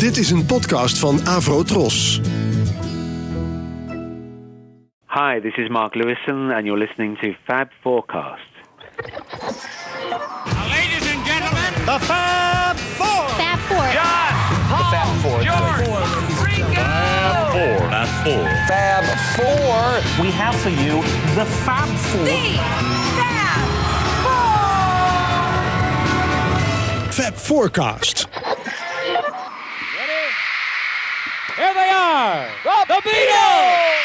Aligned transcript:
Dit 0.00 0.16
is 0.16 0.30
een 0.30 0.46
podcast 0.46 0.98
van 0.98 1.26
Avro 1.26 1.62
Tros. 1.62 2.20
Hi, 5.06 5.40
this 5.42 5.56
is 5.56 5.68
Mark 5.68 5.94
Lewison, 5.94 6.50
and 6.50 6.64
you're 6.64 6.78
listening 6.78 7.18
to 7.18 7.32
Fab 7.44 7.68
Forecast. 7.82 8.50
Ladies 10.68 11.14
and 11.14 11.26
gentlemen, 11.26 11.72
The 11.84 11.98
Fab 12.00 12.76
Four. 12.76 13.28
Fab 13.28 13.58
Four. 13.58 13.92
John, 13.92 14.32
Paul, 14.68 14.90
Fab 14.90 15.16
Four. 15.22 15.42
George, 15.42 15.88
Ringo. 16.44 16.82
Fab 17.90 18.08
Four. 18.24 18.44
Fab 18.68 19.04
Four. 19.36 20.24
We 20.24 20.30
have 20.30 20.56
for 20.56 20.70
you 20.70 21.02
the 21.34 21.44
Fab 21.44 21.88
Four. 21.88 22.26
Fab 27.10 27.34
Forecast. 27.34 28.10
Here 28.10 28.18
they 28.18 28.29
are, 32.00 32.48
the 32.88 32.96
Beatles. 33.04 34.00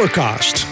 Forecast. 0.00 0.64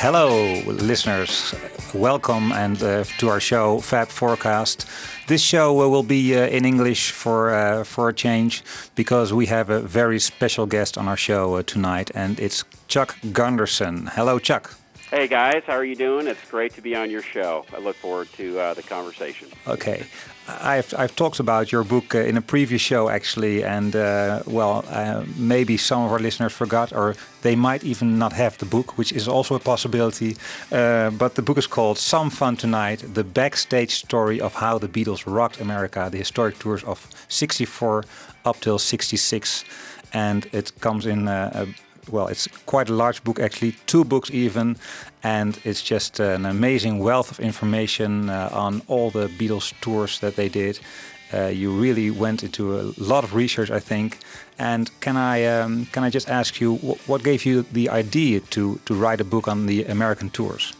Hello, 0.00 0.60
listeners. 0.66 1.54
Welcome 1.94 2.50
and 2.50 2.82
uh, 2.82 3.04
to 3.18 3.28
our 3.28 3.38
show, 3.38 3.78
Fab 3.78 4.08
Forecast. 4.08 4.84
This 5.28 5.40
show 5.40 5.80
uh, 5.80 5.88
will 5.88 6.02
be 6.02 6.34
uh, 6.36 6.48
in 6.48 6.64
English 6.64 7.12
for 7.12 7.54
uh, 7.54 7.84
for 7.84 8.08
a 8.08 8.12
change 8.12 8.64
because 8.96 9.32
we 9.32 9.46
have 9.46 9.70
a 9.70 9.78
very 9.78 10.18
special 10.18 10.66
guest 10.66 10.98
on 10.98 11.06
our 11.06 11.16
show 11.16 11.54
uh, 11.54 11.62
tonight, 11.62 12.10
and 12.16 12.40
it's 12.40 12.64
Chuck 12.88 13.16
Gunderson. 13.32 14.08
Hello, 14.08 14.40
Chuck. 14.40 14.79
Hey 15.10 15.26
guys, 15.26 15.64
how 15.66 15.72
are 15.72 15.84
you 15.84 15.96
doing? 15.96 16.28
It's 16.28 16.48
great 16.48 16.72
to 16.74 16.80
be 16.80 16.94
on 16.94 17.10
your 17.10 17.22
show. 17.22 17.66
I 17.76 17.80
look 17.80 17.96
forward 17.96 18.28
to 18.34 18.60
uh, 18.60 18.74
the 18.74 18.82
conversation. 18.84 19.48
Okay, 19.66 20.06
I've 20.46 20.94
I've 20.96 21.16
talked 21.16 21.40
about 21.40 21.72
your 21.72 21.82
book 21.82 22.14
uh, 22.14 22.18
in 22.18 22.36
a 22.36 22.40
previous 22.40 22.80
show 22.80 23.08
actually, 23.08 23.64
and 23.64 23.96
uh, 23.96 24.44
well, 24.46 24.84
uh, 24.88 25.24
maybe 25.36 25.76
some 25.76 26.04
of 26.04 26.12
our 26.12 26.20
listeners 26.20 26.52
forgot, 26.52 26.92
or 26.92 27.16
they 27.42 27.56
might 27.56 27.82
even 27.82 28.18
not 28.18 28.32
have 28.32 28.56
the 28.58 28.66
book, 28.66 28.96
which 28.98 29.12
is 29.12 29.26
also 29.26 29.56
a 29.56 29.58
possibility. 29.58 30.36
Uh, 30.70 31.10
but 31.10 31.34
the 31.34 31.42
book 31.42 31.58
is 31.58 31.66
called 31.66 31.98
"Some 31.98 32.30
Fun 32.30 32.56
Tonight: 32.56 33.02
The 33.14 33.24
Backstage 33.24 33.90
Story 33.90 34.40
of 34.40 34.54
How 34.54 34.78
the 34.78 34.88
Beatles 34.88 35.24
Rocked 35.26 35.60
America: 35.60 36.08
The 36.08 36.18
Historic 36.18 36.60
Tours 36.60 36.84
of 36.84 37.08
'64 37.28 38.04
up 38.44 38.60
till 38.60 38.78
'66," 38.78 39.64
and 40.12 40.46
it 40.52 40.72
comes 40.80 41.04
in. 41.04 41.26
Uh, 41.26 41.66
a, 41.66 41.89
well, 42.10 42.28
it's 42.28 42.46
quite 42.66 42.88
a 42.88 42.94
large 42.94 43.22
book 43.24 43.40
actually, 43.40 43.72
two 43.86 44.04
books 44.04 44.30
even, 44.30 44.76
and 45.22 45.58
it's 45.64 45.82
just 45.82 46.20
an 46.20 46.46
amazing 46.46 46.98
wealth 46.98 47.30
of 47.30 47.40
information 47.40 48.30
uh, 48.30 48.48
on 48.52 48.82
all 48.88 49.10
the 49.10 49.28
Beatles 49.28 49.74
tours 49.80 50.18
that 50.20 50.36
they 50.36 50.48
did. 50.48 50.80
Uh, 51.32 51.46
you 51.46 51.70
really 51.70 52.10
went 52.10 52.42
into 52.42 52.78
a 52.80 52.92
lot 52.98 53.22
of 53.22 53.34
research, 53.34 53.70
I 53.70 53.78
think. 53.78 54.18
And 54.58 54.90
can 55.00 55.16
I 55.16 55.44
um, 55.44 55.86
can 55.86 56.02
I 56.02 56.10
just 56.10 56.28
ask 56.28 56.60
you 56.60 56.76
wh 56.76 57.08
what 57.08 57.22
gave 57.22 57.46
you 57.46 57.62
the 57.72 57.88
idea 57.88 58.40
to 58.40 58.80
to 58.84 58.94
write 58.94 59.20
a 59.20 59.24
book 59.24 59.48
on 59.48 59.66
the 59.66 59.84
American 59.84 60.30
tours? 60.30 60.74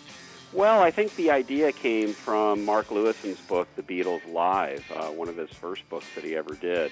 Well, 0.52 0.82
I 0.82 0.90
think 0.90 1.14
the 1.14 1.30
idea 1.30 1.70
came 1.70 2.12
from 2.12 2.64
Mark 2.64 2.88
Lewisohn's 2.88 3.40
book, 3.46 3.68
The 3.76 3.82
Beatles 3.82 4.20
Live, 4.32 4.84
uh, 4.90 5.06
one 5.06 5.28
of 5.28 5.36
his 5.36 5.50
first 5.50 5.88
books 5.88 6.06
that 6.16 6.24
he 6.24 6.34
ever 6.34 6.54
did. 6.54 6.90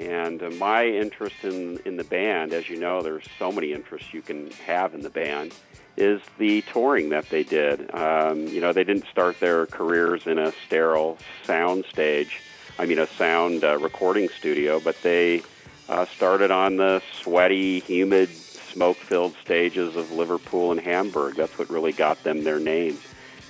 And 0.00 0.42
uh, 0.42 0.50
my 0.50 0.86
interest 0.86 1.36
in, 1.44 1.78
in 1.84 1.96
the 1.98 2.04
band, 2.04 2.54
as 2.54 2.68
you 2.70 2.80
know, 2.80 3.02
there's 3.02 3.26
so 3.38 3.52
many 3.52 3.72
interests 3.72 4.14
you 4.14 4.22
can 4.22 4.50
have 4.66 4.94
in 4.94 5.02
the 5.02 5.10
band, 5.10 5.54
is 5.96 6.22
the 6.38 6.62
touring 6.62 7.10
that 7.10 7.28
they 7.28 7.42
did. 7.42 7.94
Um, 7.94 8.46
you 8.46 8.62
know, 8.62 8.72
they 8.72 8.84
didn't 8.84 9.06
start 9.08 9.38
their 9.40 9.66
careers 9.66 10.26
in 10.26 10.38
a 10.38 10.52
sterile 10.66 11.18
sound 11.44 11.84
stage, 11.84 12.40
I 12.78 12.86
mean, 12.86 12.98
a 12.98 13.06
sound 13.06 13.62
uh, 13.62 13.78
recording 13.78 14.30
studio, 14.30 14.80
but 14.80 14.96
they 15.02 15.42
uh, 15.90 16.06
started 16.06 16.50
on 16.50 16.78
the 16.78 17.02
sweaty, 17.20 17.80
humid, 17.80 18.30
smoke 18.30 18.96
filled 18.96 19.34
stages 19.44 19.96
of 19.96 20.10
Liverpool 20.12 20.72
and 20.72 20.80
Hamburg. 20.80 21.34
That's 21.36 21.58
what 21.58 21.68
really 21.68 21.92
got 21.92 22.22
them 22.24 22.42
their 22.42 22.58
name. 22.58 22.96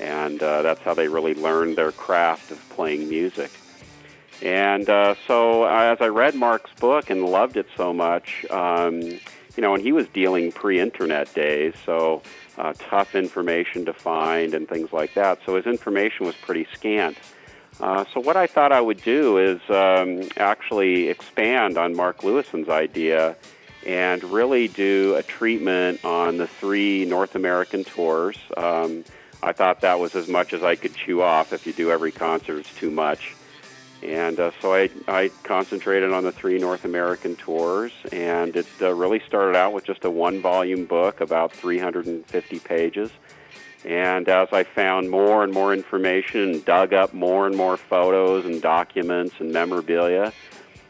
And 0.00 0.42
uh, 0.42 0.62
that's 0.62 0.80
how 0.80 0.94
they 0.94 1.06
really 1.06 1.34
learned 1.34 1.76
their 1.76 1.92
craft 1.92 2.50
of 2.50 2.68
playing 2.70 3.08
music. 3.08 3.52
And 4.42 4.88
uh, 4.88 5.14
so 5.26 5.64
as 5.64 5.98
I 6.00 6.06
read 6.06 6.34
Mark's 6.34 6.72
book 6.80 7.10
and 7.10 7.24
loved 7.24 7.56
it 7.56 7.66
so 7.76 7.92
much, 7.92 8.46
um, 8.50 9.00
you 9.02 9.62
know, 9.62 9.74
and 9.74 9.82
he 9.82 9.92
was 9.92 10.08
dealing 10.08 10.52
pre-internet 10.52 11.32
days, 11.34 11.74
so 11.84 12.22
uh, 12.56 12.72
tough 12.78 13.14
information 13.14 13.84
to 13.84 13.92
find 13.92 14.54
and 14.54 14.68
things 14.68 14.92
like 14.92 15.14
that. 15.14 15.40
So 15.44 15.56
his 15.56 15.66
information 15.66 16.26
was 16.26 16.34
pretty 16.36 16.66
scant. 16.72 17.18
Uh, 17.80 18.04
so 18.12 18.20
what 18.20 18.36
I 18.36 18.46
thought 18.46 18.72
I 18.72 18.80
would 18.80 19.02
do 19.02 19.38
is 19.38 19.60
um, 19.70 20.28
actually 20.36 21.08
expand 21.08 21.78
on 21.78 21.96
Mark 21.96 22.22
Lewisohn's 22.22 22.68
idea 22.68 23.36
and 23.86 24.22
really 24.24 24.68
do 24.68 25.14
a 25.16 25.22
treatment 25.22 26.04
on 26.04 26.36
the 26.36 26.46
three 26.46 27.06
North 27.06 27.34
American 27.34 27.84
tours. 27.84 28.36
Um, 28.56 29.04
I 29.42 29.52
thought 29.52 29.80
that 29.80 29.98
was 29.98 30.14
as 30.14 30.28
much 30.28 30.52
as 30.52 30.62
I 30.62 30.76
could 30.76 30.94
chew 30.94 31.22
off. 31.22 31.54
If 31.54 31.66
you 31.66 31.72
do 31.72 31.90
every 31.90 32.12
concert, 32.12 32.58
it's 32.58 32.74
too 32.74 32.90
much. 32.90 33.34
And 34.02 34.40
uh, 34.40 34.50
so 34.62 34.72
I, 34.74 34.88
I 35.08 35.30
concentrated 35.42 36.12
on 36.12 36.24
the 36.24 36.32
three 36.32 36.58
North 36.58 36.84
American 36.84 37.36
tours, 37.36 37.92
and 38.12 38.56
it 38.56 38.66
uh, 38.80 38.94
really 38.94 39.20
started 39.26 39.56
out 39.56 39.72
with 39.74 39.84
just 39.84 40.04
a 40.04 40.10
one 40.10 40.40
volume 40.40 40.86
book, 40.86 41.20
about 41.20 41.52
350 41.52 42.58
pages. 42.60 43.10
And 43.84 44.28
as 44.28 44.48
I 44.52 44.64
found 44.64 45.10
more 45.10 45.42
and 45.44 45.52
more 45.52 45.72
information 45.74 46.40
and 46.50 46.64
dug 46.64 46.92
up 46.92 47.12
more 47.14 47.46
and 47.46 47.56
more 47.56 47.76
photos 47.76 48.44
and 48.46 48.60
documents 48.62 49.34
and 49.38 49.52
memorabilia, 49.52 50.32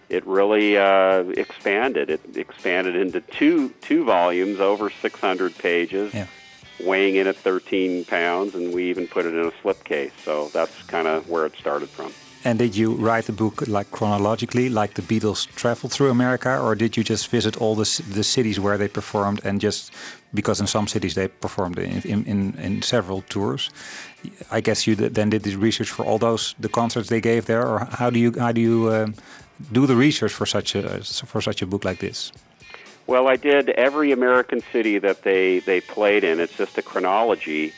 it 0.08 0.26
really 0.26 0.76
uh, 0.76 1.22
expanded. 1.36 2.10
It 2.10 2.20
expanded 2.36 2.96
into 2.96 3.20
two 3.20 3.70
two 3.80 4.04
volumes, 4.04 4.58
over 4.60 4.90
600 4.90 5.56
pages, 5.58 6.12
Yeah. 6.14 6.26
weighing 6.80 7.14
in 7.16 7.28
at 7.28 7.36
13 7.36 8.04
pounds, 8.06 8.56
and 8.56 8.72
we 8.74 8.90
even 8.90 9.06
put 9.06 9.24
it 9.24 9.34
in 9.34 9.44
a 9.46 9.52
slipcase. 9.62 10.10
So 10.24 10.48
that's 10.52 10.82
kind 10.84 11.06
of 11.06 11.28
where 11.28 11.46
it 11.46 11.54
started 11.56 11.88
from. 11.88 12.12
And 12.44 12.58
did 12.58 12.74
you 12.74 12.94
write 12.94 13.26
the 13.26 13.32
book 13.32 13.68
like 13.68 13.90
chronologically, 13.90 14.70
like 14.70 14.94
the 14.94 15.02
Beatles 15.02 15.46
traveled 15.56 15.92
through 15.92 16.10
America, 16.10 16.58
or 16.58 16.74
did 16.74 16.96
you 16.96 17.04
just 17.04 17.28
visit 17.28 17.56
all 17.60 17.74
the 17.74 18.02
the 18.14 18.24
cities 18.24 18.58
where 18.58 18.78
they 18.78 18.88
performed 18.88 19.40
and 19.44 19.60
just 19.60 19.92
because 20.32 20.60
in 20.60 20.66
some 20.66 20.86
cities 20.86 21.14
they 21.14 21.28
performed 21.28 21.78
in 21.78 22.02
in, 22.04 22.24
in, 22.24 22.54
in 22.58 22.82
several 22.82 23.22
tours? 23.28 23.70
I 24.50 24.60
guess 24.60 24.86
you 24.86 24.94
then 24.96 25.30
did 25.30 25.42
the 25.42 25.56
research 25.56 25.90
for 25.90 26.04
all 26.06 26.18
those 26.18 26.54
the 26.58 26.68
concerts 26.70 27.08
they 27.08 27.20
gave 27.20 27.44
there, 27.44 27.66
or 27.66 27.86
how 27.98 28.10
do 28.10 28.18
you 28.18 28.32
how 28.38 28.52
do 28.52 28.60
you 28.60 28.90
um, 28.92 29.14
do 29.72 29.86
the 29.86 29.96
research 29.96 30.32
for 30.32 30.46
such 30.46 30.74
a 30.74 31.02
for 31.26 31.42
such 31.42 31.62
a 31.62 31.66
book 31.66 31.84
like 31.84 31.98
this? 31.98 32.32
Well, 33.10 33.26
I 33.26 33.34
did 33.34 33.70
every 33.70 34.12
American 34.12 34.62
city 34.72 34.98
that 35.00 35.22
they, 35.22 35.58
they 35.58 35.80
played 35.80 36.22
in. 36.22 36.38
It's 36.38 36.56
just 36.56 36.78
a 36.78 36.82
chronology. 36.82 37.72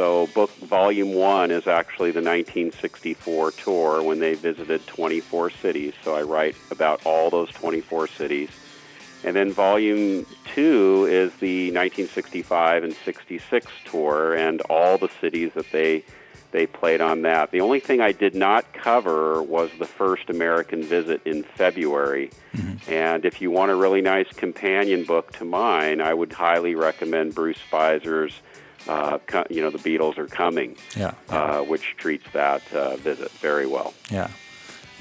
So, 0.00 0.28
book 0.28 0.50
volume 0.56 1.12
one 1.12 1.50
is 1.50 1.66
actually 1.66 2.10
the 2.10 2.22
1964 2.22 3.50
tour 3.50 4.02
when 4.02 4.18
they 4.18 4.32
visited 4.32 4.86
24 4.86 5.50
cities. 5.50 5.92
So, 6.02 6.14
I 6.14 6.22
write 6.22 6.56
about 6.70 7.04
all 7.04 7.28
those 7.28 7.50
24 7.50 8.08
cities. 8.08 8.48
And 9.24 9.36
then 9.36 9.52
volume 9.52 10.24
two 10.54 11.04
is 11.04 11.34
the 11.34 11.66
1965 11.72 12.84
and 12.84 12.94
66 13.04 13.66
tour 13.84 14.34
and 14.34 14.62
all 14.70 14.96
the 14.96 15.10
cities 15.20 15.50
that 15.54 15.70
they 15.70 16.02
they 16.50 16.66
played 16.66 17.02
on 17.02 17.20
that. 17.22 17.50
The 17.50 17.60
only 17.60 17.78
thing 17.78 18.00
I 18.00 18.12
did 18.12 18.34
not 18.34 18.72
cover 18.72 19.42
was 19.42 19.70
the 19.78 19.84
first 19.84 20.30
American 20.30 20.82
visit 20.82 21.20
in 21.26 21.42
February. 21.42 22.30
Mm-hmm. 22.54 22.90
And 22.90 23.24
if 23.26 23.40
you 23.40 23.50
want 23.50 23.70
a 23.70 23.74
really 23.74 24.00
nice 24.00 24.28
companion 24.32 25.04
book 25.04 25.32
to 25.34 25.44
mine, 25.44 26.00
I 26.00 26.14
would 26.14 26.32
highly 26.32 26.74
recommend 26.74 27.34
Bruce 27.34 27.58
Spizer's, 27.70 28.32
uh, 28.88 29.18
co- 29.26 29.46
you 29.50 29.60
know, 29.62 29.70
The 29.70 29.78
Beatles 29.78 30.18
Are 30.18 30.26
Coming, 30.26 30.76
Yeah. 30.96 31.12
uh, 31.28 31.60
which 31.62 31.94
treats 31.96 32.24
that 32.32 32.62
uh, 32.72 32.96
visit 32.96 33.30
very 33.32 33.66
well. 33.66 33.94
Yeah. 34.10 34.28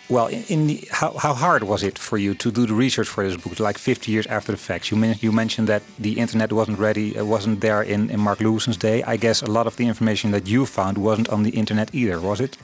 Well, 0.09 0.25
in, 0.25 0.43
in 0.49 0.67
the, 0.67 0.87
how, 0.91 1.11
how 1.13 1.35
hard 1.35 1.63
was 1.63 1.83
it 1.83 1.99
for 1.99 2.17
you 2.17 2.33
to 2.33 2.51
do 2.51 2.65
the 2.65 2.73
research 2.73 3.07
for 3.07 3.23
this 3.27 3.37
book, 3.37 3.59
like 3.59 3.77
50 3.77 4.11
years 4.11 4.25
after 4.25 4.51
the 4.51 4.57
fact? 4.57 4.89
You, 4.89 4.97
men 4.97 5.15
you 5.21 5.31
mentioned 5.31 5.67
that 5.67 5.83
the 5.99 6.13
internet 6.17 6.51
wasn't 6.51 6.79
ready, 6.79 7.15
uh, 7.17 7.23
wasn't 7.23 7.61
there 7.61 7.83
in, 7.83 8.09
in 8.09 8.19
Mark 8.19 8.39
Lewisohn's 8.39 8.77
day. 8.77 9.03
I 9.03 9.17
guess 9.17 9.43
a 9.43 9.51
lot 9.51 9.67
of 9.67 9.75
the 9.77 9.85
information 9.87 10.31
that 10.31 10.47
you 10.47 10.65
found 10.65 10.97
wasn't 10.97 11.29
on 11.29 11.43
the 11.43 11.51
internet 11.51 11.93
either, 11.93 12.19
was 12.19 12.41
it? 12.41 12.57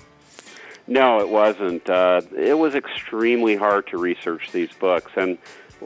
No, 0.87 1.19
it 1.19 1.29
wasn't. 1.29 1.87
Uh, 1.89 2.21
it 2.35 2.57
was 2.57 2.73
extremely 2.75 3.55
hard 3.55 3.87
to 3.87 3.97
research 3.97 4.51
these 4.51 4.71
books, 4.79 5.11
and 5.15 5.37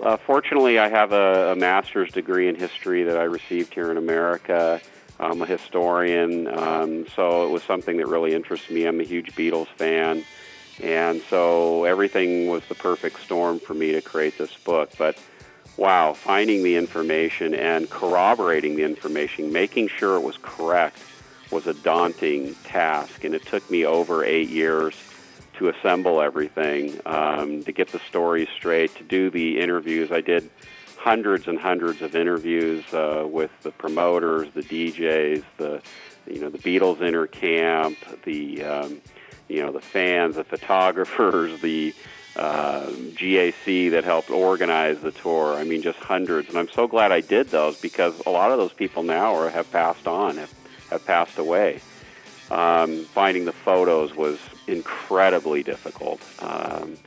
uh, 0.01 0.17
fortunately, 0.17 0.77
I 0.79 0.87
have 0.89 1.11
a, 1.13 1.51
a 1.53 1.55
master's 1.55 2.11
degree 2.11 2.47
in 2.47 2.55
history 2.55 3.03
that 3.03 3.17
I 3.17 3.23
received 3.23 3.73
here 3.73 3.91
in 3.91 3.97
America. 3.97 4.79
I'm 5.19 5.41
a 5.41 5.45
historian, 5.45 6.47
um, 6.47 7.05
so 7.15 7.45
it 7.45 7.51
was 7.51 7.61
something 7.63 7.97
that 7.97 8.07
really 8.07 8.33
interests 8.33 8.69
me. 8.69 8.85
I'm 8.85 9.01
a 9.01 9.03
huge 9.03 9.35
Beatles 9.35 9.67
fan, 9.67 10.23
and 10.81 11.21
so 11.29 11.83
everything 11.83 12.47
was 12.47 12.63
the 12.69 12.75
perfect 12.75 13.21
storm 13.21 13.59
for 13.59 13.73
me 13.73 13.91
to 13.91 14.01
create 14.01 14.37
this 14.37 14.55
book. 14.55 14.91
But 14.97 15.17
wow, 15.75 16.13
finding 16.13 16.63
the 16.63 16.77
information 16.77 17.53
and 17.53 17.89
corroborating 17.89 18.77
the 18.77 18.83
information, 18.83 19.51
making 19.51 19.89
sure 19.89 20.15
it 20.15 20.23
was 20.23 20.37
correct, 20.41 20.99
was 21.51 21.67
a 21.67 21.73
daunting 21.73 22.55
task, 22.63 23.23
and 23.25 23.35
it 23.35 23.45
took 23.45 23.69
me 23.69 23.85
over 23.85 24.23
eight 24.23 24.49
years 24.49 24.95
to 25.57 25.67
assemble 25.67 26.21
everything, 26.21 26.97
um, 27.05 27.61
to 27.63 27.73
get 27.73 27.89
the 27.89 27.99
stories 28.07 28.47
straight, 28.55 28.95
to 28.95 29.03
do 29.03 29.29
the 29.29 29.59
interviews. 29.59 30.11
I 30.11 30.21
did 30.21 30.49
hundreds 30.99 31.47
and 31.47 31.57
hundreds 31.57 32.01
of 32.01 32.13
interviews 32.13 32.83
uh, 32.93 33.25
with 33.25 33.51
the 33.63 33.71
promoters, 33.71 34.49
the 34.53 34.61
DJs, 34.61 35.43
the 35.57 35.81
you 36.27 36.41
know 36.41 36.49
the 36.49 36.57
Beatles 36.57 37.01
inner 37.01 37.25
camp, 37.25 37.97
the 38.25 38.63
um, 38.63 39.01
you 39.47 39.63
know 39.63 39.71
the 39.71 39.81
fans, 39.81 40.35
the 40.35 40.43
photographers, 40.43 41.61
the 41.61 41.95
uh, 42.35 42.87
GAC 43.15 43.91
that 43.91 44.03
helped 44.03 44.29
organize 44.29 44.99
the 44.99 45.11
tour. 45.11 45.55
I 45.55 45.63
mean, 45.63 45.81
just 45.81 45.99
hundreds, 45.99 46.49
and 46.49 46.57
I'm 46.57 46.69
so 46.69 46.85
glad 46.85 47.11
I 47.11 47.21
did 47.21 47.47
those 47.47 47.79
because 47.79 48.21
a 48.25 48.29
lot 48.29 48.51
of 48.51 48.57
those 48.57 48.73
people 48.73 49.03
now 49.03 49.35
are, 49.35 49.49
have 49.49 49.71
passed 49.71 50.05
on, 50.05 50.37
have, 50.37 50.53
have 50.89 51.05
passed 51.05 51.37
away. 51.37 51.81
Um, 52.51 53.05
finding 53.05 53.45
the 53.45 53.51
photos 53.51 54.15
was 54.15 54.39
incredibly 54.67 55.63
difficult. 55.63 56.21
Um, 56.39 56.97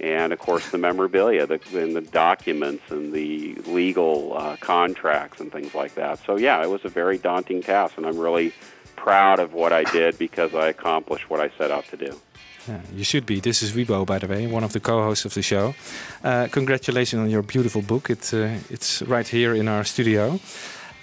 and 0.00 0.32
of 0.32 0.38
course, 0.38 0.70
the 0.70 0.78
memorabilia, 0.78 1.46
the, 1.46 1.60
and 1.74 1.94
the 1.94 2.00
documents, 2.00 2.90
and 2.90 3.12
the 3.12 3.54
legal 3.66 4.36
uh, 4.36 4.56
contracts 4.56 5.40
and 5.40 5.52
things 5.52 5.74
like 5.74 5.94
that. 5.94 6.18
So, 6.24 6.36
yeah, 6.36 6.62
it 6.62 6.70
was 6.70 6.84
a 6.84 6.88
very 6.88 7.18
daunting 7.18 7.62
task, 7.62 7.96
and 7.96 8.06
I'm 8.06 8.18
really 8.18 8.52
proud 8.96 9.38
of 9.38 9.52
what 9.52 9.72
I 9.72 9.84
did 9.84 10.18
because 10.18 10.54
I 10.54 10.68
accomplished 10.68 11.30
what 11.30 11.40
I 11.40 11.50
set 11.58 11.70
out 11.70 11.86
to 11.88 11.96
do. 11.96 12.20
Yeah, 12.68 12.80
you 12.94 13.04
should 13.04 13.26
be. 13.26 13.40
This 13.40 13.62
is 13.62 13.72
Wibo, 13.72 14.04
by 14.04 14.18
the 14.18 14.26
way, 14.26 14.46
one 14.46 14.64
of 14.64 14.72
the 14.72 14.80
co-hosts 14.80 15.24
of 15.24 15.34
the 15.34 15.42
show. 15.42 15.74
Uh, 16.22 16.48
congratulations 16.50 17.20
on 17.20 17.30
your 17.30 17.42
beautiful 17.42 17.82
book. 17.82 18.10
It, 18.10 18.32
uh, 18.34 18.50
it's 18.68 19.02
right 19.02 19.26
here 19.26 19.54
in 19.54 19.68
our 19.68 19.84
studio. 19.84 20.38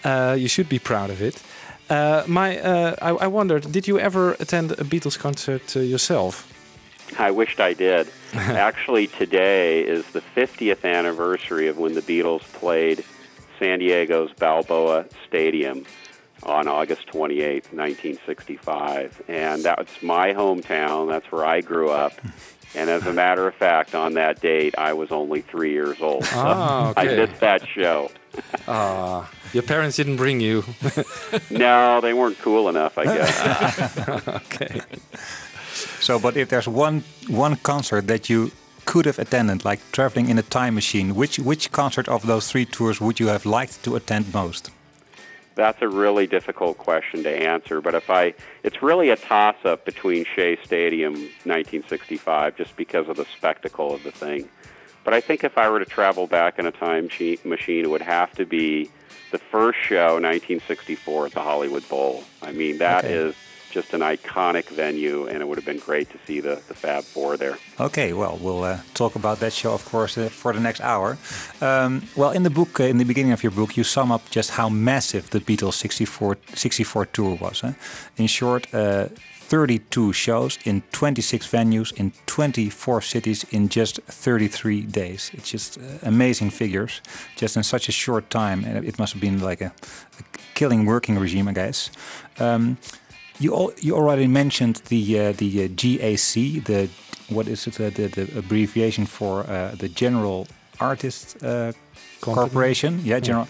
Uh, 0.03 0.35
you 0.37 0.47
should 0.47 0.69
be 0.69 0.79
proud 0.79 1.09
of 1.09 1.21
it. 1.21 1.41
Uh, 1.89 2.23
my, 2.27 2.59
uh, 2.59 2.95
I, 3.01 3.09
I 3.09 3.27
wondered, 3.27 3.71
did 3.71 3.87
you 3.87 3.97
ever 3.99 4.33
attend 4.39 4.71
a 4.73 4.83
Beatles 4.83 5.17
concert 5.17 5.75
yourself? 5.75 6.53
I 7.19 7.31
wished 7.31 7.59
I 7.59 7.73
did. 7.73 8.09
Actually, 8.33 9.07
today 9.07 9.81
is 9.81 10.05
the 10.07 10.21
50th 10.35 10.83
anniversary 10.83 11.67
of 11.67 11.77
when 11.77 11.93
the 11.93 12.01
Beatles 12.01 12.41
played 12.53 13.03
San 13.59 13.79
Diego's 13.79 14.31
Balboa 14.33 15.05
Stadium 15.27 15.85
on 16.43 16.67
August 16.67 17.07
28th, 17.07 17.73
1965. 17.73 19.21
And 19.27 19.63
that's 19.63 20.01
my 20.03 20.33
hometown. 20.33 21.09
That's 21.09 21.31
where 21.31 21.45
I 21.45 21.61
grew 21.61 21.89
up. 21.89 22.13
And 22.75 22.89
as 22.89 23.07
a 23.07 23.13
matter 23.13 23.47
of 23.47 23.55
fact, 23.55 23.95
on 23.95 24.15
that 24.15 24.41
date, 24.41 24.75
I 24.77 24.91
was 24.91 25.09
only 25.09 25.41
three 25.41 25.71
years 25.71 25.99
old. 26.01 26.25
So 26.25 26.35
Ah, 26.37 26.93
I 26.97 27.05
missed 27.05 27.39
that 27.39 27.65
show. 27.65 28.11
Ah, 28.67 29.31
your 29.53 29.63
parents 29.63 29.95
didn't 29.95 30.17
bring 30.17 30.41
you. 30.41 30.65
No, 31.49 32.01
they 32.01 32.13
weren't 32.13 32.37
cool 32.39 32.67
enough, 32.67 32.97
I 32.97 33.05
guess. 33.05 34.27
okay. 34.27 34.81
So, 36.07 36.17
but 36.17 36.37
if 36.37 36.47
there's 36.47 36.69
one 36.69 37.03
one 37.27 37.57
concert 37.57 38.07
that 38.07 38.29
you 38.29 38.51
could 38.85 39.05
have 39.05 39.19
attended, 39.19 39.65
like 39.65 39.81
traveling 39.91 40.29
in 40.29 40.37
a 40.37 40.41
time 40.41 40.73
machine, 40.73 41.15
which 41.15 41.37
which 41.37 41.69
concert 41.73 42.07
of 42.07 42.25
those 42.25 42.49
three 42.49 42.63
tours 42.63 43.01
would 43.01 43.19
you 43.19 43.27
have 43.27 43.45
liked 43.45 43.83
to 43.83 43.97
attend 43.97 44.33
most? 44.33 44.71
That's 45.55 45.81
a 45.81 45.89
really 45.89 46.25
difficult 46.25 46.77
question 46.77 47.23
to 47.23 47.29
answer, 47.29 47.81
but 47.81 47.93
if 47.93 48.09
I, 48.09 48.35
it's 48.63 48.81
really 48.81 49.09
a 49.09 49.17
toss-up 49.17 49.83
between 49.83 50.23
Shea 50.23 50.57
Stadium 50.63 51.13
1965, 51.43 52.55
just 52.55 52.77
because 52.77 53.09
of 53.09 53.17
the 53.17 53.25
spectacle 53.37 53.93
of 53.93 54.01
the 54.03 54.11
thing. 54.11 54.47
But 55.03 55.13
I 55.13 55.19
think 55.19 55.43
if 55.43 55.57
I 55.57 55.69
were 55.69 55.79
to 55.79 55.91
travel 55.99 56.25
back 56.25 56.57
in 56.57 56.65
a 56.67 56.71
time 56.71 57.09
machine, 57.43 57.83
it 57.83 57.89
would 57.89 58.07
have 58.17 58.31
to 58.35 58.45
be 58.45 58.89
the 59.31 59.39
first 59.39 59.79
show, 59.79 60.21
1964, 60.21 61.25
at 61.25 61.31
the 61.33 61.41
Hollywood 61.41 61.85
Bowl. 61.89 62.23
I 62.41 62.53
mean, 62.53 62.77
that 62.77 63.03
is 63.03 63.35
Okay. 63.35 63.46
Just 63.77 63.93
an 63.93 64.01
iconic 64.01 64.67
venue, 64.83 65.27
and 65.29 65.37
it 65.41 65.45
would 65.47 65.59
have 65.61 65.69
been 65.73 65.83
great 65.89 66.09
to 66.09 66.17
see 66.25 66.39
the, 66.47 66.55
the 66.69 66.73
Fab 66.83 67.03
Four 67.03 67.37
there. 67.37 67.57
Okay, 67.79 68.09
well, 68.21 68.35
we'll 68.41 68.63
uh, 68.63 68.79
talk 68.95 69.15
about 69.15 69.39
that 69.39 69.53
show, 69.53 69.73
of 69.79 69.83
course, 69.85 70.17
uh, 70.17 70.29
for 70.29 70.51
the 70.51 70.59
next 70.59 70.81
hour. 70.81 71.09
Um, 71.61 71.91
well, 72.15 72.31
in 72.31 72.41
the 72.41 72.49
book, 72.49 72.79
uh, 72.79 72.85
in 72.93 72.97
the 72.97 73.05
beginning 73.05 73.33
of 73.33 73.43
your 73.43 73.51
book, 73.51 73.77
you 73.77 73.83
sum 73.83 74.11
up 74.11 74.23
just 74.31 74.49
how 74.51 74.67
massive 74.67 75.29
the 75.29 75.39
Beatles 75.39 75.75
64, 75.75 76.37
64 76.55 77.05
tour 77.05 77.35
was. 77.39 77.59
Huh? 77.61 77.73
In 78.17 78.25
short, 78.27 78.73
uh, 78.73 79.09
32 79.49 80.11
shows 80.11 80.57
in 80.65 80.81
26 80.91 81.47
venues 81.47 81.93
in 81.93 82.11
24 82.25 83.01
cities 83.01 83.45
in 83.51 83.69
just 83.69 84.01
33 84.07 84.81
days. 84.81 85.31
It's 85.33 85.51
just 85.51 85.77
uh, 85.77 85.81
amazing 86.01 86.49
figures, 86.49 87.01
just 87.35 87.55
in 87.55 87.63
such 87.63 87.89
a 87.89 87.91
short 87.91 88.29
time. 88.31 88.65
And 88.65 88.83
it 88.85 88.97
must 88.97 89.13
have 89.13 89.21
been 89.21 89.39
like 89.39 89.61
a, 89.61 89.71
a 90.19 90.23
killing 90.55 90.85
working 90.87 91.19
regime, 91.19 91.47
I 91.47 91.53
guess. 91.53 91.91
Um, 92.39 92.77
you 93.39 93.53
al 93.55 93.71
you 93.79 93.95
already 93.95 94.27
mentioned 94.27 94.81
the 94.89 95.19
uh, 95.19 95.31
the 95.33 95.65
uh, 95.65 95.67
GAC, 95.67 96.63
the 96.65 96.89
what 97.29 97.47
is 97.47 97.67
it? 97.67 97.79
Uh, 97.79 97.89
the, 97.89 98.07
the 98.07 98.37
abbreviation 98.37 99.05
for 99.05 99.41
uh, 99.41 99.75
the 99.75 99.89
General 99.89 100.47
Artists 100.79 101.35
uh, 101.43 101.71
Corporation. 102.21 103.01
Yeah, 103.03 103.19
General. 103.19 103.47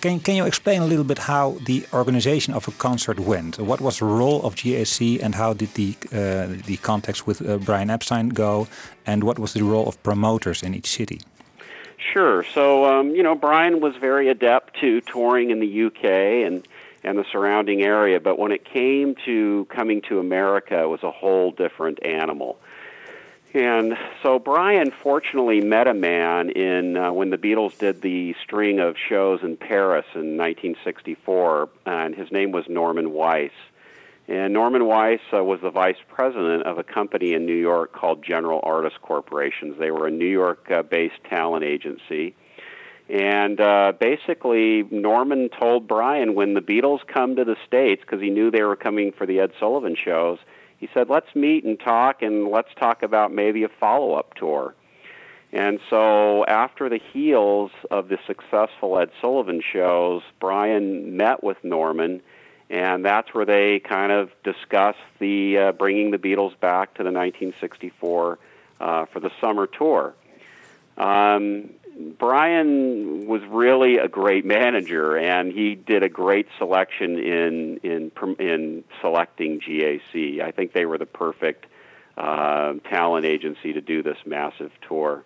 Can, 0.00 0.18
can 0.18 0.34
you 0.34 0.46
explain 0.46 0.80
a 0.80 0.86
little 0.86 1.04
bit 1.04 1.18
how 1.18 1.58
the 1.66 1.84
organization 1.92 2.54
of 2.54 2.66
a 2.66 2.70
concert 2.70 3.20
went? 3.20 3.58
What 3.58 3.82
was 3.82 3.98
the 3.98 4.06
role 4.06 4.42
of 4.42 4.54
GAC 4.54 5.22
and 5.22 5.34
how 5.34 5.52
did 5.52 5.74
the, 5.74 5.94
uh, 6.06 6.56
the 6.64 6.78
contacts 6.80 7.26
with 7.26 7.46
uh, 7.46 7.58
Brian 7.58 7.90
Epstein 7.90 8.30
go? 8.30 8.66
And 9.04 9.24
what 9.24 9.38
was 9.38 9.52
the 9.52 9.62
role 9.62 9.86
of 9.86 10.02
promoters 10.02 10.62
in 10.62 10.74
each 10.74 10.86
city? 10.86 11.20
Sure. 11.98 12.42
So, 12.44 12.86
um, 12.86 13.14
you 13.14 13.22
know, 13.22 13.34
Brian 13.34 13.80
was 13.80 13.94
very 13.96 14.28
adept 14.30 14.80
to 14.80 15.02
touring 15.02 15.50
in 15.50 15.60
the 15.60 15.84
UK 15.86 16.04
and, 16.46 16.66
and 17.02 17.18
the 17.18 17.24
surrounding 17.32 17.82
area, 17.82 18.20
but 18.20 18.38
when 18.38 18.52
it 18.52 18.64
came 18.64 19.14
to 19.24 19.66
coming 19.70 20.02
to 20.02 20.18
America, 20.18 20.82
it 20.82 20.88
was 20.88 21.02
a 21.02 21.10
whole 21.10 21.50
different 21.50 22.04
animal. 22.04 22.58
And 23.52 23.98
so 24.22 24.38
Brian 24.38 24.92
fortunately 25.02 25.60
met 25.60 25.88
a 25.88 25.94
man 25.94 26.50
in 26.50 26.96
uh, 26.96 27.12
when 27.12 27.30
the 27.30 27.38
Beatles 27.38 27.76
did 27.78 28.00
the 28.00 28.34
string 28.44 28.78
of 28.78 28.94
shows 29.08 29.40
in 29.42 29.56
Paris 29.56 30.06
in 30.14 30.36
1964, 30.36 31.68
and 31.84 32.14
his 32.14 32.30
name 32.30 32.52
was 32.52 32.64
Norman 32.68 33.12
Weiss. 33.12 33.50
And 34.28 34.52
Norman 34.52 34.86
Weiss 34.86 35.20
uh, 35.32 35.42
was 35.42 35.60
the 35.60 35.70
vice 35.70 35.96
president 36.08 36.62
of 36.62 36.78
a 36.78 36.84
company 36.84 37.34
in 37.34 37.44
New 37.44 37.56
York 37.56 37.92
called 37.92 38.22
General 38.22 38.60
Artist 38.62 39.02
Corporations. 39.02 39.76
They 39.80 39.90
were 39.90 40.06
a 40.06 40.12
New 40.12 40.28
York-based 40.28 41.14
uh, 41.24 41.28
talent 41.28 41.64
agency. 41.64 42.36
And 43.10 43.60
uh, 43.60 43.92
basically, 43.98 44.84
Norman 44.90 45.48
told 45.48 45.88
Brian 45.88 46.36
when 46.36 46.54
the 46.54 46.60
Beatles 46.60 47.00
come 47.12 47.34
to 47.36 47.44
the 47.44 47.56
States, 47.66 48.02
because 48.02 48.22
he 48.22 48.30
knew 48.30 48.52
they 48.52 48.62
were 48.62 48.76
coming 48.76 49.10
for 49.10 49.26
the 49.26 49.40
Ed 49.40 49.50
Sullivan 49.58 49.96
shows, 49.96 50.38
he 50.78 50.88
said, 50.94 51.10
let's 51.10 51.34
meet 51.34 51.64
and 51.64 51.78
talk, 51.78 52.22
and 52.22 52.48
let's 52.48 52.68
talk 52.78 53.02
about 53.02 53.32
maybe 53.32 53.64
a 53.64 53.68
follow 53.68 54.14
up 54.14 54.34
tour. 54.34 54.74
And 55.52 55.80
so, 55.90 56.44
after 56.46 56.88
the 56.88 57.00
heels 57.12 57.72
of 57.90 58.08
the 58.08 58.18
successful 58.28 58.96
Ed 58.96 59.10
Sullivan 59.20 59.60
shows, 59.60 60.22
Brian 60.38 61.16
met 61.16 61.42
with 61.42 61.56
Norman, 61.64 62.22
and 62.70 63.04
that's 63.04 63.34
where 63.34 63.44
they 63.44 63.80
kind 63.80 64.12
of 64.12 64.30
discussed 64.44 64.98
the 65.18 65.58
uh, 65.58 65.72
bringing 65.72 66.12
the 66.12 66.18
Beatles 66.18 66.58
back 66.60 66.94
to 66.94 67.02
the 67.02 67.10
1964 67.10 68.38
uh, 68.80 69.06
for 69.06 69.18
the 69.18 69.30
summer 69.40 69.66
tour. 69.66 70.14
Um, 70.96 71.70
Brian 72.18 73.26
was 73.26 73.42
really 73.48 73.98
a 73.98 74.08
great 74.08 74.44
manager, 74.44 75.16
and 75.16 75.52
he 75.52 75.74
did 75.74 76.02
a 76.02 76.08
great 76.08 76.46
selection 76.58 77.18
in 77.18 77.78
in 77.82 78.12
in 78.38 78.84
selecting 79.00 79.60
GAC. 79.60 80.40
I 80.40 80.50
think 80.50 80.72
they 80.72 80.86
were 80.86 80.98
the 80.98 81.06
perfect 81.06 81.66
uh, 82.16 82.74
talent 82.88 83.24
agency 83.24 83.72
to 83.72 83.80
do 83.80 84.02
this 84.02 84.18
massive 84.26 84.72
tour. 84.86 85.24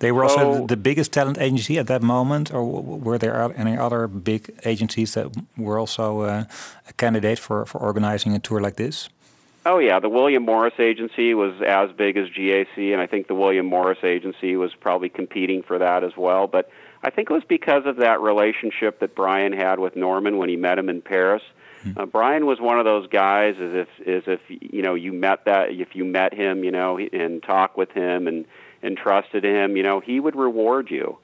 They 0.00 0.12
were 0.12 0.28
so, 0.28 0.38
also 0.38 0.66
the 0.66 0.76
biggest 0.76 1.12
talent 1.12 1.38
agency 1.38 1.78
at 1.78 1.86
that 1.86 2.02
moment, 2.02 2.52
or 2.52 2.64
were 2.64 3.18
there 3.18 3.52
any 3.56 3.76
other 3.76 4.06
big 4.06 4.52
agencies 4.64 5.14
that 5.14 5.28
were 5.56 5.78
also 5.78 6.22
uh, 6.22 6.44
a 6.88 6.92
candidate 6.94 7.38
for, 7.38 7.64
for 7.64 7.78
organizing 7.78 8.34
a 8.34 8.38
tour 8.38 8.60
like 8.60 8.76
this? 8.76 9.08
Oh 9.66 9.78
yeah, 9.78 9.98
the 9.98 10.10
William 10.10 10.44
Morris 10.44 10.74
Agency 10.78 11.32
was 11.32 11.54
as 11.66 11.90
big 11.92 12.18
as 12.18 12.28
GAC, 12.28 12.92
and 12.92 13.00
I 13.00 13.06
think 13.06 13.28
the 13.28 13.34
William 13.34 13.64
Morris 13.64 13.98
Agency 14.02 14.56
was 14.56 14.74
probably 14.74 15.08
competing 15.08 15.62
for 15.62 15.78
that 15.78 16.04
as 16.04 16.12
well. 16.16 16.46
But 16.46 16.70
I 17.02 17.10
think 17.10 17.30
it 17.30 17.32
was 17.32 17.44
because 17.48 17.86
of 17.86 17.96
that 17.96 18.20
relationship 18.20 19.00
that 19.00 19.14
Brian 19.14 19.52
had 19.52 19.78
with 19.78 19.96
Norman 19.96 20.36
when 20.36 20.50
he 20.50 20.56
met 20.56 20.78
him 20.78 20.90
in 20.90 21.00
Paris. 21.00 21.42
Mm-hmm. 21.84 21.98
Uh, 21.98 22.06
Brian 22.06 22.44
was 22.44 22.60
one 22.60 22.78
of 22.78 22.84
those 22.84 23.06
guys, 23.06 23.54
as 23.58 23.86
if 23.86 23.88
as 24.06 24.22
if 24.26 24.40
you 24.48 24.82
know 24.82 24.94
you 24.94 25.12
met 25.12 25.46
that 25.46 25.70
if 25.70 25.96
you 25.96 26.04
met 26.04 26.34
him, 26.34 26.62
you 26.62 26.70
know, 26.70 26.98
and 26.98 27.42
talked 27.42 27.78
with 27.78 27.90
him 27.90 28.26
and 28.26 28.44
and 28.82 28.98
trusted 28.98 29.44
him, 29.44 29.78
you 29.78 29.82
know, 29.82 29.98
he 30.00 30.20
would 30.20 30.36
reward 30.36 30.90
you. 30.90 31.18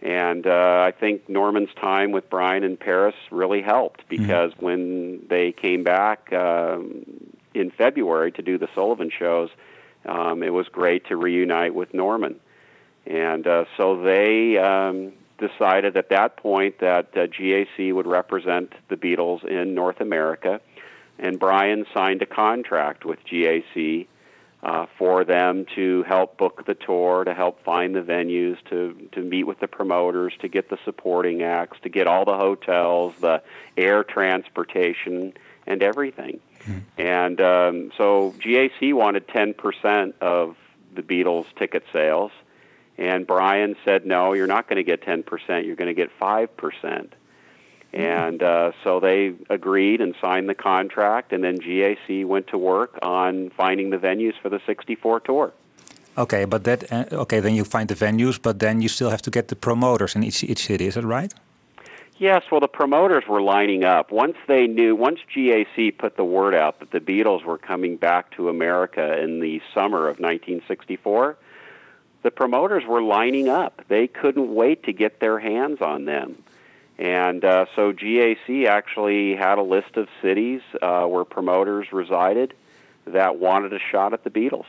And 0.00 0.46
uh, 0.46 0.84
I 0.86 0.92
think 0.98 1.28
Norman's 1.28 1.72
time 1.80 2.12
with 2.12 2.28
Brian 2.28 2.64
in 2.64 2.76
Paris 2.76 3.14
really 3.30 3.62
helped 3.62 4.08
because 4.08 4.52
mm-hmm. 4.52 4.64
when 4.64 5.26
they 5.28 5.52
came 5.52 5.82
back, 5.82 6.30
um, 6.32 7.04
in 7.54 7.70
February 7.70 8.32
to 8.32 8.42
do 8.42 8.58
the 8.58 8.68
Sullivan 8.74 9.10
shows, 9.16 9.50
um, 10.04 10.42
it 10.42 10.52
was 10.52 10.68
great 10.68 11.06
to 11.06 11.16
reunite 11.16 11.74
with 11.74 11.94
Norman. 11.94 12.40
And 13.06 13.46
uh, 13.46 13.64
so 13.76 14.02
they 14.02 14.58
um, 14.58 15.12
decided 15.38 15.96
at 15.96 16.10
that 16.10 16.36
point 16.36 16.80
that 16.80 17.08
uh, 17.16 17.26
GAC 17.26 17.92
would 17.92 18.06
represent 18.06 18.72
the 18.88 18.96
Beatles 18.96 19.44
in 19.44 19.74
North 19.74 20.00
America. 20.00 20.60
And 21.18 21.38
Brian 21.38 21.86
signed 21.94 22.22
a 22.22 22.26
contract 22.26 23.04
with 23.04 23.18
GAC 23.24 24.06
uh, 24.62 24.86
for 24.98 25.24
them 25.24 25.66
to 25.74 26.02
help 26.04 26.38
book 26.38 26.64
the 26.66 26.74
tour, 26.74 27.24
to 27.24 27.34
help 27.34 27.62
find 27.62 27.94
the 27.94 28.00
venues, 28.00 28.56
to, 28.70 29.08
to 29.12 29.20
meet 29.20 29.44
with 29.44 29.60
the 29.60 29.68
promoters, 29.68 30.32
to 30.40 30.48
get 30.48 30.70
the 30.70 30.78
supporting 30.84 31.42
acts, 31.42 31.78
to 31.82 31.90
get 31.90 32.06
all 32.06 32.24
the 32.24 32.36
hotels, 32.36 33.14
the 33.20 33.42
air 33.76 34.02
transportation, 34.02 35.34
and 35.66 35.82
everything. 35.82 36.40
Mm. 36.66 36.82
And 36.98 37.40
um, 37.40 37.92
so 37.96 38.34
GAC 38.38 38.94
wanted 38.94 39.26
10% 39.28 40.14
of 40.20 40.56
the 40.94 41.02
Beatles' 41.02 41.46
ticket 41.56 41.84
sales, 41.92 42.32
and 42.96 43.26
Brian 43.26 43.76
said, 43.84 44.06
no, 44.06 44.32
you're 44.32 44.46
not 44.46 44.68
going 44.68 44.76
to 44.76 44.84
get 44.84 45.02
10%, 45.02 45.66
you're 45.66 45.76
going 45.76 45.88
to 45.88 45.94
get 45.94 46.10
5%. 46.20 47.08
And 47.92 48.42
uh, 48.42 48.72
so 48.82 48.98
they 48.98 49.34
agreed 49.50 50.00
and 50.00 50.14
signed 50.20 50.48
the 50.48 50.54
contract, 50.54 51.32
and 51.32 51.44
then 51.44 51.58
GAC 51.58 52.26
went 52.26 52.48
to 52.48 52.58
work 52.58 52.98
on 53.02 53.50
finding 53.50 53.90
the 53.90 53.98
venues 53.98 54.34
for 54.42 54.48
the 54.48 54.60
64 54.66 55.20
tour. 55.20 55.52
Okay, 56.16 56.44
but 56.44 56.64
that 56.64 56.92
uh, 56.92 57.04
okay, 57.12 57.40
then 57.40 57.54
you 57.54 57.64
find 57.64 57.88
the 57.88 57.94
venues, 57.94 58.40
but 58.40 58.58
then 58.58 58.80
you 58.80 58.88
still 58.88 59.10
have 59.10 59.22
to 59.22 59.30
get 59.30 59.48
the 59.48 59.56
promoters 59.56 60.14
in 60.14 60.22
each 60.22 60.44
each 60.44 60.66
city. 60.66 60.86
Is 60.86 60.94
that 60.94 61.04
right? 61.04 61.32
Yes, 62.16 62.44
well, 62.50 62.60
the 62.60 62.68
promoters 62.68 63.24
were 63.28 63.42
lining 63.42 63.82
up. 63.82 64.12
Once 64.12 64.36
they 64.46 64.68
knew, 64.68 64.94
once 64.94 65.18
GAC 65.34 65.98
put 65.98 66.16
the 66.16 66.24
word 66.24 66.54
out 66.54 66.78
that 66.78 66.92
the 66.92 67.00
Beatles 67.00 67.44
were 67.44 67.58
coming 67.58 67.96
back 67.96 68.30
to 68.36 68.48
America 68.48 69.20
in 69.20 69.40
the 69.40 69.60
summer 69.74 70.08
of 70.08 70.20
1964, 70.20 71.36
the 72.22 72.30
promoters 72.30 72.84
were 72.86 73.02
lining 73.02 73.48
up. 73.48 73.82
They 73.88 74.06
couldn't 74.06 74.54
wait 74.54 74.84
to 74.84 74.92
get 74.92 75.18
their 75.18 75.40
hands 75.40 75.80
on 75.80 76.04
them. 76.04 76.42
And 76.98 77.44
uh, 77.44 77.66
so 77.74 77.92
GAC 77.92 78.66
actually 78.66 79.34
had 79.34 79.58
a 79.58 79.62
list 79.62 79.96
of 79.96 80.08
cities 80.22 80.62
uh, 80.80 81.04
where 81.06 81.24
promoters 81.24 81.92
resided 81.92 82.54
that 83.06 83.38
wanted 83.38 83.72
a 83.72 83.80
shot 83.90 84.12
at 84.12 84.22
the 84.22 84.30
Beatles. 84.30 84.66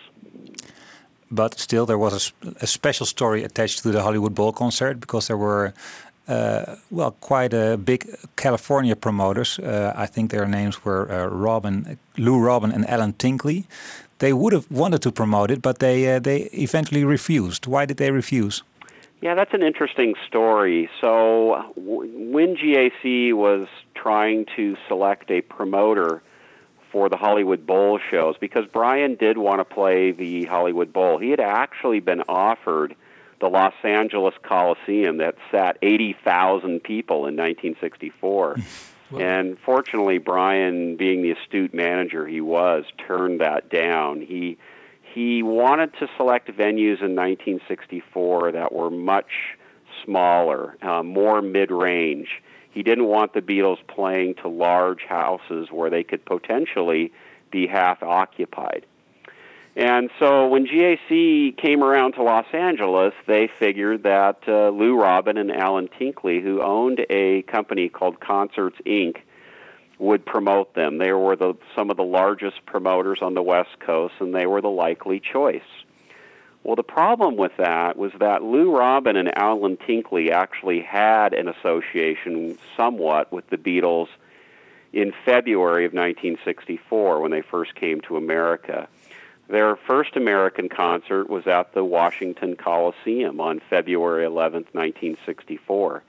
But 1.31 1.59
still, 1.59 1.85
there 1.85 1.97
was 1.97 2.33
a, 2.43 2.47
a 2.61 2.67
special 2.67 3.05
story 3.05 3.43
attached 3.43 3.83
to 3.83 3.91
the 3.91 4.01
Hollywood 4.01 4.35
Bowl 4.35 4.51
concert 4.51 4.99
because 4.99 5.27
there 5.27 5.37
were 5.37 5.73
well, 6.27 7.11
quite 7.19 7.53
a 7.53 7.77
big 7.77 8.07
California 8.35 8.95
promoters. 8.95 9.59
Uh, 9.59 9.93
I 9.95 10.05
think 10.05 10.31
their 10.31 10.47
names 10.47 10.83
were 10.83 11.11
uh, 11.11 11.27
Robin, 11.27 11.97
Lou 12.17 12.39
Robin, 12.39 12.71
and 12.71 12.89
Alan 12.89 13.13
Tinkley. 13.13 13.65
They 14.19 14.33
would 14.33 14.53
have 14.53 14.69
wanted 14.71 15.01
to 15.01 15.11
promote 15.11 15.51
it, 15.51 15.61
but 15.61 15.79
they 15.79 16.15
uh, 16.15 16.19
they 16.19 16.49
eventually 16.53 17.03
refused. 17.03 17.67
Why 17.67 17.85
did 17.85 17.97
they 17.97 18.11
refuse? 18.11 18.63
Yeah, 19.21 19.33
that's 19.33 19.53
an 19.53 19.63
interesting 19.63 20.13
story. 20.27 20.89
So, 21.01 21.71
when 21.75 22.55
GAC 22.55 23.33
was 23.33 23.67
trying 23.95 24.45
to 24.55 24.75
select 24.87 25.31
a 25.31 25.41
promoter 25.41 26.21
for 26.91 27.09
the 27.09 27.17
Hollywood 27.17 27.65
Bowl 27.65 27.99
shows, 28.11 28.35
because 28.39 28.65
Brian 28.71 29.15
did 29.15 29.37
want 29.37 29.59
to 29.59 29.65
play 29.65 30.11
the 30.11 30.45
Hollywood 30.45 30.93
Bowl, 30.93 31.17
he 31.17 31.29
had 31.29 31.39
actually 31.39 32.01
been 32.01 32.21
offered 32.29 32.95
the 33.45 33.51
Los 33.51 33.75
Angeles 33.83 34.33
Coliseum 34.41 35.17
that 35.17 35.35
sat 35.51 35.77
80,000 35.83 36.81
people 36.81 37.27
in 37.27 37.35
1964. 37.35 38.57
And 39.19 39.57
fortunately, 39.59 40.17
Brian, 40.17 40.97
being 40.97 41.21
the 41.21 41.31
astute 41.31 41.75
manager 41.75 42.27
he 42.27 42.41
was, 42.41 42.85
turned 43.07 43.39
that 43.39 43.69
down. 43.69 44.19
He 44.19 44.57
he 45.13 45.43
wanted 45.43 45.93
to 45.99 46.07
select 46.17 46.47
venues 46.49 46.99
in 47.01 47.15
1964 47.15 48.53
that 48.53 48.73
were 48.73 48.89
much 48.89 49.29
smaller, 50.03 50.75
uh, 50.81 51.03
more 51.03 51.41
mid-range. 51.43 52.41
He 52.71 52.81
didn't 52.81 53.05
want 53.05 53.33
the 53.33 53.41
Beatles 53.41 53.77
playing 53.87 54.35
to 54.41 54.49
large 54.49 55.03
houses 55.07 55.69
where 55.71 55.91
they 55.91 56.03
could 56.03 56.25
potentially 56.25 57.13
be 57.51 57.67
half 57.67 58.01
occupied. 58.01 58.87
And 59.75 60.09
so 60.19 60.47
when 60.47 60.65
GAC 60.65 61.57
came 61.57 61.83
around 61.83 62.13
to 62.13 62.23
Los 62.23 62.45
Angeles, 62.53 63.13
they 63.27 63.47
figured 63.59 64.03
that 64.03 64.39
uh, 64.47 64.69
Lou 64.69 64.97
Robin 64.97 65.37
and 65.37 65.51
Alan 65.51 65.89
Tinkley, 65.99 66.39
who 66.39 66.61
owned 66.61 67.05
a 67.09 67.41
company 67.43 67.89
called 67.89 68.21
Concerts 68.21 68.77
Inc., 68.85 69.17
would 69.99 70.25
promote 70.25 70.73
them. 70.75 70.97
They 70.97 71.11
were 71.11 71.35
the, 71.35 71.55
some 71.75 71.89
of 71.89 71.97
the 71.97 72.03
largest 72.03 72.65
promoters 72.65 73.19
on 73.21 73.33
the 73.33 73.41
West 73.41 73.79
Coast, 73.79 74.15
and 74.19 74.33
they 74.33 74.45
were 74.45 74.61
the 74.61 74.69
likely 74.69 75.19
choice. 75.19 75.61
Well, 76.63 76.75
the 76.75 76.83
problem 76.83 77.35
with 77.35 77.51
that 77.57 77.97
was 77.97 78.11
that 78.19 78.43
Lou 78.43 78.75
Robin 78.75 79.15
and 79.15 79.37
Alan 79.37 79.77
Tinkley 79.77 80.31
actually 80.31 80.81
had 80.81 81.33
an 81.33 81.47
association 81.47 82.57
somewhat 82.75 83.31
with 83.31 83.47
the 83.49 83.57
Beatles 83.57 84.07
in 84.91 85.13
February 85.25 85.85
of 85.85 85.93
1964 85.93 87.21
when 87.21 87.31
they 87.31 87.41
first 87.41 87.75
came 87.75 88.01
to 88.01 88.17
America. 88.17 88.87
Their 89.47 89.75
first 89.75 90.15
American 90.15 90.69
concert 90.69 91.29
was 91.29 91.45
at 91.45 91.73
the 91.73 91.83
Washington 91.83 92.55
Coliseum 92.55 93.39
on 93.39 93.61
February 93.69 94.25
11, 94.25 94.65
1964. 94.71 96.03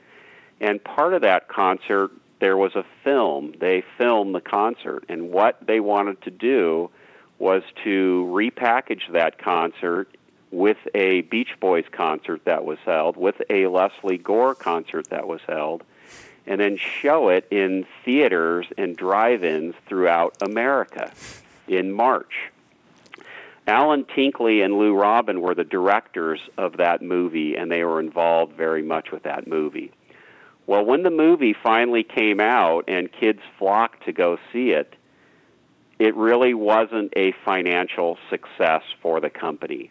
And 0.60 0.82
part 0.82 1.12
of 1.12 1.20
that 1.22 1.48
concert, 1.48 2.10
there 2.40 2.56
was 2.56 2.74
a 2.74 2.84
film. 3.04 3.54
They 3.58 3.84
filmed 3.98 4.34
the 4.34 4.40
concert, 4.40 5.04
and 5.08 5.30
what 5.30 5.58
they 5.66 5.80
wanted 5.80 6.22
to 6.22 6.30
do 6.30 6.90
was 7.38 7.62
to 7.84 8.26
repackage 8.32 9.12
that 9.12 9.38
concert 9.38 10.08
with 10.50 10.78
a 10.94 11.20
Beach 11.22 11.54
Boys 11.60 11.84
concert 11.92 12.44
that 12.44 12.64
was 12.64 12.78
held, 12.86 13.18
with 13.18 13.42
a 13.50 13.66
Lesley 13.66 14.16
Gore 14.16 14.54
concert 14.54 15.10
that 15.10 15.26
was 15.26 15.42
held, 15.46 15.84
and 16.46 16.60
then 16.60 16.78
show 16.78 17.28
it 17.28 17.46
in 17.50 17.86
theaters 18.04 18.66
and 18.78 18.96
drive 18.96 19.44
ins 19.44 19.74
throughout 19.86 20.36
America 20.40 21.12
in 21.68 21.92
March. 21.92 22.50
Alan 23.66 24.04
Tinkley 24.14 24.62
and 24.62 24.78
Lou 24.78 24.94
Robin 24.94 25.40
were 25.40 25.54
the 25.54 25.64
directors 25.64 26.40
of 26.56 26.76
that 26.76 27.02
movie, 27.02 27.56
and 27.56 27.70
they 27.70 27.82
were 27.82 27.98
involved 27.98 28.56
very 28.56 28.82
much 28.82 29.10
with 29.10 29.24
that 29.24 29.48
movie. 29.48 29.92
Well, 30.66 30.84
when 30.84 31.02
the 31.02 31.10
movie 31.10 31.54
finally 31.62 32.04
came 32.04 32.40
out 32.40 32.84
and 32.88 33.08
kids 33.12 33.40
flocked 33.58 34.04
to 34.06 34.12
go 34.12 34.38
see 34.52 34.70
it, 34.70 34.94
it 35.98 36.14
really 36.14 36.54
wasn't 36.54 37.12
a 37.16 37.32
financial 37.44 38.18
success 38.30 38.82
for 39.00 39.20
the 39.20 39.30
company. 39.30 39.90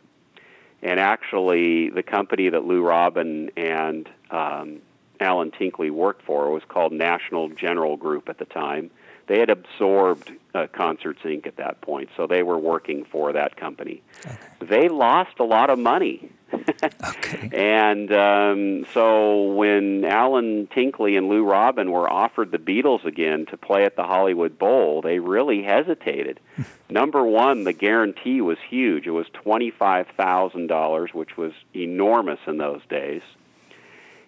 And 0.81 0.99
actually, 0.99 1.89
the 1.89 2.03
company 2.03 2.49
that 2.49 2.63
Lou 2.63 2.83
Robin 2.83 3.49
and 3.57 4.07
um, 4.29 4.81
Alan 5.19 5.51
Tinkley 5.51 5.89
worked 5.89 6.23
for 6.25 6.51
was 6.51 6.63
called 6.67 6.91
National 6.91 7.49
General 7.49 7.97
Group 7.97 8.29
at 8.29 8.37
the 8.37 8.45
time. 8.45 8.91
They 9.27 9.39
had 9.39 9.49
absorbed 9.49 10.31
uh, 10.53 10.67
Concerts 10.71 11.21
Inc. 11.23 11.47
at 11.47 11.57
that 11.57 11.81
point, 11.81 12.09
so 12.15 12.27
they 12.27 12.43
were 12.43 12.59
working 12.59 13.05
for 13.05 13.33
that 13.33 13.57
company. 13.57 14.01
Okay. 14.25 14.37
They 14.61 14.89
lost 14.89 15.39
a 15.39 15.43
lot 15.43 15.69
of 15.69 15.79
money. 15.79 16.31
okay. 16.53 17.49
And 17.53 18.11
um, 18.13 18.85
so 18.93 19.51
when 19.53 20.05
Alan 20.05 20.67
Tinkley 20.67 21.17
and 21.17 21.27
Lou 21.27 21.43
Robin 21.43 21.91
were 21.91 22.11
offered 22.11 22.51
the 22.51 22.57
Beatles 22.57 23.03
again 23.03 23.45
to 23.47 23.57
play 23.57 23.83
at 23.83 23.95
the 23.95 24.03
Hollywood 24.03 24.57
Bowl, 24.57 25.01
they 25.01 25.19
really 25.19 25.63
hesitated. 25.63 26.39
Number 26.89 27.23
one, 27.23 27.63
the 27.63 27.73
guarantee 27.73 28.41
was 28.41 28.57
huge. 28.69 29.07
It 29.07 29.11
was 29.11 29.27
$25,000, 29.45 31.13
which 31.13 31.35
was 31.35 31.51
enormous 31.73 32.39
in 32.47 32.57
those 32.57 32.81
days. 32.89 33.21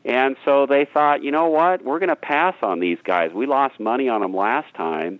And 0.07 0.37
so 0.45 0.65
they 0.65 0.85
thought, 0.85 1.21
you 1.21 1.31
know 1.31 1.47
what, 1.47 1.83
we're 1.83 1.99
going 1.99 2.07
to 2.07 2.15
pass 2.15 2.55
on 2.61 2.79
these 2.79 2.97
guys. 3.03 3.31
We 3.33 3.45
lost 3.45 3.77
money 3.77 4.07
on 4.07 4.21
them 4.21 4.33
last 4.33 4.73
time, 4.73 5.19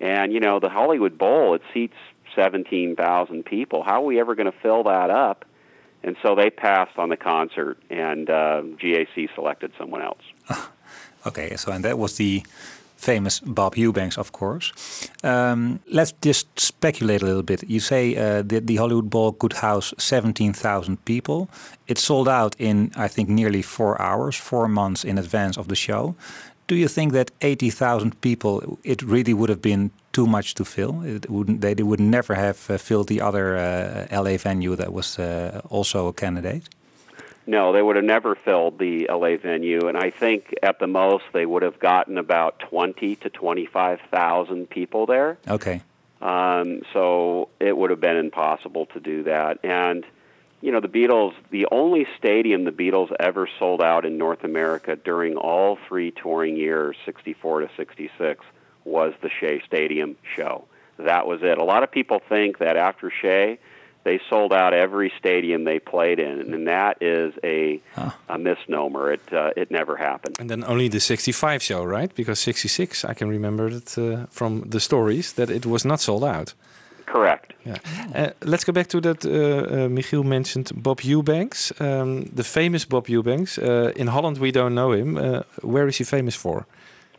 and 0.00 0.32
you 0.32 0.38
know 0.38 0.60
the 0.60 0.68
Hollywood 0.68 1.18
Bowl 1.18 1.54
it 1.54 1.62
seats 1.74 1.96
seventeen 2.36 2.94
thousand 2.94 3.44
people. 3.44 3.82
How 3.82 4.00
are 4.00 4.06
we 4.06 4.20
ever 4.20 4.36
going 4.36 4.50
to 4.50 4.56
fill 4.62 4.84
that 4.84 5.10
up? 5.10 5.44
And 6.04 6.16
so 6.22 6.36
they 6.36 6.50
passed 6.50 6.96
on 6.96 7.08
the 7.08 7.16
concert, 7.16 7.78
and 7.90 8.30
uh, 8.30 8.62
GAC 8.80 9.28
selected 9.34 9.72
someone 9.76 10.02
else. 10.02 10.22
okay, 11.26 11.56
so 11.56 11.72
and 11.72 11.84
that 11.84 11.98
was 11.98 12.16
the 12.16 12.44
famous 12.98 13.40
Bob 13.40 13.76
Eubanks, 13.76 14.18
of 14.18 14.32
course. 14.32 14.72
Um, 15.22 15.80
let's 15.90 16.12
just 16.20 16.46
speculate 16.58 17.22
a 17.22 17.26
little 17.26 17.42
bit. 17.42 17.62
You 17.68 17.80
say 17.80 18.16
uh, 18.16 18.42
that 18.42 18.66
the 18.66 18.76
Hollywood 18.76 19.08
Bowl 19.08 19.32
could 19.32 19.52
house 19.54 19.94
17,000 19.98 21.04
people. 21.04 21.48
It 21.86 21.98
sold 21.98 22.28
out 22.28 22.54
in, 22.58 22.90
I 22.96 23.08
think, 23.08 23.28
nearly 23.28 23.62
four 23.62 24.00
hours, 24.02 24.36
four 24.36 24.68
months 24.68 25.04
in 25.04 25.18
advance 25.18 25.56
of 25.56 25.68
the 25.68 25.76
show. 25.76 26.14
Do 26.66 26.74
you 26.74 26.88
think 26.88 27.12
that 27.12 27.30
80,000 27.40 28.20
people, 28.20 28.78
it 28.84 29.02
really 29.02 29.32
would 29.32 29.48
have 29.48 29.62
been 29.62 29.90
too 30.12 30.26
much 30.26 30.54
to 30.54 30.64
fill? 30.64 31.02
It 31.02 31.30
wouldn't, 31.30 31.60
they 31.60 31.74
would 31.74 32.00
never 32.00 32.34
have 32.34 32.70
uh, 32.70 32.76
filled 32.76 33.08
the 33.08 33.22
other 33.22 33.56
uh, 33.56 34.06
LA 34.10 34.36
venue 34.36 34.76
that 34.76 34.92
was 34.92 35.18
uh, 35.18 35.62
also 35.70 36.08
a 36.08 36.12
candidate? 36.12 36.68
No, 37.48 37.72
they 37.72 37.80
would 37.80 37.96
have 37.96 38.04
never 38.04 38.34
filled 38.34 38.78
the 38.78 39.08
LA 39.10 39.38
venue, 39.38 39.88
and 39.88 39.96
I 39.96 40.10
think 40.10 40.54
at 40.62 40.78
the 40.78 40.86
most 40.86 41.24
they 41.32 41.46
would 41.46 41.62
have 41.62 41.78
gotten 41.78 42.18
about 42.18 42.58
twenty 42.58 43.16
to 43.16 43.30
twenty-five 43.30 44.00
thousand 44.10 44.68
people 44.68 45.06
there. 45.06 45.38
Okay. 45.48 45.80
Um, 46.20 46.82
so 46.92 47.48
it 47.58 47.74
would 47.74 47.88
have 47.88 48.02
been 48.02 48.18
impossible 48.18 48.84
to 48.92 49.00
do 49.00 49.22
that, 49.22 49.64
and 49.64 50.04
you 50.60 50.72
know 50.72 50.80
the 50.80 50.88
Beatles. 50.88 51.32
The 51.48 51.66
only 51.72 52.06
stadium 52.18 52.64
the 52.64 52.70
Beatles 52.70 53.10
ever 53.18 53.48
sold 53.58 53.80
out 53.80 54.04
in 54.04 54.18
North 54.18 54.44
America 54.44 54.94
during 54.94 55.38
all 55.38 55.78
three 55.88 56.10
touring 56.10 56.54
years, 56.54 56.96
'64 57.06 57.60
to 57.60 57.70
'66, 57.78 58.44
was 58.84 59.14
the 59.22 59.30
Shea 59.40 59.62
Stadium 59.64 60.18
show. 60.36 60.66
That 60.98 61.26
was 61.26 61.42
it. 61.42 61.56
A 61.56 61.64
lot 61.64 61.82
of 61.82 61.90
people 61.90 62.20
think 62.28 62.58
that 62.58 62.76
after 62.76 63.10
Shea 63.10 63.58
they 64.04 64.20
sold 64.30 64.52
out 64.52 64.72
every 64.72 65.12
stadium 65.18 65.64
they 65.64 65.78
played 65.78 66.18
in, 66.18 66.54
and 66.54 66.66
that 66.66 67.02
is 67.02 67.34
a, 67.44 67.80
huh. 67.94 68.10
a 68.28 68.38
misnomer. 68.38 69.12
It 69.12 69.32
uh, 69.32 69.50
it 69.62 69.70
never 69.70 69.96
happened. 69.96 70.36
And 70.40 70.48
then 70.48 70.64
only 70.64 70.88
the 70.88 71.00
'65 71.00 71.62
show, 71.62 71.84
right? 71.84 72.14
Because 72.14 72.38
'66, 72.38 73.04
I 73.04 73.14
can 73.14 73.28
remember 73.28 73.68
it 73.68 73.98
uh, 73.98 74.26
from 74.30 74.62
the 74.70 74.80
stories 74.80 75.32
that 75.34 75.50
it 75.50 75.66
was 75.66 75.84
not 75.84 76.00
sold 76.00 76.24
out. 76.24 76.54
Correct. 77.06 77.54
Yeah. 77.64 77.78
Uh, 78.14 78.30
let's 78.44 78.64
go 78.64 78.72
back 78.72 78.88
to 78.88 79.00
that. 79.00 79.24
Uh, 79.24 79.30
uh, 79.30 79.88
Michiel 79.88 80.24
mentioned 80.24 80.70
Bob 80.74 81.00
Eubanks, 81.00 81.72
um, 81.80 82.24
the 82.34 82.44
famous 82.44 82.84
Bob 82.84 83.08
Eubanks. 83.08 83.58
Uh, 83.58 83.92
in 83.96 84.08
Holland, 84.08 84.38
we 84.38 84.50
don't 84.50 84.74
know 84.74 84.92
him. 84.92 85.16
where 85.62 85.88
is 85.88 85.98
he 85.98 86.04
famous 86.04 86.36
for? 86.36 86.66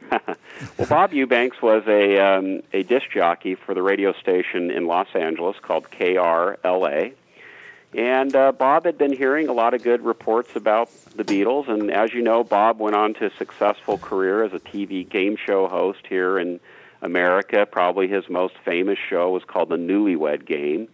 well, 0.77 0.87
Bob 0.87 1.13
Eubanks 1.13 1.61
was 1.61 1.83
a 1.87 2.19
um, 2.19 2.61
a 2.73 2.83
disc 2.83 3.05
jockey 3.11 3.55
for 3.55 3.73
the 3.73 3.81
radio 3.81 4.13
station 4.13 4.71
in 4.71 4.87
Los 4.87 5.07
Angeles 5.13 5.57
called 5.61 5.89
KRLA, 5.91 7.13
and 7.93 8.35
uh, 8.35 8.51
Bob 8.51 8.85
had 8.85 8.97
been 8.97 9.13
hearing 9.13 9.47
a 9.47 9.53
lot 9.53 9.73
of 9.73 9.81
good 9.81 10.03
reports 10.03 10.55
about 10.55 10.89
the 11.15 11.23
Beatles. 11.23 11.67
And 11.67 11.91
as 11.91 12.13
you 12.13 12.21
know, 12.21 12.43
Bob 12.43 12.79
went 12.79 12.95
on 12.95 13.13
to 13.15 13.27
a 13.27 13.31
successful 13.37 13.97
career 13.97 14.43
as 14.43 14.53
a 14.53 14.59
TV 14.59 15.07
game 15.07 15.37
show 15.37 15.67
host 15.67 16.05
here 16.07 16.37
in 16.37 16.59
America. 17.01 17.65
Probably 17.65 18.07
his 18.07 18.29
most 18.29 18.55
famous 18.63 18.99
show 18.99 19.31
was 19.31 19.43
called 19.43 19.69
The 19.69 19.77
Newlywed 19.77 20.45
Game. 20.45 20.87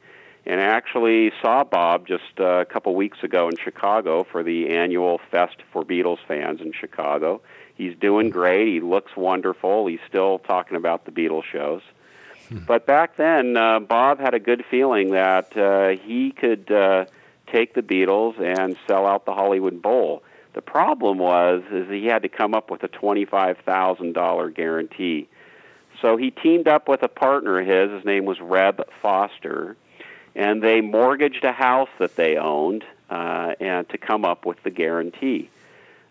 And 0.45 0.62
I 0.62 0.65
actually 0.65 1.32
saw 1.41 1.63
Bob 1.63 2.08
just 2.08 2.39
uh, 2.39 2.60
a 2.60 2.65
couple 2.65 2.95
weeks 2.95 3.23
ago 3.23 3.49
in 3.49 3.58
Chicago 3.58 4.23
for 4.23 4.43
the 4.43 4.69
annual 4.69 5.19
Fest 5.32 5.58
for 5.73 5.84
Beatles 5.84 6.19
fans 6.28 6.62
in 6.62 6.71
Chicago 6.71 7.41
He's 7.76 7.96
doing 7.98 8.30
great. 8.30 8.68
He 8.68 8.80
looks 8.80 9.16
wonderful. 9.16 9.88
He's 9.88 10.00
still 10.08 10.40
talking 10.40 10.78
about 10.78 11.06
the 11.06 11.12
Beatles 11.12 11.44
shows. 11.44 11.82
Hmm. 12.48 12.60
But 12.66 12.86
back 12.86 13.18
then, 13.18 13.58
uh, 13.58 13.80
Bob 13.80 14.20
had 14.20 14.34
a 14.34 14.40
good 14.40 14.64
feeling 14.72 15.12
that 15.12 15.56
uh, 15.58 16.02
he 16.02 16.32
could 16.32 16.72
uh, 16.72 17.06
take 17.52 17.74
the 17.74 17.82
Beatles 17.82 18.40
and 18.40 18.78
sell 18.88 19.06
out 19.06 19.26
the 19.26 19.34
Hollywood 19.34 19.82
Bowl. 19.82 20.24
The 20.54 20.62
problem 20.62 21.18
was 21.18 21.64
is 21.72 21.90
he 21.90 22.06
had 22.06 22.22
to 22.22 22.30
come 22.30 22.54
up 22.54 22.72
with 22.72 22.84
a 22.84 22.88
twenty-five 22.88 23.58
thousand 23.66 24.14
dollar 24.14 24.50
guarantee. 24.50 25.28
So 26.02 26.18
he 26.18 26.32
teamed 26.32 26.68
up 26.68 26.88
with 26.88 27.04
a 27.04 27.08
partner 27.10 27.60
of 27.60 27.68
his. 27.68 27.92
His 27.92 28.06
name 28.06 28.26
was 28.26 28.40
Reb 28.40 28.88
Foster, 29.02 29.76
and 30.34 30.62
they 30.62 30.80
mortgaged 30.80 31.44
a 31.44 31.52
house 31.52 31.90
that 32.00 32.16
they 32.16 32.38
owned 32.38 32.86
uh, 33.10 33.56
and 33.60 33.90
to 33.90 33.98
come 33.98 34.24
up 34.24 34.46
with 34.46 34.64
the 34.64 34.70
guarantee 34.70 35.50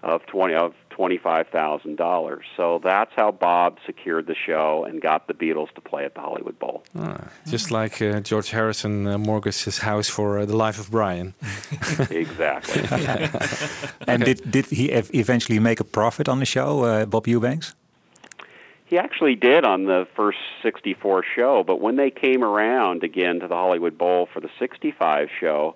of 0.03 0.27
twenty 0.27 0.55
of 0.55 0.75
$25,000. 0.97 2.41
So 2.57 2.81
that's 2.83 3.13
how 3.15 3.33
Bob 3.33 3.79
secured 3.87 4.27
the 4.27 4.35
show 4.35 4.85
and 4.85 5.01
got 5.01 5.27
the 5.27 5.35
Beatles 5.35 5.73
to 5.75 5.81
play 5.81 6.05
at 6.05 6.15
the 6.15 6.21
Hollywood 6.21 6.59
Bowl. 6.59 6.85
Ah, 6.97 7.29
just 7.47 7.71
like 7.71 8.01
uh, 8.01 8.21
George 8.21 8.51
Harrison 8.51 9.07
uh, 9.07 9.19
mortgaged 9.19 9.65
his 9.65 9.79
house 9.79 10.09
for 10.09 10.39
uh, 10.39 10.47
the 10.47 10.57
life 10.57 10.79
of 10.79 10.91
Brian. 10.91 11.35
exactly. 12.11 12.83
and 14.07 14.23
okay. 14.23 14.35
did, 14.35 14.51
did 14.51 14.67
he 14.67 14.91
eventually 14.91 15.59
make 15.59 15.81
a 15.81 15.85
profit 15.85 16.29
on 16.29 16.39
the 16.39 16.47
show, 16.47 16.85
uh, 16.85 17.07
Bob 17.07 17.27
Eubanks? 17.27 17.75
He 18.87 18.99
actually 18.99 19.35
did 19.35 19.65
on 19.65 19.87
the 19.87 20.07
first 20.15 20.39
64 20.63 21.25
show, 21.35 21.65
but 21.67 21.81
when 21.81 21.97
they 21.97 22.11
came 22.11 22.45
around 22.45 23.03
again 23.03 23.41
to 23.41 23.49
the 23.49 23.55
Hollywood 23.55 23.97
Bowl 23.97 24.29
for 24.33 24.41
the 24.41 24.51
65 24.59 25.29
show, 25.41 25.75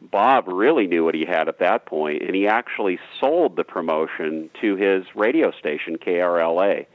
Bob 0.00 0.48
really 0.48 0.86
knew 0.86 1.04
what 1.04 1.14
he 1.14 1.24
had 1.24 1.48
at 1.48 1.58
that 1.58 1.86
point, 1.86 2.22
and 2.22 2.34
he 2.34 2.46
actually 2.46 2.98
sold 3.18 3.56
the 3.56 3.64
promotion 3.64 4.50
to 4.60 4.76
his 4.76 5.04
radio 5.14 5.52
station, 5.52 5.98
KRLA. 5.98 6.86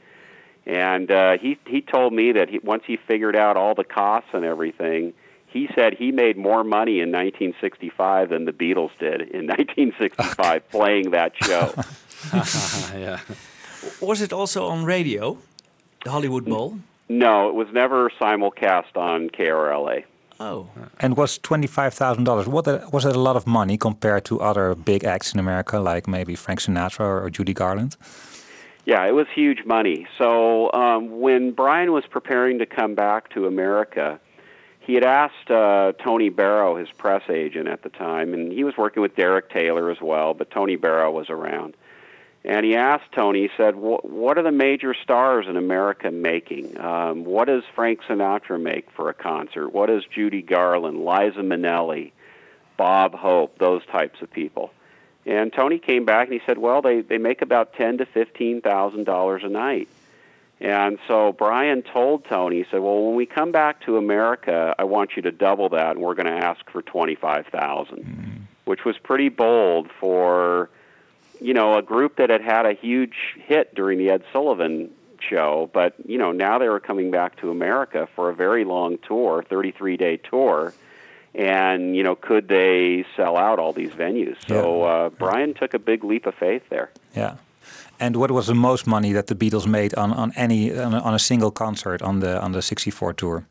And 0.66 1.10
uh, 1.10 1.38
he 1.38 1.58
he 1.66 1.80
told 1.80 2.12
me 2.12 2.32
that 2.32 2.48
he, 2.48 2.58
once 2.58 2.82
he 2.86 2.96
figured 2.96 3.36
out 3.36 3.56
all 3.56 3.74
the 3.76 3.84
costs 3.84 4.30
and 4.32 4.44
everything, 4.44 5.14
he 5.46 5.68
said 5.74 5.94
he 5.94 6.10
made 6.10 6.36
more 6.36 6.64
money 6.64 7.00
in 7.00 7.12
1965 7.12 8.30
than 8.30 8.44
the 8.46 8.52
Beatles 8.52 8.90
did 8.98 9.20
in 9.22 9.46
1965 9.46 10.68
playing 10.70 11.12
that 11.12 11.32
show. 11.40 11.72
yeah. 12.98 13.20
Was 14.00 14.20
it 14.20 14.32
also 14.32 14.66
on 14.66 14.84
radio, 14.84 15.38
the 16.04 16.10
Hollywood 16.10 16.44
Bowl? 16.44 16.78
No, 17.08 17.48
it 17.48 17.54
was 17.54 17.68
never 17.72 18.10
simulcast 18.20 18.96
on 18.96 19.30
KRLA. 19.30 20.04
Oh. 20.38 20.68
And 21.00 21.16
was 21.16 21.38
$25,000, 21.38 22.46
what 22.46 22.92
was 22.92 23.04
that 23.04 23.16
a 23.16 23.20
lot 23.20 23.36
of 23.36 23.46
money 23.46 23.78
compared 23.78 24.24
to 24.26 24.40
other 24.40 24.74
big 24.74 25.04
acts 25.04 25.32
in 25.32 25.40
America, 25.40 25.78
like 25.78 26.06
maybe 26.06 26.34
Frank 26.34 26.60
Sinatra 26.60 27.22
or 27.22 27.30
Judy 27.30 27.54
Garland? 27.54 27.96
Yeah, 28.84 29.04
it 29.06 29.12
was 29.12 29.26
huge 29.34 29.64
money. 29.64 30.06
So 30.16 30.72
um, 30.72 31.20
when 31.20 31.52
Brian 31.52 31.92
was 31.92 32.04
preparing 32.06 32.58
to 32.58 32.66
come 32.66 32.94
back 32.94 33.30
to 33.30 33.46
America, 33.46 34.20
he 34.78 34.94
had 34.94 35.02
asked 35.02 35.50
uh, 35.50 35.92
Tony 36.04 36.28
Barrow, 36.28 36.76
his 36.76 36.88
press 36.90 37.22
agent 37.28 37.66
at 37.66 37.82
the 37.82 37.88
time, 37.88 38.32
and 38.32 38.52
he 38.52 38.62
was 38.62 38.76
working 38.76 39.02
with 39.02 39.16
Derek 39.16 39.50
Taylor 39.50 39.90
as 39.90 40.00
well, 40.00 40.34
but 40.34 40.50
Tony 40.52 40.76
Barrow 40.76 41.10
was 41.10 41.28
around. 41.28 41.76
And 42.46 42.64
he 42.64 42.76
asked 42.76 43.10
Tony, 43.12 43.42
he 43.42 43.50
said, 43.56 43.74
What 43.74 44.38
are 44.38 44.42
the 44.42 44.52
major 44.52 44.94
stars 44.94 45.46
in 45.48 45.56
America 45.56 46.12
making? 46.12 46.78
Um, 46.80 47.24
what 47.24 47.46
does 47.48 47.64
Frank 47.74 48.00
Sinatra 48.08 48.60
make 48.60 48.88
for 48.92 49.08
a 49.08 49.14
concert? 49.14 49.70
What 49.70 49.86
does 49.86 50.04
Judy 50.14 50.42
Garland, 50.42 51.04
Liza 51.04 51.40
Minnelli, 51.40 52.12
Bob 52.76 53.14
Hope, 53.14 53.58
those 53.58 53.84
types 53.86 54.22
of 54.22 54.30
people? 54.30 54.70
And 55.26 55.52
Tony 55.52 55.80
came 55.80 56.04
back 56.04 56.28
and 56.28 56.34
he 56.34 56.40
said, 56.46 56.56
Well, 56.56 56.82
they, 56.82 57.00
they 57.00 57.18
make 57.18 57.42
about 57.42 57.74
ten 57.74 57.98
to 57.98 58.06
fifteen 58.06 58.60
thousand 58.60 59.04
dollars 59.04 59.42
a 59.44 59.48
night. 59.48 59.88
And 60.60 60.98
so 61.06 61.32
Brian 61.32 61.82
told 61.82 62.24
Tony, 62.24 62.58
he 62.58 62.64
said, 62.70 62.80
"Well, 62.80 63.02
when 63.04 63.14
we 63.14 63.26
come 63.26 63.52
back 63.52 63.82
to 63.82 63.98
America, 63.98 64.74
I 64.78 64.84
want 64.84 65.10
you 65.14 65.22
to 65.22 65.30
double 65.30 65.68
that, 65.70 65.96
and 65.96 66.00
we're 66.00 66.14
going 66.14 66.26
to 66.26 66.46
ask 66.46 66.70
for 66.70 66.80
twenty-five 66.80 67.46
thousand, 67.48 68.04
mm. 68.04 68.42
which 68.64 68.84
was 68.84 68.96
pretty 68.96 69.28
bold 69.28 69.90
for, 70.00 70.70
you 71.40 71.54
know, 71.54 71.76
a 71.76 71.82
group 71.82 72.16
that 72.16 72.30
had 72.30 72.40
had 72.40 72.66
a 72.66 72.72
huge 72.72 73.14
hit 73.36 73.74
during 73.74 73.98
the 73.98 74.10
Ed 74.10 74.24
Sullivan 74.32 74.90
show. 75.20 75.70
But 75.72 75.94
you 76.04 76.18
know, 76.18 76.32
now 76.32 76.58
they 76.58 76.68
were 76.68 76.80
coming 76.80 77.10
back 77.10 77.40
to 77.40 77.50
America 77.50 78.08
for 78.14 78.30
a 78.30 78.34
very 78.34 78.64
long 78.64 78.98
tour, 78.98 79.44
thirty-three 79.48 79.96
day 79.96 80.16
tour, 80.16 80.74
and 81.34 81.96
you 81.96 82.02
know, 82.02 82.14
could 82.14 82.48
they 82.48 83.04
sell 83.16 83.36
out 83.36 83.58
all 83.58 83.72
these 83.72 83.90
venues? 83.90 84.36
So 84.46 84.82
uh, 84.82 85.08
Brian 85.10 85.54
took 85.54 85.74
a 85.74 85.78
big 85.78 86.04
leap 86.04 86.26
of 86.26 86.34
faith 86.34 86.62
there. 86.70 86.90
Yeah. 87.14 87.36
And 87.98 88.16
what 88.16 88.30
was 88.30 88.46
the 88.46 88.54
most 88.54 88.86
money 88.86 89.12
that 89.12 89.26
the 89.26 89.34
Beatles 89.34 89.66
made 89.66 89.94
on, 89.94 90.12
on 90.12 90.32
any 90.36 90.76
on 90.76 90.92
a, 90.92 90.98
on 90.98 91.14
a 91.14 91.18
single 91.18 91.50
concert 91.50 92.02
on 92.02 92.20
the 92.20 92.40
on 92.40 92.52
the 92.52 92.62
'64 92.62 93.14
tour? 93.14 93.46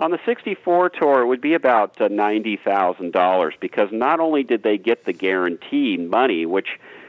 On 0.00 0.10
the 0.10 0.18
'64 0.24 0.88
tour, 0.88 1.20
it 1.20 1.26
would 1.26 1.42
be 1.42 1.52
about 1.52 2.00
uh, 2.00 2.08
ninety 2.08 2.56
thousand 2.56 3.12
dollars 3.12 3.52
because 3.60 3.90
not 3.92 4.18
only 4.18 4.42
did 4.42 4.62
they 4.62 4.78
get 4.78 5.04
the 5.04 5.12
guaranteed 5.12 6.08
money, 6.08 6.46
which 6.46 6.68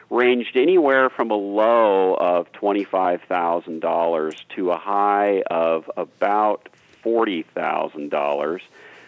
ranged 0.09 0.57
anywhere 0.57 1.09
from 1.09 1.31
a 1.31 1.35
low 1.35 2.15
of 2.15 2.51
twenty-five 2.51 3.21
thousand 3.29 3.79
dollars 3.79 4.35
to 4.57 4.71
a 4.71 4.77
high 4.77 5.41
of 5.49 5.89
about 5.95 6.67
forty 7.01 7.43
thousand 7.55 8.09
dollars. 8.09 8.61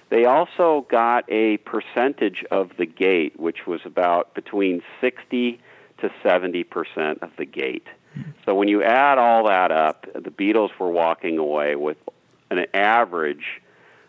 They 0.09 0.23
also 0.23 0.87
got 0.89 1.29
a 1.29 1.57
percentage 1.57 2.45
of 2.51 2.71
the 2.77 2.85
gate, 2.85 3.37
which 3.37 3.67
was 3.67 3.81
about 3.83 4.33
between 4.33 4.81
sixty 5.01 5.59
to 5.97 6.09
70% 6.23 7.21
of 7.21 7.31
the 7.37 7.45
gate. 7.45 7.87
So 8.45 8.55
when 8.55 8.67
you 8.67 8.83
add 8.83 9.17
all 9.17 9.47
that 9.47 9.71
up, 9.71 10.05
the 10.13 10.31
Beatles 10.31 10.77
were 10.77 10.91
walking 10.91 11.37
away 11.37 11.75
with 11.75 11.97
an 12.49 12.65
average 12.73 13.61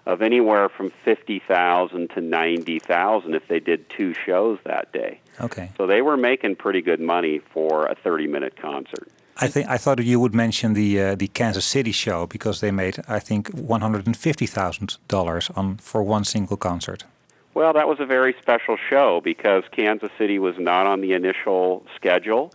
of 0.06 0.20
anywhere 0.22 0.68
from 0.68 0.92
50,000 1.04 2.10
to 2.10 2.20
90,000 2.20 3.34
if 3.34 3.48
they 3.48 3.60
did 3.60 3.88
two 3.88 4.14
shows 4.14 4.58
that 4.64 4.92
day. 4.92 5.20
Okay. 5.40 5.70
So 5.76 5.86
they 5.86 6.02
were 6.02 6.16
making 6.16 6.56
pretty 6.56 6.82
good 6.82 7.00
money 7.00 7.40
for 7.52 7.86
a 7.86 7.96
30-minute 7.96 8.56
concert. 8.56 9.08
I 9.36 9.48
think 9.48 9.68
I 9.68 9.78
thought 9.78 10.02
you 10.02 10.20
would 10.20 10.34
mention 10.34 10.74
the 10.74 11.00
uh, 11.00 11.14
the 11.16 11.26
Kansas 11.26 11.64
City 11.64 11.90
show 11.90 12.24
because 12.26 12.60
they 12.60 12.70
made 12.70 13.00
I 13.08 13.18
think 13.18 13.48
one 13.48 13.80
hundred 13.80 14.06
and 14.06 14.16
fifty 14.16 14.46
thousand 14.46 14.96
dollars 15.08 15.50
on 15.56 15.78
for 15.78 16.04
one 16.04 16.22
single 16.22 16.56
concert. 16.56 17.04
Well, 17.52 17.72
that 17.72 17.88
was 17.88 17.98
a 17.98 18.06
very 18.06 18.34
special 18.40 18.76
show 18.76 19.20
because 19.20 19.64
Kansas 19.72 20.10
City 20.18 20.38
was 20.38 20.56
not 20.58 20.86
on 20.86 21.00
the 21.00 21.14
initial 21.14 21.84
schedule, 21.96 22.52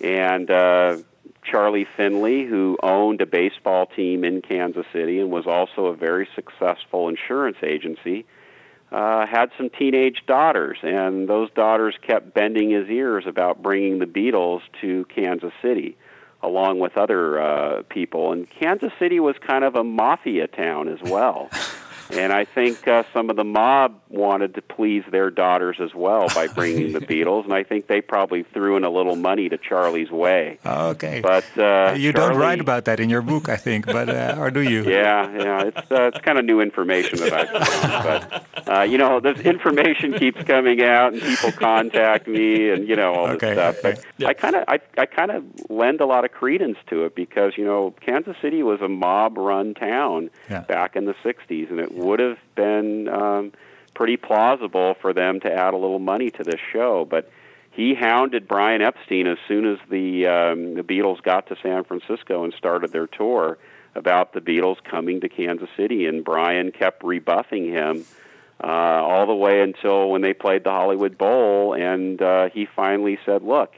and 0.00 0.50
uh, 0.50 0.98
Charlie 1.50 1.86
Finley, 1.96 2.44
who 2.44 2.76
owned 2.82 3.20
a 3.20 3.26
baseball 3.26 3.86
team 3.86 4.24
in 4.24 4.42
Kansas 4.42 4.86
City 4.92 5.20
and 5.20 5.30
was 5.30 5.46
also 5.46 5.86
a 5.86 5.96
very 5.96 6.28
successful 6.34 7.08
insurance 7.08 7.58
agency, 7.62 8.26
uh, 8.92 9.26
had 9.26 9.50
some 9.56 9.70
teenage 9.70 10.22
daughters, 10.26 10.78
and 10.82 11.28
those 11.28 11.50
daughters 11.50 11.94
kept 12.06 12.34
bending 12.34 12.70
his 12.70 12.88
ears 12.88 13.24
about 13.26 13.62
bringing 13.62 13.98
the 13.98 14.06
Beatles 14.06 14.60
to 14.80 15.04
Kansas 15.14 15.52
City, 15.60 15.96
along 16.42 16.78
with 16.78 16.96
other 16.96 17.40
uh, 17.40 17.82
people. 17.88 18.32
And 18.32 18.48
Kansas 18.48 18.92
City 18.98 19.20
was 19.20 19.36
kind 19.44 19.64
of 19.64 19.74
a 19.74 19.84
mafia 19.84 20.46
town 20.46 20.88
as 20.88 21.00
well. 21.02 21.50
And 22.10 22.32
I 22.32 22.44
think 22.44 22.86
uh, 22.86 23.04
some 23.12 23.30
of 23.30 23.36
the 23.36 23.44
mob 23.44 24.00
wanted 24.08 24.54
to 24.54 24.62
please 24.62 25.04
their 25.10 25.30
daughters 25.30 25.76
as 25.80 25.94
well 25.94 26.28
by 26.34 26.46
bringing 26.54 26.92
the 26.92 27.00
Beatles, 27.00 27.44
and 27.44 27.52
I 27.52 27.62
think 27.62 27.86
they 27.86 28.00
probably 28.00 28.42
threw 28.42 28.76
in 28.76 28.84
a 28.84 28.90
little 28.90 29.16
money 29.16 29.48
to 29.48 29.58
Charlie's 29.58 30.10
way. 30.10 30.58
Okay. 30.64 31.20
But 31.20 31.44
uh, 31.58 31.94
you 31.96 32.12
Charlie, 32.12 32.12
don't 32.12 32.36
write 32.36 32.60
about 32.60 32.84
that 32.86 33.00
in 33.00 33.10
your 33.10 33.22
book, 33.22 33.48
I 33.48 33.56
think, 33.56 33.86
but 33.86 34.08
uh, 34.08 34.36
or 34.38 34.50
do 34.50 34.62
you? 34.62 34.84
Yeah, 34.96 35.30
yeah. 35.36 35.62
It's 35.64 35.90
uh, 35.90 36.10
it's 36.14 36.18
kind 36.20 36.38
of 36.38 36.44
new 36.44 36.60
information 36.60 37.18
that 37.18 37.32
I've 37.32 37.50
found, 37.50 38.30
but 38.62 38.68
uh, 38.68 38.82
you 38.82 38.96
know, 38.98 39.20
this 39.20 39.38
information 39.40 40.14
keeps 40.14 40.42
coming 40.44 40.82
out, 40.82 41.12
and 41.12 41.20
people 41.20 41.52
contact 41.52 42.26
me, 42.26 42.70
and 42.70 42.88
you 42.88 42.96
know 42.96 43.12
all 43.12 43.26
okay. 43.30 43.54
this 43.54 43.56
stuff. 43.56 43.76
But 43.82 44.04
yeah. 44.16 44.28
I 44.28 44.34
kind 44.34 44.56
of 44.56 44.64
I 44.68 44.78
I 44.96 45.06
kind 45.06 45.32
of 45.32 45.44
lend 45.68 46.00
a 46.00 46.06
lot 46.06 46.24
of 46.24 46.32
credence 46.32 46.78
to 46.88 47.04
it 47.04 47.14
because 47.14 47.54
you 47.56 47.64
know 47.64 47.94
Kansas 48.00 48.36
City 48.40 48.62
was 48.62 48.80
a 48.80 48.88
mob-run 48.88 49.74
town 49.74 50.30
yeah. 50.48 50.60
back 50.60 50.96
in 50.96 51.04
the 51.04 51.14
'60s, 51.24 51.70
and 51.70 51.80
it 51.80 51.95
would 51.96 52.20
have 52.20 52.38
been 52.54 53.08
um, 53.08 53.52
pretty 53.94 54.16
plausible 54.16 54.94
for 55.00 55.12
them 55.12 55.40
to 55.40 55.52
add 55.52 55.74
a 55.74 55.76
little 55.76 55.98
money 55.98 56.30
to 56.30 56.44
this 56.44 56.60
show. 56.72 57.06
But 57.08 57.30
he 57.72 57.94
hounded 57.94 58.46
Brian 58.46 58.82
Epstein 58.82 59.26
as 59.26 59.38
soon 59.48 59.66
as 59.66 59.78
the 59.90 60.26
um, 60.26 60.74
the 60.74 60.82
Beatles 60.82 61.22
got 61.22 61.46
to 61.48 61.56
San 61.62 61.84
Francisco 61.84 62.44
and 62.44 62.54
started 62.54 62.92
their 62.92 63.06
tour 63.06 63.58
about 63.94 64.32
the 64.32 64.40
Beatles 64.40 64.76
coming 64.84 65.20
to 65.22 65.28
Kansas 65.28 65.70
City, 65.76 66.06
and 66.06 66.24
Brian 66.24 66.70
kept 66.70 67.02
rebuffing 67.02 67.66
him 67.66 68.04
uh, 68.62 68.66
all 68.66 69.26
the 69.26 69.34
way 69.34 69.60
until 69.62 70.10
when 70.10 70.22
they 70.22 70.34
played 70.34 70.64
the 70.64 70.70
Hollywood 70.70 71.16
Bowl, 71.18 71.74
and 71.74 72.20
uh, 72.22 72.48
he 72.50 72.66
finally 72.66 73.18
said, 73.24 73.42
"Look." 73.42 73.72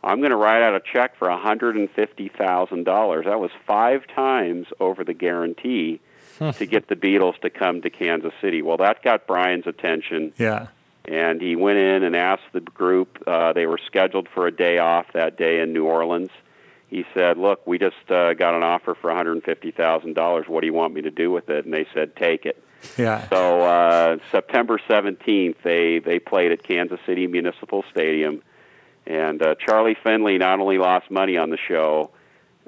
I'm 0.00 0.20
going 0.20 0.30
to 0.30 0.36
write 0.36 0.62
out 0.62 0.76
a 0.76 0.80
check 0.80 1.16
for 1.18 1.26
$150,000. 1.26 3.24
That 3.24 3.40
was 3.40 3.50
five 3.66 4.06
times 4.06 4.68
over 4.78 5.02
the 5.02 5.12
guarantee 5.12 6.00
to 6.58 6.66
get 6.66 6.88
the 6.88 6.96
Beatles 6.96 7.38
to 7.40 7.50
come 7.50 7.82
to 7.82 7.90
Kansas 7.90 8.32
City. 8.40 8.62
Well, 8.62 8.76
that 8.78 9.02
got 9.02 9.26
Brian's 9.26 9.66
attention. 9.66 10.32
Yeah. 10.38 10.68
And 11.04 11.40
he 11.40 11.56
went 11.56 11.78
in 11.78 12.02
and 12.02 12.14
asked 12.14 12.52
the 12.52 12.60
group. 12.60 13.22
Uh, 13.26 13.52
they 13.52 13.66
were 13.66 13.78
scheduled 13.86 14.28
for 14.28 14.46
a 14.46 14.52
day 14.52 14.78
off 14.78 15.06
that 15.14 15.38
day 15.38 15.60
in 15.60 15.72
New 15.72 15.86
Orleans. 15.86 16.30
He 16.88 17.04
said, 17.14 17.38
"Look, 17.38 17.66
we 17.66 17.78
just 17.78 18.10
uh, 18.10 18.34
got 18.34 18.54
an 18.54 18.62
offer 18.62 18.94
for 18.94 19.08
one 19.08 19.16
hundred 19.16 19.42
fifty 19.44 19.70
thousand 19.70 20.14
dollars. 20.14 20.46
What 20.48 20.60
do 20.60 20.66
you 20.66 20.74
want 20.74 20.94
me 20.94 21.02
to 21.02 21.10
do 21.10 21.30
with 21.30 21.48
it?" 21.50 21.64
And 21.64 21.72
they 21.72 21.86
said, 21.94 22.16
"Take 22.16 22.46
it." 22.46 22.62
Yeah. 22.96 23.28
So 23.28 23.62
uh, 23.62 24.18
September 24.30 24.78
seventeenth, 24.86 25.56
they 25.62 25.98
they 25.98 26.18
played 26.18 26.52
at 26.52 26.62
Kansas 26.62 27.00
City 27.06 27.26
Municipal 27.26 27.84
Stadium, 27.90 28.42
and 29.06 29.42
uh, 29.42 29.54
Charlie 29.56 29.96
Finley 30.02 30.38
not 30.38 30.60
only 30.60 30.78
lost 30.78 31.10
money 31.10 31.36
on 31.36 31.50
the 31.50 31.58
show, 31.58 32.10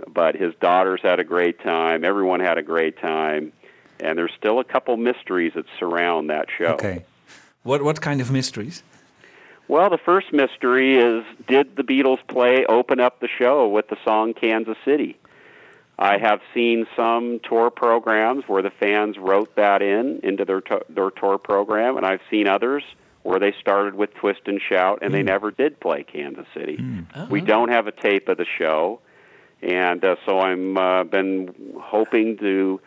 but 0.06 0.35
his 0.35 0.54
daughters 0.61 1.00
had 1.02 1.20
a 1.20 1.24
great 1.24 1.61
time. 1.61 2.04
Everyone 2.04 2.40
had 2.40 2.59
a 2.59 2.62
great 2.62 2.98
time 2.98 3.52
and 4.02 4.18
there's 4.18 4.32
still 4.36 4.58
a 4.58 4.64
couple 4.64 4.96
mysteries 4.96 5.52
that 5.54 5.64
surround 5.78 6.30
that 6.30 6.46
show. 6.56 6.74
Okay. 6.74 7.04
What 7.62 7.82
what 7.82 8.00
kind 8.00 8.20
of 8.20 8.30
mysteries? 8.30 8.82
Well, 9.68 9.88
the 9.88 9.98
first 9.98 10.32
mystery 10.32 10.96
is 10.96 11.24
did 11.46 11.76
the 11.76 11.84
Beatles 11.84 12.18
play 12.26 12.64
open 12.66 12.98
up 12.98 13.20
the 13.20 13.28
show 13.28 13.68
with 13.68 13.88
the 13.88 13.96
song 14.04 14.34
Kansas 14.34 14.76
City? 14.84 15.16
I 15.98 16.16
have 16.16 16.40
seen 16.54 16.86
some 16.96 17.40
tour 17.44 17.70
programs 17.70 18.44
where 18.48 18.62
the 18.62 18.70
fans 18.70 19.18
wrote 19.18 19.54
that 19.56 19.82
in 19.82 20.20
into 20.22 20.44
their 20.44 20.62
to- 20.62 20.84
their 20.88 21.10
tour 21.10 21.38
program, 21.38 21.96
and 21.96 22.06
I've 22.06 22.22
seen 22.30 22.48
others 22.48 22.82
where 23.22 23.38
they 23.38 23.52
started 23.60 23.94
with 23.94 24.14
Twist 24.14 24.40
and 24.46 24.60
Shout 24.66 25.00
and 25.02 25.10
mm. 25.10 25.12
they 25.12 25.22
never 25.22 25.50
did 25.50 25.78
play 25.78 26.02
Kansas 26.04 26.46
City. 26.54 26.78
Mm. 26.78 27.06
Uh-huh. 27.14 27.26
We 27.30 27.42
don't 27.42 27.68
have 27.68 27.86
a 27.86 27.92
tape 27.92 28.28
of 28.28 28.38
the 28.38 28.46
show, 28.58 29.00
and 29.60 30.02
uh, 30.02 30.16
so 30.24 30.40
I'm 30.40 30.78
uh, 30.78 31.04
been 31.04 31.54
hoping 31.78 32.38
to 32.38 32.80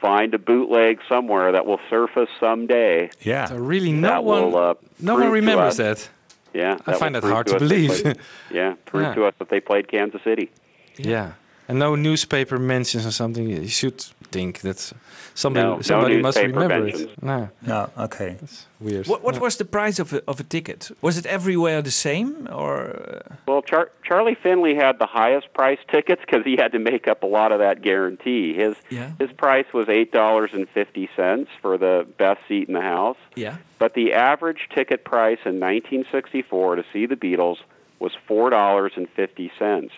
find 0.00 0.34
a 0.34 0.38
bootleg 0.38 1.00
somewhere 1.08 1.52
that 1.52 1.66
will 1.66 1.80
surface 1.90 2.28
someday. 2.40 3.10
Yeah, 3.20 3.46
so 3.46 3.56
really, 3.56 3.92
no 3.92 4.20
one, 4.20 4.52
will, 4.52 4.56
uh, 4.56 4.74
no 5.00 5.14
one 5.14 5.30
remembers 5.30 5.76
that. 5.76 6.08
Yeah, 6.54 6.78
I 6.86 6.94
find 6.94 7.14
that 7.14 7.24
hard 7.24 7.46
to, 7.48 7.54
to 7.54 7.58
believe. 7.58 8.02
Played, 8.02 8.18
yeah, 8.50 8.74
prove 8.86 9.04
yeah. 9.04 9.14
to 9.14 9.24
us 9.26 9.34
that 9.38 9.48
they 9.50 9.60
played 9.60 9.88
Kansas 9.88 10.22
City. 10.22 10.50
Yeah. 10.96 11.32
Yeah. 11.68 11.72
and 11.72 11.78
no 11.78 11.94
newspaper 11.94 12.58
mentions 12.58 13.06
or 13.06 13.10
something. 13.10 13.48
You 13.48 13.68
should 13.68 14.00
think 14.30 14.60
that 14.60 14.92
somebody 15.34 15.66
no, 15.66 15.80
somebody 15.82 16.16
no 16.16 16.22
must 16.22 16.38
remember 16.38 16.80
mentions. 16.80 17.02
it. 17.02 17.22
No, 17.22 17.48
no, 17.62 17.90
okay, 17.98 18.36
That's 18.40 18.66
weird. 18.80 19.06
What, 19.06 19.22
what 19.22 19.40
was 19.40 19.56
the 19.56 19.64
price 19.64 19.98
of 19.98 20.12
a, 20.12 20.22
of 20.28 20.40
a 20.40 20.42
ticket? 20.42 20.90
Was 21.00 21.18
it 21.18 21.26
everywhere 21.26 21.82
the 21.82 21.90
same, 21.90 22.48
or? 22.52 23.22
Well, 23.46 23.62
Char- 23.62 23.90
Charlie 24.04 24.36
Finley 24.42 24.74
had 24.74 24.98
the 24.98 25.06
highest 25.06 25.52
price 25.54 25.78
tickets 25.90 26.22
because 26.24 26.44
he 26.44 26.56
had 26.56 26.72
to 26.72 26.78
make 26.78 27.08
up 27.08 27.22
a 27.22 27.26
lot 27.26 27.52
of 27.52 27.58
that 27.60 27.82
guarantee. 27.82 28.54
His 28.54 28.76
yeah. 28.90 29.12
his 29.18 29.32
price 29.32 29.66
was 29.72 29.88
eight 29.88 30.12
dollars 30.12 30.50
and 30.52 30.68
fifty 30.68 31.08
cents 31.16 31.50
for 31.60 31.78
the 31.78 32.06
best 32.18 32.40
seat 32.48 32.68
in 32.68 32.74
the 32.74 32.80
house. 32.80 33.18
Yeah. 33.34 33.58
But 33.78 33.94
the 33.94 34.12
average 34.12 34.68
ticket 34.74 35.04
price 35.04 35.38
in 35.44 35.60
1964 35.60 36.76
to 36.76 36.84
see 36.92 37.06
the 37.06 37.14
Beatles 37.14 37.58
was 38.00 38.12
four 38.26 38.50
dollars 38.50 38.92
and 38.96 39.08
fifty 39.10 39.50
cents. 39.58 39.92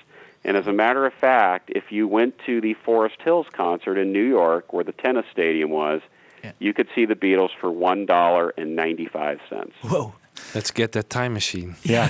And 0.45 0.57
as 0.57 0.67
a 0.67 0.73
matter 0.73 1.07
of 1.07 1.13
fact, 1.13 1.71
if 1.75 1.93
you 1.93 2.09
went 2.09 2.39
to 2.47 2.61
the 2.61 2.75
Forest 2.75 3.17
Hills 3.23 3.47
concert 3.53 3.99
in 3.99 4.13
New 4.13 4.25
York, 4.25 4.73
where 4.73 4.85
the 4.85 4.93
tennis 4.93 5.27
stadium 5.31 5.71
was, 5.71 6.01
yeah. 6.43 6.53
you 6.59 6.73
could 6.73 6.89
see 6.95 7.05
the 7.05 7.15
Beatles 7.15 7.51
for 7.61 7.71
one 7.71 8.07
dollar 8.07 8.55
and 8.57 8.75
ninety-five 8.75 9.41
cents. 9.49 9.75
Whoa! 9.83 10.15
Let's 10.55 10.71
get 10.71 10.93
that 10.93 11.11
time 11.11 11.35
machine. 11.35 11.77
Yeah. 11.83 12.09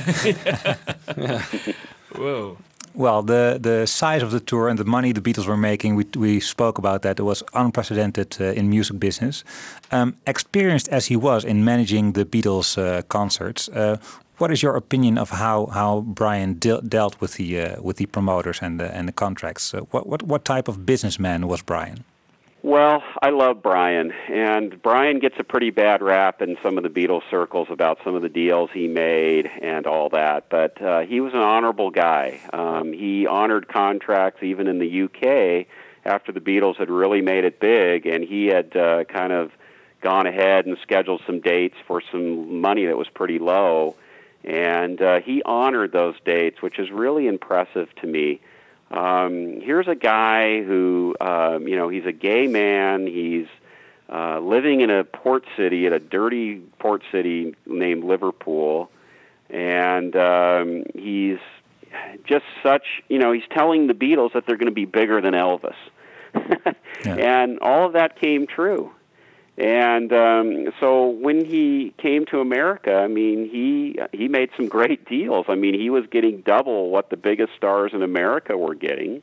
yeah. 1.16 1.44
Whoa. 2.16 2.58
Well, 2.94 3.22
the 3.22 3.58
the 3.60 3.86
size 3.86 4.22
of 4.22 4.30
the 4.30 4.40
tour 4.40 4.68
and 4.68 4.78
the 4.78 4.84
money 4.84 5.12
the 5.12 5.20
Beatles 5.20 5.46
were 5.46 5.56
making, 5.56 5.94
we 5.94 6.04
we 6.16 6.40
spoke 6.40 6.78
about 6.78 7.02
that. 7.02 7.18
It 7.18 7.22
was 7.22 7.42
unprecedented 7.54 8.36
uh, 8.40 8.44
in 8.58 8.68
music 8.68 8.98
business. 8.98 9.44
Um, 9.92 10.14
experienced 10.26 10.88
as 10.88 11.06
he 11.06 11.16
was 11.16 11.44
in 11.44 11.64
managing 11.64 12.12
the 12.12 12.24
Beatles 12.24 12.76
uh, 12.76 13.02
concerts, 13.02 13.68
uh, 13.68 13.96
what 14.40 14.50
is 14.50 14.62
your 14.62 14.74
opinion 14.74 15.18
of 15.18 15.30
how 15.30 15.66
how 15.66 16.00
Brian 16.00 16.54
de 16.58 16.80
dealt 16.80 17.20
with 17.20 17.34
the 17.34 17.60
uh, 17.60 17.82
with 17.82 17.98
the 17.98 18.06
promoters 18.06 18.60
and 18.62 18.80
the 18.80 18.94
and 18.96 19.06
the 19.06 19.12
contracts? 19.12 19.74
Uh, 19.74 19.80
what 19.90 20.06
what 20.06 20.22
what 20.22 20.44
type 20.44 20.66
of 20.66 20.86
businessman 20.86 21.46
was 21.46 21.62
Brian? 21.62 22.04
Well, 22.62 23.02
I 23.22 23.30
love 23.30 23.62
Brian, 23.62 24.12
and 24.28 24.82
Brian 24.82 25.18
gets 25.18 25.36
a 25.38 25.44
pretty 25.44 25.70
bad 25.70 26.02
rap 26.02 26.42
in 26.42 26.58
some 26.62 26.76
of 26.76 26.82
the 26.84 26.90
Beatles 26.90 27.22
circles 27.30 27.68
about 27.70 27.98
some 28.04 28.14
of 28.14 28.20
the 28.20 28.28
deals 28.28 28.68
he 28.74 28.86
made 28.86 29.46
and 29.46 29.86
all 29.86 30.10
that. 30.10 30.50
But 30.50 30.80
uh, 30.82 31.00
he 31.00 31.20
was 31.20 31.32
an 31.32 31.40
honorable 31.40 31.90
guy. 31.90 32.38
Um, 32.52 32.92
he 32.92 33.26
honored 33.26 33.68
contracts 33.68 34.42
even 34.42 34.66
in 34.66 34.78
the 34.78 35.02
UK 35.04 35.66
after 36.04 36.32
the 36.32 36.40
Beatles 36.40 36.76
had 36.76 36.90
really 36.90 37.22
made 37.22 37.44
it 37.44 37.60
big, 37.60 38.06
and 38.06 38.22
he 38.22 38.46
had 38.46 38.76
uh, 38.76 39.04
kind 39.04 39.32
of 39.32 39.52
gone 40.02 40.26
ahead 40.26 40.66
and 40.66 40.76
scheduled 40.82 41.22
some 41.26 41.40
dates 41.40 41.76
for 41.86 42.02
some 42.12 42.60
money 42.60 42.86
that 42.86 42.96
was 42.96 43.08
pretty 43.08 43.38
low, 43.38 43.96
and 44.44 45.00
uh, 45.00 45.20
he 45.20 45.42
honored 45.42 45.92
those 45.92 46.14
dates, 46.24 46.62
which 46.62 46.78
is 46.78 46.90
really 46.90 47.26
impressive 47.26 47.88
to 47.96 48.06
me. 48.06 48.40
Um, 48.90 49.60
here's 49.60 49.86
a 49.86 49.94
guy 49.94 50.62
who, 50.62 51.14
um, 51.20 51.68
you 51.68 51.76
know, 51.76 51.88
he's 51.88 52.06
a 52.06 52.12
gay 52.12 52.46
man. 52.46 53.06
He's 53.06 53.46
uh, 54.12 54.40
living 54.40 54.80
in 54.80 54.90
a 54.90 55.04
port 55.04 55.44
city, 55.56 55.86
at 55.86 55.92
a 55.92 56.00
dirty 56.00 56.56
port 56.78 57.02
city 57.12 57.54
named 57.66 58.02
Liverpool, 58.04 58.90
and 59.48 60.16
um, 60.16 60.84
he's 60.94 61.38
just 62.24 62.44
such, 62.62 63.02
you 63.08 63.18
know, 63.18 63.32
he's 63.32 63.44
telling 63.50 63.86
the 63.86 63.94
Beatles 63.94 64.32
that 64.32 64.46
they're 64.46 64.56
going 64.56 64.66
to 64.66 64.72
be 64.72 64.84
bigger 64.84 65.20
than 65.20 65.34
Elvis. 65.34 65.74
Yeah. 67.02 67.14
And 67.14 67.58
all 67.60 67.86
of 67.86 67.94
that 67.94 68.20
came 68.20 68.46
true. 68.46 68.92
And 69.60 70.10
um, 70.14 70.72
so 70.80 71.08
when 71.08 71.44
he 71.44 71.92
came 71.98 72.24
to 72.26 72.40
America, 72.40 72.94
I 72.94 73.08
mean, 73.08 73.46
he 73.46 73.98
he 74.10 74.26
made 74.26 74.48
some 74.56 74.68
great 74.78 75.04
deals. 75.04 75.46
I 75.50 75.54
mean, 75.54 75.78
he 75.78 75.90
was 75.90 76.06
getting 76.10 76.40
double 76.40 76.88
what 76.88 77.10
the 77.10 77.18
biggest 77.18 77.52
stars 77.56 77.92
in 77.92 78.02
America 78.02 78.56
were 78.56 78.74
getting. 78.74 79.22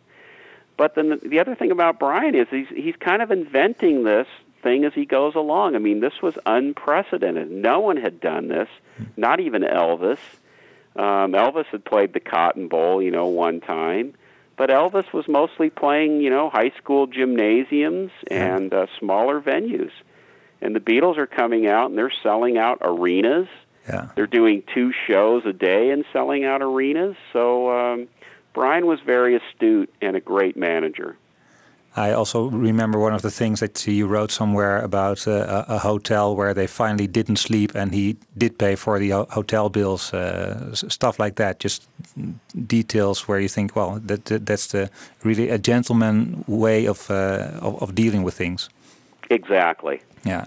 But 0.77 0.93
then 0.93 1.09
the, 1.09 1.15
the 1.15 1.39
other 1.39 1.55
thing 1.55 1.71
about 1.71 1.97
Brian 1.97 2.35
is 2.35 2.47
he's 2.51 2.67
he's 2.69 2.95
kind 2.99 3.23
of 3.23 3.31
inventing 3.31 4.03
this 4.03 4.27
thing 4.61 4.85
as 4.85 4.93
he 4.93 5.05
goes 5.05 5.33
along. 5.33 5.75
I 5.75 5.79
mean, 5.79 6.01
this 6.01 6.21
was 6.21 6.37
unprecedented. 6.45 7.49
No 7.49 7.79
one 7.79 7.97
had 7.97 8.21
done 8.21 8.47
this, 8.47 8.69
not 9.15 9.39
even 9.39 9.63
Elvis. 9.63 10.19
Um, 10.95 11.33
Elvis 11.33 11.65
had 11.67 11.83
played 11.83 12.13
the 12.13 12.19
Cotton 12.19 12.67
Bowl, 12.67 13.01
you 13.01 13.09
know, 13.09 13.27
one 13.27 13.59
time, 13.59 14.13
but 14.55 14.69
Elvis 14.69 15.11
was 15.13 15.27
mostly 15.27 15.69
playing, 15.71 16.21
you 16.21 16.29
know, 16.29 16.49
high 16.49 16.71
school 16.77 17.07
gymnasiums 17.07 18.11
and 18.29 18.73
uh, 18.73 18.85
smaller 18.99 19.39
venues. 19.41 19.91
And 20.61 20.75
the 20.75 20.79
Beatles 20.79 21.17
are 21.17 21.27
coming 21.27 21.67
out 21.67 21.89
and 21.89 21.97
they're 21.97 22.13
selling 22.23 22.57
out 22.57 22.79
arenas. 22.81 23.47
Yeah. 23.87 24.09
They're 24.15 24.27
doing 24.27 24.63
two 24.73 24.91
shows 25.07 25.45
a 25.45 25.53
day 25.53 25.91
and 25.91 26.03
selling 26.11 26.43
out 26.43 26.61
arenas. 26.61 27.15
So 27.31 27.71
um, 27.71 28.07
Brian 28.53 28.85
was 28.85 28.99
very 29.05 29.35
astute 29.35 29.93
and 30.01 30.15
a 30.15 30.19
great 30.19 30.57
manager. 30.57 31.17
I 31.97 32.11
also 32.11 32.51
remember 32.51 32.99
one 32.99 33.15
of 33.15 33.23
the 33.23 33.31
things 33.31 33.59
that 33.59 33.87
you 33.87 34.05
wrote 34.05 34.31
somewhere 34.31 34.79
about 34.83 35.27
uh, 35.27 35.65
a, 35.67 35.79
hotel 35.79 36.35
where 36.35 36.53
they 36.53 36.67
finally 36.67 37.07
didn't 37.07 37.37
sleep 37.37 37.73
and 37.73 37.91
he 37.91 38.17
did 38.37 38.59
pay 38.59 38.75
for 38.75 38.99
the 38.99 39.09
hotel 39.09 39.69
bills, 39.69 40.13
uh, 40.13 40.69
s- 40.71 40.85
stuff 40.89 41.17
like 41.17 41.37
that. 41.37 41.59
Just 41.59 41.87
details 42.67 43.27
where 43.27 43.39
you 43.39 43.47
think, 43.47 43.75
well, 43.75 43.99
that, 44.05 44.25
that 44.25 44.45
that's 44.45 44.67
the 44.67 44.91
really 45.23 45.49
a 45.49 45.57
gentleman 45.57 46.43
way 46.47 46.85
of, 46.85 47.09
uh, 47.09 47.49
of 47.61 47.81
of 47.81 47.95
dealing 47.95 48.21
with 48.23 48.35
things. 48.37 48.69
Exactly. 49.29 50.01
Yeah. 50.23 50.45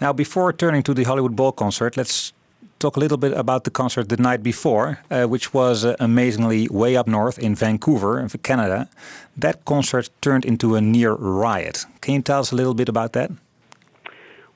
Now, 0.00 0.12
before 0.12 0.52
turning 0.52 0.82
to 0.84 0.94
the 0.94 1.04
Hollywood 1.04 1.36
Bowl 1.36 1.52
concert, 1.52 1.96
let's 1.96 2.32
talk 2.78 2.96
a 2.96 3.00
little 3.00 3.16
bit 3.16 3.32
about 3.32 3.64
the 3.64 3.70
concert 3.70 4.08
the 4.08 4.16
night 4.16 4.42
before, 4.42 4.98
uh, 5.10 5.24
which 5.24 5.54
was 5.54 5.84
uh, 5.84 5.96
amazingly 5.98 6.68
way 6.68 6.96
up 6.96 7.06
north 7.06 7.38
in 7.38 7.54
Vancouver, 7.54 8.20
in 8.20 8.28
Canada. 8.28 8.88
That 9.36 9.64
concert 9.64 10.10
turned 10.20 10.44
into 10.44 10.74
a 10.74 10.80
near 10.80 11.14
riot. 11.14 11.86
Can 12.02 12.14
you 12.14 12.22
tell 12.22 12.40
us 12.40 12.52
a 12.52 12.56
little 12.56 12.74
bit 12.74 12.88
about 12.88 13.12
that? 13.14 13.30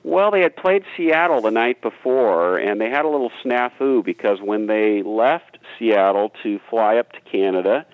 Well, 0.02 0.30
they 0.30 0.40
had 0.40 0.56
played 0.56 0.84
Seattle 0.96 1.42
the 1.42 1.50
night 1.50 1.82
before, 1.82 2.58
and 2.58 2.80
they 2.80 2.88
had 2.88 3.04
a 3.04 3.08
little 3.08 3.30
snafu 3.44 4.02
because 4.04 4.38
when 4.40 4.66
they 4.66 5.02
left 5.02 5.58
Seattle 5.78 6.32
to 6.42 6.58
fly 6.70 6.96
up 6.96 7.12
to 7.12 7.20
Canada, 7.20 7.86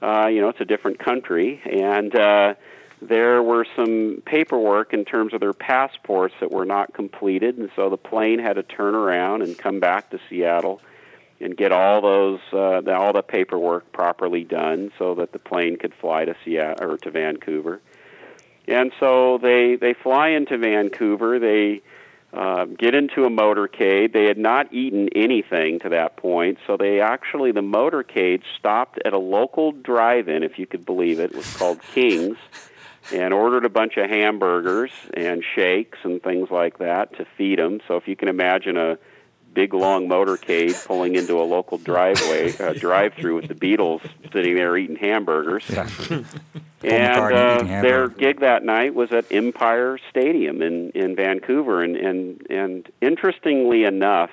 uh, 0.00 0.26
you 0.28 0.40
know, 0.40 0.48
it's 0.48 0.60
a 0.60 0.64
different 0.64 0.98
country, 0.98 1.60
and 1.64 2.14
uh, 2.14 2.54
there 3.00 3.42
were 3.42 3.66
some 3.76 4.22
paperwork 4.24 4.92
in 4.92 5.04
terms 5.04 5.34
of 5.34 5.40
their 5.40 5.52
passports 5.52 6.34
that 6.40 6.50
were 6.50 6.64
not 6.64 6.94
completed, 6.94 7.58
and 7.58 7.70
so 7.76 7.90
the 7.90 7.96
plane 7.96 8.38
had 8.38 8.54
to 8.54 8.62
turn 8.62 8.94
around 8.94 9.42
and 9.42 9.56
come 9.56 9.80
back 9.80 10.10
to 10.10 10.18
Seattle 10.28 10.80
and 11.40 11.56
get 11.56 11.70
all 11.72 12.00
those 12.00 12.40
uh, 12.52 12.82
all 12.92 13.12
the 13.12 13.22
paperwork 13.22 13.92
properly 13.92 14.44
done 14.44 14.90
so 14.98 15.14
that 15.14 15.32
the 15.32 15.38
plane 15.38 15.76
could 15.76 15.94
fly 16.00 16.24
to 16.24 16.34
Seattle 16.44 16.92
or 16.92 16.96
to 16.98 17.10
Vancouver. 17.10 17.80
And 18.66 18.92
so 18.98 19.38
they 19.38 19.76
they 19.76 19.94
fly 19.94 20.30
into 20.30 20.58
Vancouver. 20.58 21.38
They 21.38 21.80
uh, 22.32 22.66
get 22.66 22.94
into 22.94 23.24
a 23.24 23.30
motorcade. 23.30 24.12
They 24.12 24.24
had 24.24 24.36
not 24.36 24.72
eaten 24.72 25.08
anything 25.14 25.78
to 25.80 25.88
that 25.90 26.16
point, 26.16 26.58
so 26.66 26.76
they 26.76 27.00
actually 27.00 27.52
the 27.52 27.62
motorcade 27.62 28.42
stopped 28.58 28.98
at 29.04 29.14
a 29.14 29.18
local 29.18 29.72
drive-in, 29.72 30.42
if 30.42 30.58
you 30.58 30.66
could 30.66 30.84
believe 30.84 31.20
it. 31.20 31.30
It 31.30 31.36
was 31.36 31.56
called 31.56 31.80
King's, 31.94 32.36
and 33.12 33.32
ordered 33.32 33.64
a 33.64 33.68
bunch 33.68 33.96
of 33.96 34.08
hamburgers 34.08 34.90
and 35.14 35.42
shakes 35.54 35.98
and 36.02 36.22
things 36.22 36.50
like 36.50 36.78
that 36.78 37.16
to 37.16 37.26
feed 37.36 37.58
them. 37.58 37.80
So 37.88 37.96
if 37.96 38.08
you 38.08 38.16
can 38.16 38.28
imagine 38.28 38.76
a 38.76 38.98
big 39.54 39.74
long 39.74 40.08
motorcade 40.08 40.86
pulling 40.86 41.14
into 41.14 41.40
a 41.40 41.42
local 41.42 41.78
driveway 41.78 42.56
uh, 42.58 42.72
drive-through 42.78 43.34
with 43.34 43.48
the 43.48 43.54
Beatles 43.54 44.02
sitting 44.32 44.54
there 44.54 44.76
eating 44.76 44.96
hamburgers. 44.96 45.64
Yeah. 45.68 45.88
And 46.80 47.34
uh, 47.34 47.62
their 47.82 48.08
gig 48.08 48.38
that 48.38 48.64
night 48.64 48.94
was 48.94 49.10
at 49.10 49.24
Empire 49.32 49.98
Stadium 50.10 50.62
in 50.62 50.90
in 50.90 51.16
Vancouver, 51.16 51.82
and 51.82 51.96
and 51.96 52.46
and 52.48 52.88
interestingly 53.00 53.82
enough, 53.82 54.30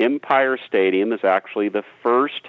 Empire 0.00 0.56
Stadium 0.66 1.12
is 1.12 1.24
actually 1.24 1.68
the 1.68 1.84
first 2.02 2.48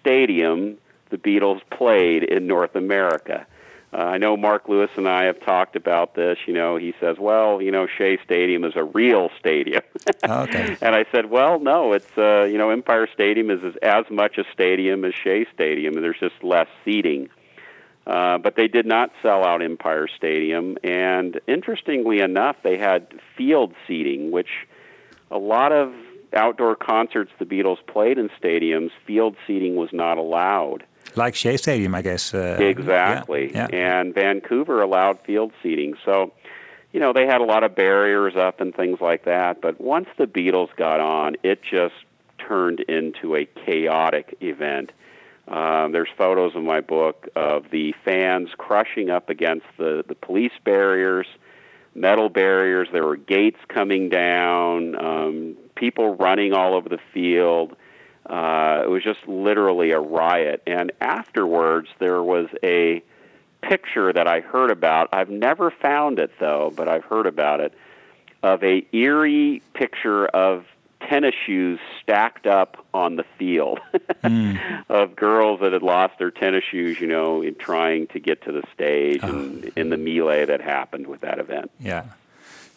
stadium 0.00 0.78
the 1.10 1.16
Beatles 1.16 1.60
played 1.70 2.24
in 2.24 2.48
North 2.48 2.74
America. 2.74 3.46
Uh, 3.92 3.98
I 3.98 4.18
know 4.18 4.36
Mark 4.36 4.68
Lewis 4.68 4.90
and 4.96 5.08
I 5.08 5.24
have 5.24 5.40
talked 5.40 5.76
about 5.76 6.14
this. 6.14 6.38
You 6.46 6.54
know, 6.54 6.76
he 6.76 6.92
says, 7.00 7.16
"Well, 7.18 7.62
you 7.62 7.70
know, 7.70 7.86
Shea 7.86 8.18
Stadium 8.24 8.64
is 8.64 8.74
a 8.76 8.84
real 8.84 9.30
stadium." 9.38 9.82
Okay. 10.28 10.76
And 10.80 10.94
I 10.94 11.04
said, 11.12 11.30
well, 11.30 11.60
no, 11.60 11.92
it's 11.92 12.18
uh, 12.18 12.44
you 12.44 12.58
know 12.58 12.70
Empire 12.70 13.08
Stadium 13.12 13.50
is 13.50 13.62
as, 13.62 13.74
as 13.82 14.04
much 14.10 14.38
a 14.38 14.44
stadium 14.52 15.04
as 15.04 15.14
Shea 15.14 15.46
Stadium, 15.52 15.94
and 15.94 16.02
there's 16.02 16.18
just 16.18 16.42
less 16.42 16.68
seating. 16.84 17.28
Uh, 18.06 18.38
but 18.38 18.54
they 18.56 18.68
did 18.68 18.86
not 18.86 19.10
sell 19.22 19.44
out 19.44 19.62
Empire 19.62 20.08
Stadium, 20.08 20.78
and 20.84 21.40
interestingly 21.46 22.20
enough, 22.20 22.56
they 22.62 22.78
had 22.78 23.08
field 23.36 23.74
seating, 23.86 24.30
which 24.30 24.66
a 25.30 25.38
lot 25.38 25.72
of 25.72 25.92
outdoor 26.32 26.76
concerts 26.76 27.32
the 27.38 27.44
Beatles 27.44 27.78
played 27.86 28.18
in 28.18 28.28
stadiums, 28.40 28.90
field 29.06 29.36
seating 29.46 29.74
was 29.76 29.90
not 29.92 30.18
allowed. 30.18 30.84
Like 31.14 31.34
Shea 31.34 31.56
Stadium, 31.56 31.94
I 31.94 32.02
guess. 32.02 32.34
Uh, 32.34 32.56
Exactly. 32.60 33.52
Yeah. 33.52 33.68
yeah. 33.72 34.00
And 34.00 34.14
Vancouver 34.14 34.82
allowed 34.82 35.20
field 35.20 35.52
seating. 35.62 35.94
So, 36.04 36.32
you 36.92 37.00
know, 37.00 37.12
they 37.12 37.26
had 37.26 37.40
a 37.40 37.44
lot 37.44 37.62
of 37.64 37.74
barriers 37.74 38.36
up 38.36 38.60
and 38.60 38.74
things 38.74 39.00
like 39.00 39.24
that. 39.24 39.60
But 39.60 39.80
once 39.80 40.08
the 40.18 40.26
Beatles 40.26 40.74
got 40.76 41.00
on, 41.00 41.36
it 41.42 41.62
just 41.62 41.94
turned 42.38 42.80
into 42.80 43.36
a 43.36 43.46
chaotic 43.46 44.36
event. 44.40 44.92
Um, 45.48 45.92
there's 45.92 46.08
photos 46.16 46.52
in 46.54 46.64
my 46.64 46.80
book 46.80 47.28
of 47.36 47.70
the 47.70 47.94
fans 48.04 48.48
crushing 48.58 49.10
up 49.10 49.30
against 49.30 49.66
the, 49.78 50.04
the 50.06 50.14
police 50.14 50.52
barriers, 50.64 51.26
metal 51.94 52.28
barriers. 52.28 52.88
There 52.92 53.06
were 53.06 53.16
gates 53.16 53.58
coming 53.68 54.08
down, 54.08 54.96
um, 54.96 55.56
people 55.76 56.16
running 56.16 56.52
all 56.52 56.74
over 56.74 56.88
the 56.88 56.98
field. 57.14 57.76
Uh, 58.28 58.82
it 58.84 58.88
was 58.88 59.02
just 59.02 59.26
literally 59.26 59.92
a 59.92 60.00
riot. 60.00 60.62
And 60.66 60.92
afterwards, 61.00 61.88
there 61.98 62.22
was 62.22 62.48
a 62.62 63.02
picture 63.62 64.12
that 64.12 64.26
I 64.26 64.40
heard 64.40 64.70
about. 64.70 65.08
I've 65.12 65.30
never 65.30 65.70
found 65.70 66.18
it 66.18 66.30
though, 66.38 66.72
but 66.74 66.88
I've 66.88 67.04
heard 67.04 67.26
about 67.26 67.60
it 67.60 67.72
of 68.42 68.62
a 68.62 68.86
eerie 68.92 69.62
picture 69.74 70.26
of 70.26 70.66
tennis 71.08 71.34
shoes 71.46 71.78
stacked 72.02 72.46
up 72.46 72.84
on 72.94 73.16
the 73.16 73.24
field 73.38 73.80
of 74.88 75.16
girls 75.16 75.60
that 75.60 75.72
had 75.72 75.82
lost 75.82 76.18
their 76.18 76.30
tennis 76.30 76.64
shoes, 76.64 77.00
you 77.00 77.06
know, 77.06 77.42
in 77.42 77.54
trying 77.54 78.06
to 78.08 78.18
get 78.18 78.42
to 78.42 78.52
the 78.52 78.62
stage 78.74 79.22
and 79.22 79.64
in 79.76 79.90
the 79.90 79.96
melee 79.96 80.44
that 80.44 80.60
happened 80.60 81.06
with 81.06 81.20
that 81.20 81.38
event. 81.38 81.70
Yeah. 81.78 82.04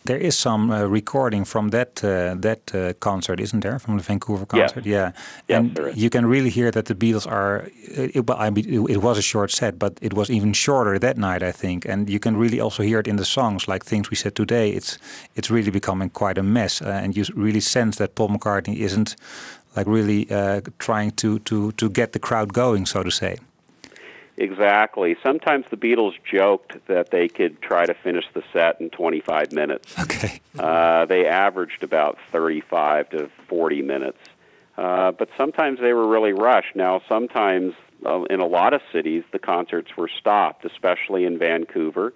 There 0.09 0.17
is 0.17 0.35
some 0.35 0.71
uh, 0.71 0.85
recording 0.85 1.45
from 1.45 1.69
that 1.69 2.03
uh, 2.03 2.33
that 2.41 2.73
uh, 2.73 2.93
concert, 2.99 3.39
isn't 3.39 3.61
there? 3.61 3.79
From 3.79 3.97
the 3.97 4.03
Vancouver 4.03 4.45
concert, 4.45 4.85
yeah. 4.85 5.11
Yes, 5.47 5.57
and 5.57 5.79
you 5.95 6.09
can 6.09 6.25
really 6.25 6.49
hear 6.49 6.71
that 6.71 6.85
the 6.85 6.95
Beatles 6.95 7.27
are. 7.27 7.69
It, 8.15 8.25
well, 8.27 8.39
I 8.47 8.49
mean, 8.49 8.65
it, 8.65 8.95
it 8.95 8.97
was 8.97 9.17
a 9.17 9.21
short 9.21 9.51
set, 9.51 9.77
but 9.77 9.93
it 10.01 10.13
was 10.13 10.29
even 10.29 10.53
shorter 10.53 10.99
that 10.99 11.17
night, 11.17 11.43
I 11.43 11.51
think. 11.51 11.85
And 11.85 12.09
you 12.09 12.19
can 12.19 12.37
really 12.37 12.59
also 12.59 12.83
hear 12.83 12.99
it 12.99 13.07
in 13.07 13.17
the 13.17 13.25
songs, 13.25 13.67
like 13.67 13.85
things 13.85 14.09
we 14.09 14.15
said 14.15 14.33
today. 14.33 14.71
It's 14.71 14.97
it's 15.35 15.51
really 15.51 15.71
becoming 15.71 16.09
quite 16.09 16.39
a 16.39 16.43
mess, 16.43 16.81
uh, 16.81 17.03
and 17.03 17.15
you 17.15 17.23
really 17.35 17.61
sense 17.61 17.97
that 17.97 18.15
Paul 18.15 18.29
McCartney 18.29 18.77
isn't 18.77 19.15
like 19.75 19.87
really 19.87 20.25
uh, 20.31 20.61
trying 20.77 21.11
to 21.11 21.39
to 21.39 21.71
to 21.71 21.89
get 21.89 22.11
the 22.11 22.19
crowd 22.19 22.53
going, 22.53 22.87
so 22.87 23.03
to 23.03 23.11
say. 23.11 23.37
Exactly. 24.39 25.17
Sometimes 25.21 25.65
the 25.69 25.75
Beatles 25.75 26.13
joked 26.23 26.87
that 26.87 27.11
they 27.11 27.27
could 27.27 27.61
try 27.61 27.85
to 27.85 27.93
finish 27.93 28.23
the 28.33 28.41
set 28.53 28.79
in 28.79 28.89
25 28.89 29.51
minutes. 29.51 29.99
Okay. 29.99 30.39
Uh, 30.57 31.05
they 31.05 31.27
averaged 31.27 31.83
about 31.83 32.17
35 32.31 33.09
to 33.09 33.29
40 33.47 33.81
minutes. 33.81 34.17
Uh, 34.77 35.11
but 35.11 35.29
sometimes 35.37 35.79
they 35.81 35.91
were 35.91 36.07
really 36.07 36.31
rushed. 36.31 36.73
Now, 36.73 37.01
sometimes 37.09 37.73
uh, 38.05 38.23
in 38.29 38.39
a 38.39 38.45
lot 38.45 38.73
of 38.73 38.81
cities, 38.93 39.25
the 39.33 39.39
concerts 39.39 39.95
were 39.97 40.07
stopped, 40.07 40.63
especially 40.63 41.25
in 41.25 41.37
Vancouver. 41.37 42.13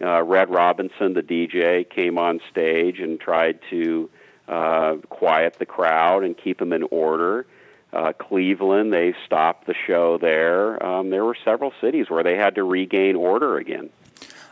Uh, 0.00 0.22
Red 0.22 0.50
Robinson, 0.50 1.14
the 1.14 1.22
DJ, 1.22 1.88
came 1.88 2.16
on 2.16 2.40
stage 2.48 3.00
and 3.00 3.18
tried 3.18 3.58
to 3.70 4.08
uh, 4.46 4.96
quiet 5.08 5.56
the 5.58 5.66
crowd 5.66 6.22
and 6.22 6.36
keep 6.36 6.58
them 6.60 6.72
in 6.72 6.84
order. 6.84 7.44
Uh, 7.92 8.12
Cleveland, 8.12 8.92
they 8.92 9.14
stopped 9.24 9.66
the 9.66 9.74
show 9.74 10.18
there. 10.18 10.84
Um, 10.84 11.10
there 11.10 11.24
were 11.24 11.36
several 11.44 11.72
cities 11.80 12.10
where 12.10 12.22
they 12.22 12.36
had 12.36 12.54
to 12.56 12.64
regain 12.64 13.16
order 13.16 13.56
again. 13.56 13.90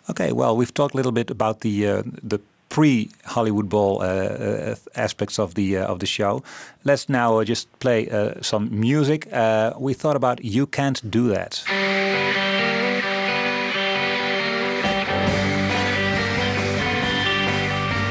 Okay, 0.09 0.33
well, 0.33 0.57
we've 0.57 0.73
talked 0.73 0.95
a 0.95 0.97
little 0.97 1.13
bit 1.13 1.31
about 1.31 1.61
the 1.61 1.87
uh, 1.87 2.03
the 2.23 2.41
pre-Hollywood 2.69 3.69
Bowl 3.69 4.03
uh, 4.03 4.05
uh, 4.05 4.75
aspects 4.97 5.39
of 5.39 5.55
the 5.55 5.79
uh, 5.79 5.87
of 5.87 5.99
the 6.01 6.07
show. 6.07 6.43
Let's 6.83 7.09
now 7.09 7.39
uh, 7.39 7.45
just 7.45 7.69
play 7.79 8.09
uh, 8.09 8.43
some 8.43 8.69
music. 8.71 9.29
Uh, 9.33 9.73
we 9.79 9.95
thought 9.95 10.17
about 10.17 10.45
"You 10.45 10.67
Can't 10.67 11.11
Do 11.11 11.29
That." 11.29 11.63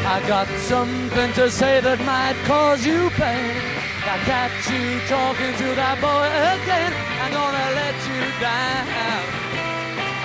I 0.05 0.27
got 0.27 0.47
something 0.59 1.33
to 1.33 1.49
say 1.49 1.81
that 1.81 1.99
might 2.05 2.35
cause 2.45 2.85
you 2.85 3.09
pain. 3.11 3.82
I 4.05 4.17
catch 4.27 4.69
you 4.69 4.99
talking 5.07 5.53
to 5.63 5.67
that 5.79 5.95
boy 6.03 6.27
again. 6.27 6.91
I'm 7.23 7.31
gonna 7.31 7.67
let 7.71 7.95
you 8.03 8.19
down 8.43 8.83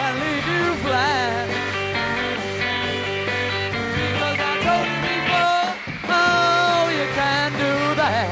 and 0.03 0.15
leave 0.19 0.47
you 0.51 0.67
flat. 0.83 1.47
Because 3.95 4.39
I 4.51 4.55
told 4.67 4.83
you 4.83 4.99
before, 5.09 5.63
oh, 6.11 6.91
you 6.91 7.07
can't 7.15 7.55
do 7.55 7.75
that. 8.03 8.29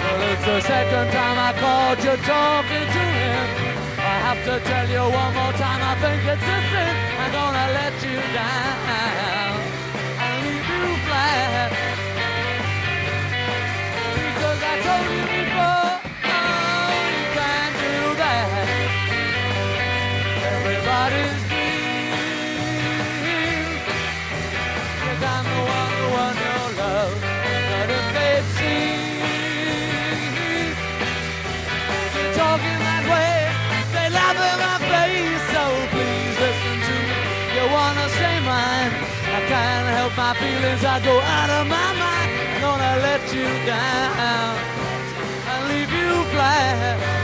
Well, 0.00 0.32
it's 0.32 0.46
the 0.48 0.60
second 0.64 1.06
time 1.12 1.36
I 1.36 1.52
called 1.60 2.00
you 2.00 2.16
talking 2.24 2.86
to 2.96 3.04
him. 3.20 3.44
I 4.00 4.16
have 4.24 4.40
to 4.48 4.56
tell 4.64 4.88
you 4.88 5.04
one 5.04 5.32
more 5.36 5.54
time, 5.60 5.82
I 5.84 5.94
think 6.00 6.24
it's 6.24 6.42
a 6.42 6.58
sin. 6.72 6.94
I'm 7.20 7.30
gonna 7.30 7.66
let 7.76 7.94
you 8.02 8.18
down 8.32 9.60
and 10.16 10.36
leave 10.48 10.64
you 10.64 10.96
flat. 11.04 11.85
My 40.26 40.34
feelings. 40.34 40.84
I 40.84 40.98
go 41.04 41.20
out 41.20 41.50
of 41.50 41.68
my 41.68 41.90
mind. 42.02 42.30
I'm 42.50 42.60
gonna 42.60 42.94
let 43.08 43.22
you 43.32 43.46
down 43.64 44.58
and 45.50 45.60
leave 45.70 45.92
you 46.00 46.24
flat. 46.32 47.15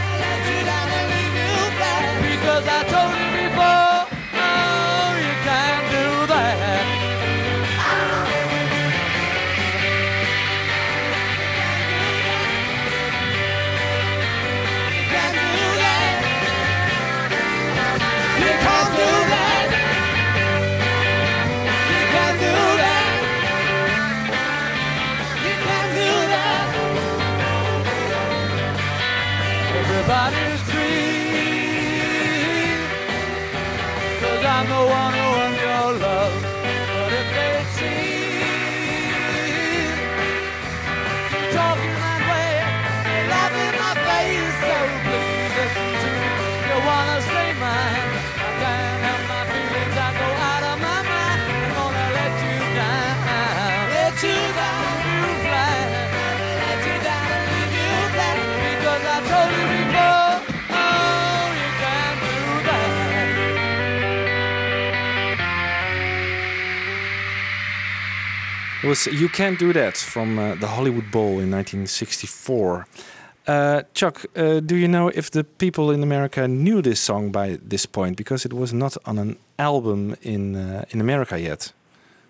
Was 68.92 69.06
"You 69.06 69.28
Can't 69.30 69.58
Do 69.58 69.72
That" 69.72 69.96
from 69.96 70.38
uh, 70.38 70.54
the 70.60 70.66
Hollywood 70.66 71.10
Bowl 71.10 71.40
in 71.40 71.50
1964. 71.50 72.86
Uh, 73.46 73.82
Chuck, 73.94 74.16
uh, 74.36 74.60
do 74.60 74.76
you 74.76 74.86
know 74.86 75.08
if 75.08 75.30
the 75.30 75.44
people 75.44 75.90
in 75.94 76.02
America 76.02 76.46
knew 76.46 76.82
this 76.82 77.00
song 77.00 77.32
by 77.32 77.58
this 77.70 77.86
point? 77.86 78.16
Because 78.16 78.44
it 78.44 78.52
was 78.52 78.72
not 78.74 78.96
on 79.06 79.18
an 79.18 79.36
album 79.58 80.14
in 80.22 80.56
uh, 80.56 80.84
in 80.90 81.00
America 81.00 81.36
yet. 81.40 81.72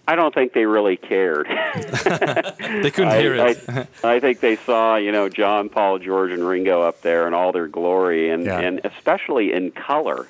I 0.07 0.15
don't 0.15 0.35
think 0.35 0.53
they 0.53 0.67
really 0.67 0.97
cared. 0.97 1.47
They 2.83 2.91
couldn't 2.91 3.17
I, 3.19 3.21
hear 3.23 3.35
it. 3.35 3.59
I, 4.05 4.15
I 4.17 4.21
think 4.21 4.41
they 4.41 4.57
saw, 4.57 4.97
you 4.97 5.13
know, 5.13 5.29
John, 5.29 5.69
Paul, 5.69 5.99
George, 5.99 6.33
and 6.33 6.45
Ringo 6.47 6.83
up 6.83 7.03
there 7.03 7.27
in 7.29 7.35
all 7.35 7.53
their 7.53 7.69
glory, 7.69 8.31
and 8.31 8.45
Yeah. 8.45 8.67
and 8.67 8.81
especially 8.85 9.53
in 9.53 9.71
color. 9.73 10.27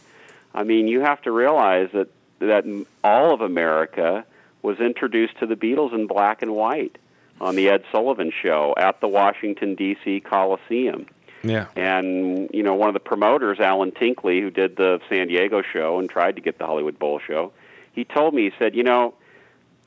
I 0.55 0.63
mean, 0.65 0.89
you 0.89 1.01
have 1.01 1.21
to 1.23 1.31
realize 1.31 1.89
that 1.93 2.09
that 2.39 2.65
all 3.05 3.35
of 3.35 3.41
America 3.43 4.25
was 4.63 4.79
introduced 4.79 5.39
to 5.39 5.47
the 5.47 5.57
Beatles 5.57 5.93
in 5.93 6.07
black 6.07 6.43
and 6.43 6.55
white 6.55 6.97
on 7.41 7.57
the 7.57 7.69
Ed 7.69 7.85
Sullivan 7.91 8.33
Show 8.43 8.75
at 8.77 9.01
the 9.01 9.09
Washington 9.09 9.75
D.C. 9.75 10.21
Coliseum. 10.21 11.07
yeah. 11.43 11.67
And 11.77 12.49
you 12.53 12.63
know, 12.63 12.75
one 12.75 12.89
of 12.89 12.95
the 12.95 13.01
promoters, 13.01 13.59
Alan 13.61 13.91
Tinkley, 13.91 14.41
who 14.41 14.51
did 14.51 14.77
the 14.77 15.01
San 15.09 15.29
Diego 15.29 15.63
show 15.63 15.99
and 15.99 16.09
tried 16.09 16.37
to 16.37 16.43
get 16.43 16.59
the 16.59 16.67
Hollywood 16.67 16.99
Bowl 16.99 17.19
show, 17.19 17.53
he 17.93 18.05
told 18.05 18.35
me, 18.35 18.45
he 18.45 18.53
said, 18.59 18.75
you 18.75 18.85
know, 18.85 19.15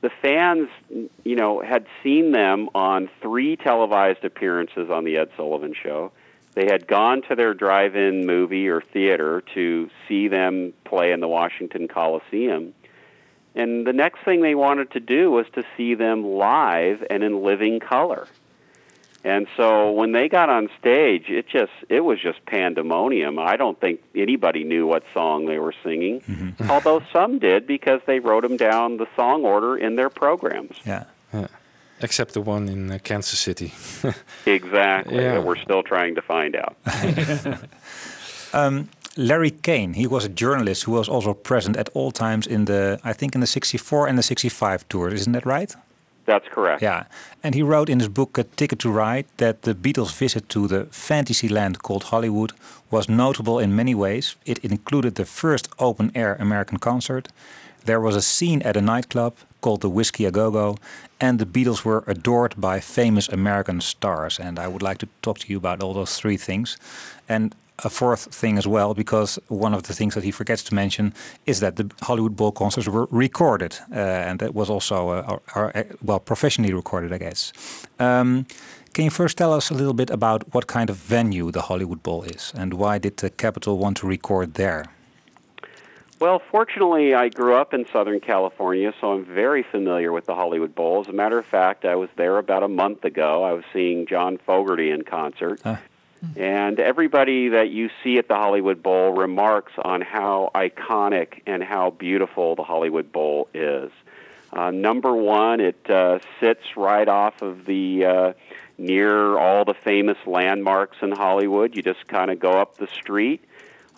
the 0.02 0.10
fans, 0.22 0.68
you 1.24 1.36
know, 1.36 1.60
had 1.60 1.86
seen 2.02 2.32
them 2.32 2.68
on 2.74 3.08
three 3.22 3.56
televised 3.56 4.24
appearances 4.24 4.90
on 4.90 5.04
the 5.04 5.16
Ed 5.16 5.30
Sullivan 5.36 5.74
show. 5.74 6.12
They 6.54 6.66
had 6.66 6.86
gone 6.86 7.22
to 7.28 7.34
their 7.34 7.54
drive-in 7.54 8.24
movie 8.24 8.68
or 8.68 8.80
theater 8.80 9.42
to 9.54 9.90
see 10.08 10.28
them 10.28 10.72
play 10.84 11.12
in 11.12 11.20
the 11.20 11.28
Washington 11.28 11.88
Coliseum. 11.88 12.72
And 13.56 13.86
the 13.86 13.92
next 13.92 14.22
thing 14.24 14.42
they 14.42 14.54
wanted 14.54 14.90
to 14.92 15.00
do 15.00 15.30
was 15.30 15.46
to 15.54 15.64
see 15.76 15.94
them 15.94 16.24
live 16.24 17.04
and 17.08 17.24
in 17.24 17.42
living 17.42 17.80
color. 17.80 18.28
And 19.24 19.48
so 19.56 19.90
when 19.90 20.12
they 20.12 20.28
got 20.28 20.50
on 20.50 20.68
stage, 20.78 21.24
it 21.28 21.48
just 21.48 21.72
it 21.88 22.02
was 22.02 22.20
just 22.20 22.44
pandemonium. 22.46 23.40
I 23.40 23.56
don't 23.56 23.80
think 23.80 24.00
anybody 24.14 24.62
knew 24.62 24.86
what 24.86 25.02
song 25.12 25.46
they 25.46 25.58
were 25.58 25.74
singing, 25.82 26.54
although 26.68 27.02
some 27.12 27.40
did 27.40 27.66
because 27.66 28.00
they 28.06 28.20
wrote 28.20 28.42
them 28.42 28.56
down 28.56 28.98
the 28.98 29.08
song 29.16 29.44
order 29.44 29.76
in 29.76 29.96
their 29.96 30.10
programs. 30.10 30.76
Yeah. 30.84 31.04
Except 32.00 32.34
the 32.34 32.40
one 32.40 32.68
in 32.68 32.90
uh, 32.92 32.98
Kansas 33.02 33.38
City. 33.38 33.72
Exactly. 34.46 35.16
Yeah. 35.16 35.34
That 35.34 35.44
we're 35.44 35.56
still 35.56 35.82
trying 35.82 36.14
to 36.14 36.22
find 36.22 36.54
out. 36.54 36.76
Larry 39.16 39.50
Kane, 39.50 39.94
he 39.94 40.06
was 40.06 40.24
a 40.24 40.28
journalist 40.28 40.84
who 40.84 40.92
was 40.92 41.08
also 41.08 41.32
present 41.32 41.76
at 41.76 41.88
all 41.94 42.10
times 42.10 42.46
in 42.46 42.66
the, 42.66 43.00
I 43.02 43.12
think, 43.14 43.34
in 43.34 43.40
the 43.40 43.46
64 43.46 44.08
and 44.08 44.18
the 44.18 44.22
65 44.22 44.88
tours. 44.88 45.12
Isn't 45.14 45.32
that 45.32 45.46
right? 45.46 45.74
That's 46.26 46.46
correct. 46.48 46.82
Yeah. 46.82 47.04
And 47.42 47.54
he 47.54 47.62
wrote 47.62 47.88
in 47.88 48.00
his 48.00 48.08
book, 48.08 48.36
A 48.36 48.44
Ticket 48.44 48.80
to 48.80 48.90
Ride, 48.90 49.26
that 49.36 49.62
the 49.62 49.74
Beatles' 49.74 50.12
visit 50.12 50.48
to 50.50 50.66
the 50.66 50.84
fantasy 50.90 51.48
land 51.48 51.82
called 51.82 52.04
Hollywood 52.04 52.52
was 52.90 53.08
notable 53.08 53.58
in 53.58 53.76
many 53.76 53.94
ways. 53.94 54.36
It 54.44 54.58
included 54.58 55.14
the 55.14 55.24
first 55.24 55.68
open 55.78 56.10
air 56.14 56.36
American 56.40 56.78
concert. 56.78 57.28
There 57.84 58.00
was 58.00 58.16
a 58.16 58.22
scene 58.22 58.60
at 58.62 58.76
a 58.76 58.80
nightclub 58.80 59.36
called 59.60 59.80
the 59.80 59.88
Whiskey 59.88 60.24
A 60.24 60.30
Go 60.32 60.50
Go, 60.50 60.76
and 61.20 61.38
the 61.38 61.46
Beatles 61.46 61.84
were 61.84 62.02
adored 62.08 62.60
by 62.60 62.80
famous 62.80 63.28
American 63.28 63.80
stars. 63.80 64.40
And 64.40 64.58
I 64.58 64.66
would 64.66 64.82
like 64.82 64.98
to 64.98 65.08
talk 65.22 65.38
to 65.38 65.48
you 65.48 65.56
about 65.56 65.80
all 65.80 65.94
those 65.94 66.18
three 66.18 66.36
things. 66.36 66.76
And 67.28 67.54
a 67.84 67.90
fourth 67.90 68.34
thing 68.34 68.58
as 68.58 68.66
well, 68.66 68.94
because 68.94 69.38
one 69.48 69.74
of 69.74 69.82
the 69.84 69.92
things 69.92 70.14
that 70.14 70.24
he 70.24 70.30
forgets 70.30 70.62
to 70.64 70.74
mention 70.74 71.12
is 71.44 71.60
that 71.60 71.76
the 71.76 71.90
Hollywood 72.02 72.36
Bowl 72.36 72.52
concerts 72.52 72.88
were 72.88 73.06
recorded, 73.10 73.78
uh, 73.92 73.94
and 73.98 74.40
that 74.40 74.54
was 74.54 74.70
also 74.70 75.08
uh, 75.10 75.38
are, 75.54 75.72
uh, 75.74 75.82
well 76.02 76.20
professionally 76.20 76.72
recorded, 76.72 77.12
I 77.12 77.18
guess. 77.18 77.52
Um, 77.98 78.46
can 78.94 79.04
you 79.04 79.10
first 79.10 79.36
tell 79.36 79.52
us 79.52 79.70
a 79.70 79.74
little 79.74 79.92
bit 79.92 80.10
about 80.10 80.54
what 80.54 80.66
kind 80.66 80.88
of 80.88 80.96
venue 80.96 81.50
the 81.50 81.62
Hollywood 81.62 82.02
Bowl 82.02 82.22
is, 82.22 82.52
and 82.56 82.74
why 82.74 82.98
did 82.98 83.18
the 83.18 83.30
Capitol 83.30 83.76
want 83.76 83.98
to 83.98 84.06
record 84.06 84.54
there? 84.54 84.86
Well, 86.18 86.40
fortunately, 86.50 87.14
I 87.14 87.28
grew 87.28 87.56
up 87.56 87.74
in 87.74 87.84
Southern 87.92 88.20
California, 88.20 88.94
so 88.98 89.12
I'm 89.12 89.26
very 89.26 89.62
familiar 89.62 90.12
with 90.12 90.24
the 90.24 90.34
Hollywood 90.34 90.74
Bowl. 90.74 91.02
As 91.02 91.08
a 91.08 91.12
matter 91.12 91.38
of 91.38 91.44
fact, 91.44 91.84
I 91.84 91.94
was 91.94 92.08
there 92.16 92.38
about 92.38 92.62
a 92.62 92.68
month 92.68 93.04
ago. 93.04 93.42
I 93.42 93.52
was 93.52 93.64
seeing 93.70 94.06
John 94.06 94.38
Fogerty 94.38 94.90
in 94.90 95.02
concert. 95.02 95.60
Uh. 95.62 95.76
And 96.36 96.80
everybody 96.80 97.50
that 97.50 97.70
you 97.70 97.90
see 98.02 98.18
at 98.18 98.28
the 98.28 98.34
Hollywood 98.34 98.82
Bowl 98.82 99.12
remarks 99.12 99.72
on 99.82 100.00
how 100.00 100.50
iconic 100.54 101.42
and 101.46 101.62
how 101.62 101.90
beautiful 101.90 102.56
the 102.56 102.64
Hollywood 102.64 103.12
Bowl 103.12 103.48
is. 103.54 103.92
Uh, 104.52 104.70
number 104.70 105.14
one, 105.14 105.60
it 105.60 105.90
uh, 105.90 106.18
sits 106.40 106.76
right 106.76 107.08
off 107.08 107.42
of 107.42 107.66
the 107.66 108.04
uh, 108.04 108.32
near 108.78 109.38
all 109.38 109.64
the 109.64 109.74
famous 109.74 110.18
landmarks 110.26 110.96
in 111.02 111.12
Hollywood. 111.12 111.76
You 111.76 111.82
just 111.82 112.06
kind 112.08 112.30
of 112.30 112.38
go 112.38 112.52
up 112.52 112.76
the 112.76 112.86
street, 112.86 113.44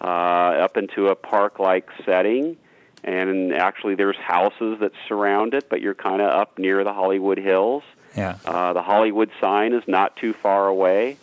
uh, 0.01 0.05
up 0.05 0.77
into 0.77 1.09
a 1.09 1.15
park-like 1.15 1.89
setting, 2.05 2.57
and 3.05 3.53
actually 3.55 3.95
there's 3.95 4.17
houses 4.17 4.79
that 4.81 4.93
surround 5.07 5.55
it, 5.55 5.69
but 5.69 5.81
you're 5.81 5.95
kind 5.95 6.21
of 6.21 6.31
up 6.31 6.59
near 6.59 6.83
the 6.85 6.93
Hollywood 6.93 7.39
Hills. 7.39 7.85
Yeah. 8.17 8.39
Uh, 8.45 8.73
the 8.73 8.83
Hollywood 8.83 9.31
sign 9.41 9.73
is 9.73 9.85
not 9.87 10.17
too 10.17 10.33
far 10.33 10.67
away, 10.67 11.19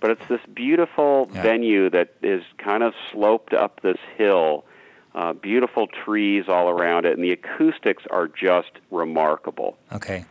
but 0.00 0.10
it's 0.10 0.26
this 0.28 0.40
beautiful 0.54 1.30
Yeah. 1.34 1.42
venue 1.42 1.90
that 1.90 2.14
is 2.22 2.42
kind 2.58 2.82
of 2.82 2.94
sloped 3.12 3.52
up 3.54 3.80
this 3.82 3.98
hill. 4.16 4.64
Uh, 5.14 5.32
beautiful 5.32 5.88
trees 5.88 6.44
all 6.48 6.68
around 6.68 7.04
it, 7.04 7.14
and 7.14 7.24
the 7.24 7.32
acoustics 7.32 8.04
are 8.10 8.28
just 8.28 8.70
remarkable. 8.92 9.76
Okay. 9.92 10.24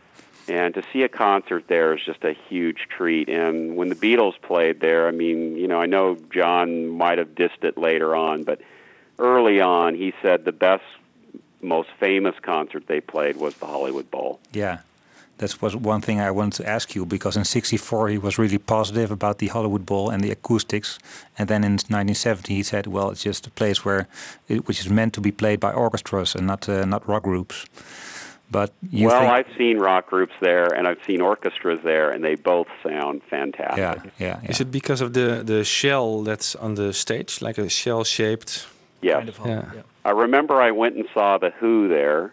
And 0.48 0.72
to 0.74 0.82
see 0.92 1.02
a 1.02 1.08
concert 1.08 1.64
there 1.68 1.94
is 1.94 2.02
just 2.04 2.24
a 2.24 2.32
huge 2.48 2.88
treat. 2.88 3.28
And 3.28 3.76
when 3.76 3.88
the 3.90 3.94
Beatles 3.94 4.40
played 4.40 4.80
there, 4.80 5.06
I 5.06 5.10
mean, 5.10 5.56
you 5.56 5.68
know, 5.68 5.80
I 5.80 5.86
know 5.86 6.16
John 6.32 6.88
might 6.88 7.18
have 7.18 7.34
dissed 7.34 7.62
it 7.62 7.76
later 7.78 8.16
on, 8.16 8.42
but 8.42 8.60
early 9.18 9.60
on, 9.60 9.94
he 9.94 10.14
said 10.22 10.44
the 10.46 10.52
best, 10.52 10.82
most 11.60 11.90
famous 12.00 12.34
concert 12.40 12.86
they 12.86 13.00
played 13.02 13.36
was 13.36 13.54
the 13.56 13.66
Hollywood 13.66 14.10
Bowl. 14.10 14.40
Yeah. 14.52 14.78
That 15.40 15.62
was 15.62 15.74
one 15.74 16.00
thing 16.02 16.20
I 16.20 16.30
wanted 16.30 16.62
to 16.62 16.68
ask 16.68 16.94
you 16.94 17.06
because 17.06 17.38
in 17.38 17.44
'64 17.44 18.08
he 18.08 18.18
was 18.18 18.38
really 18.38 18.58
positive 18.58 19.10
about 19.10 19.38
the 19.38 19.48
Hollywood 19.48 19.84
Bowl 19.86 20.10
and 20.10 20.22
the 20.22 20.30
acoustics, 20.30 20.98
and 21.38 21.48
then 21.48 21.64
in 21.64 21.72
1970 21.72 22.54
he 22.54 22.62
said, 22.62 22.86
"Well, 22.86 23.10
it's 23.10 23.24
just 23.24 23.46
a 23.46 23.50
place 23.50 23.84
where, 23.84 24.06
it, 24.48 24.66
which 24.68 24.80
is 24.80 24.88
meant 24.90 25.12
to 25.14 25.20
be 25.20 25.32
played 25.32 25.58
by 25.58 25.72
orchestras 25.72 26.34
and 26.34 26.46
not 26.46 26.68
uh, 26.68 26.84
not 26.84 27.08
rock 27.08 27.22
groups." 27.22 27.66
But 28.52 28.70
you 28.90 29.06
well, 29.06 29.20
think, 29.20 29.32
I've 29.32 29.56
seen 29.56 29.78
rock 29.78 30.10
groups 30.10 30.34
there, 30.40 30.66
and 30.76 30.88
I've 30.88 31.02
seen 31.06 31.20
orchestras 31.20 31.80
there, 31.84 32.10
and 32.10 32.22
they 32.24 32.34
both 32.34 32.66
sound 32.82 33.22
fantastic. 33.30 33.78
yeah, 33.78 34.02
yeah, 34.18 34.40
yeah. 34.42 34.50
Is 34.50 34.60
it 34.60 34.70
because 34.70 35.00
of 35.04 35.12
the 35.12 35.42
the 35.44 35.64
shell 35.64 36.24
that's 36.24 36.56
on 36.56 36.74
the 36.74 36.92
stage, 36.92 37.40
like 37.40 37.58
a 37.58 37.68
shell 37.68 38.04
shaped? 38.04 38.66
Yes. 39.02 39.16
Kind 39.16 39.28
of 39.28 39.36
hall, 39.38 39.48
Yeah. 39.48 39.64
yeah. 39.74 39.82
I 40.04 40.10
remember 40.10 40.60
I 40.60 40.70
went 40.70 40.96
and 40.96 41.06
saw 41.14 41.38
The 41.38 41.50
Who 41.60 41.88
there. 41.88 42.32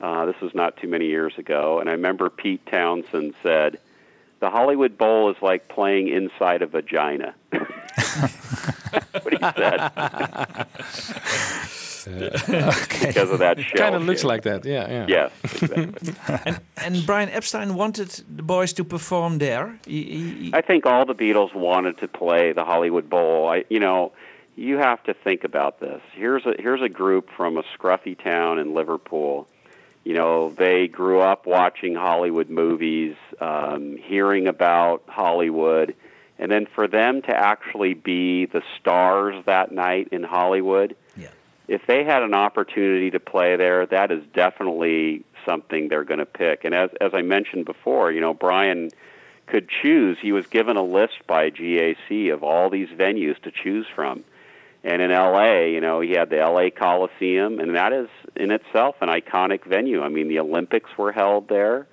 Uh, 0.00 0.26
this 0.26 0.40
was 0.40 0.54
not 0.54 0.76
too 0.76 0.88
many 0.88 1.06
years 1.06 1.32
ago. 1.38 1.80
And 1.80 1.88
I 1.88 1.92
remember 1.92 2.28
Pete 2.30 2.64
Townshend 2.66 3.34
said, 3.42 3.78
The 4.40 4.50
Hollywood 4.50 4.98
Bowl 4.98 5.30
is 5.30 5.36
like 5.40 5.68
playing 5.68 6.08
inside 6.08 6.62
a 6.62 6.66
vagina. 6.66 7.34
That's 7.50 9.24
what 9.24 9.32
he 9.32 9.38
said. 9.60 10.66
Because 12.06 13.30
of 13.30 13.40
that 13.40 13.58
shell. 13.60 13.78
Kind 13.78 13.94
of 13.96 14.04
looks 14.04 14.22
like 14.22 14.42
that. 14.42 14.64
Yeah, 14.64 14.88
yeah. 14.88 15.06
Yes, 15.08 15.32
exactly. 15.60 16.14
And, 16.46 16.60
and 16.76 17.06
Brian 17.06 17.28
Epstein 17.30 17.74
wanted 17.74 18.10
the 18.36 18.44
boys 18.44 18.72
to 18.74 18.84
perform 18.84 19.38
there. 19.38 19.76
He, 19.86 20.04
he, 20.04 20.34
he- 20.44 20.54
I 20.54 20.60
think 20.60 20.86
all 20.86 21.04
the 21.04 21.16
Beatles 21.16 21.52
wanted 21.52 21.98
to 21.98 22.06
play 22.06 22.52
the 22.52 22.64
Hollywood 22.64 23.10
Bowl. 23.10 23.48
I, 23.48 23.64
you 23.70 23.80
know, 23.80 24.12
you 24.54 24.76
have 24.76 25.02
to 25.04 25.14
think 25.14 25.42
about 25.42 25.80
this. 25.80 26.00
Here's 26.12 26.46
a 26.46 26.54
here's 26.60 26.80
a 26.80 26.88
group 26.88 27.28
from 27.36 27.56
a 27.58 27.64
scruffy 27.76 28.16
town 28.16 28.60
in 28.60 28.72
Liverpool. 28.72 29.48
You 30.06 30.14
know, 30.14 30.50
they 30.50 30.86
grew 30.86 31.18
up 31.18 31.46
watching 31.46 31.96
Hollywood 31.96 32.48
movies, 32.48 33.16
um, 33.40 33.96
hearing 33.96 34.46
about 34.46 35.02
Hollywood, 35.08 35.96
and 36.38 36.48
then 36.48 36.68
for 36.72 36.86
them 36.86 37.22
to 37.22 37.36
actually 37.36 37.94
be 37.94 38.46
the 38.46 38.62
stars 38.78 39.44
that 39.46 39.72
night 39.72 40.10
in 40.12 40.22
Hollywood. 40.22 40.94
Yeah. 41.16 41.30
If 41.66 41.88
they 41.88 42.04
had 42.04 42.22
an 42.22 42.34
opportunity 42.34 43.10
to 43.10 43.18
play 43.18 43.56
there, 43.56 43.84
that 43.84 44.12
is 44.12 44.22
definitely 44.32 45.24
something 45.44 45.88
they're 45.88 46.04
going 46.04 46.20
to 46.20 46.24
pick. 46.24 46.64
And 46.64 46.72
as 46.72 46.90
as 47.00 47.10
I 47.12 47.22
mentioned 47.22 47.64
before, 47.64 48.12
you 48.12 48.20
know, 48.20 48.32
Brian 48.32 48.92
could 49.46 49.68
choose. 49.68 50.18
He 50.22 50.30
was 50.30 50.46
given 50.46 50.76
a 50.76 50.84
list 50.84 51.26
by 51.26 51.50
GAC 51.50 52.32
of 52.32 52.44
all 52.44 52.70
these 52.70 52.90
venues 52.90 53.42
to 53.42 53.50
choose 53.50 53.86
from. 53.92 54.22
And 54.86 55.02
in 55.02 55.10
LA, 55.10 55.64
you 55.64 55.80
know, 55.80 56.00
he 56.00 56.12
had 56.12 56.30
the 56.30 56.36
LA 56.36 56.70
Coliseum, 56.70 57.58
and 57.58 57.74
that 57.74 57.92
is 57.92 58.08
in 58.36 58.52
itself 58.52 58.94
an 59.00 59.08
iconic 59.08 59.66
venue. 59.66 60.00
I 60.00 60.08
mean, 60.08 60.28
the 60.28 60.38
Olympics 60.38 60.90
were 60.96 61.10
held 61.10 61.48
there, 61.48 61.88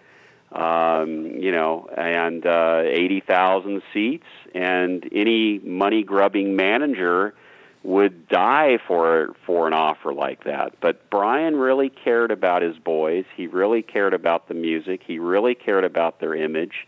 um, 0.52 1.26
you 1.40 1.52
know, 1.52 1.90
and 1.98 2.46
uh, 2.46 2.84
80,000 2.86 3.82
seats, 3.92 4.28
and 4.54 5.10
any 5.12 5.58
money 5.58 6.04
grubbing 6.04 6.56
manager 6.56 7.34
would 7.82 8.28
die 8.28 8.78
for 8.88 9.36
for 9.44 9.66
an 9.66 9.74
offer 9.74 10.14
like 10.14 10.44
that. 10.44 10.80
But 10.80 11.10
Brian 11.10 11.56
really 11.56 11.90
cared 11.90 12.30
about 12.30 12.62
his 12.62 12.78
boys. 12.78 13.26
He 13.36 13.48
really 13.48 13.82
cared 13.82 14.14
about 14.14 14.48
the 14.48 14.54
music. 14.54 15.02
He 15.04 15.18
really 15.18 15.56
cared 15.56 15.84
about 15.84 16.20
their 16.20 16.36
image 16.36 16.88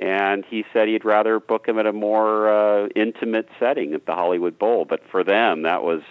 and 0.00 0.44
he 0.46 0.64
said 0.72 0.88
he'd 0.88 1.04
rather 1.04 1.38
book 1.38 1.68
him 1.68 1.78
at 1.78 1.86
a 1.86 1.92
more 1.92 2.48
uh, 2.48 2.88
intimate 2.96 3.48
setting 3.60 3.94
at 3.94 4.06
the 4.06 4.14
Hollywood 4.14 4.58
Bowl. 4.58 4.84
But 4.84 5.00
for 5.10 5.22
them, 5.22 5.62
that 5.62 5.82
was 5.84 6.02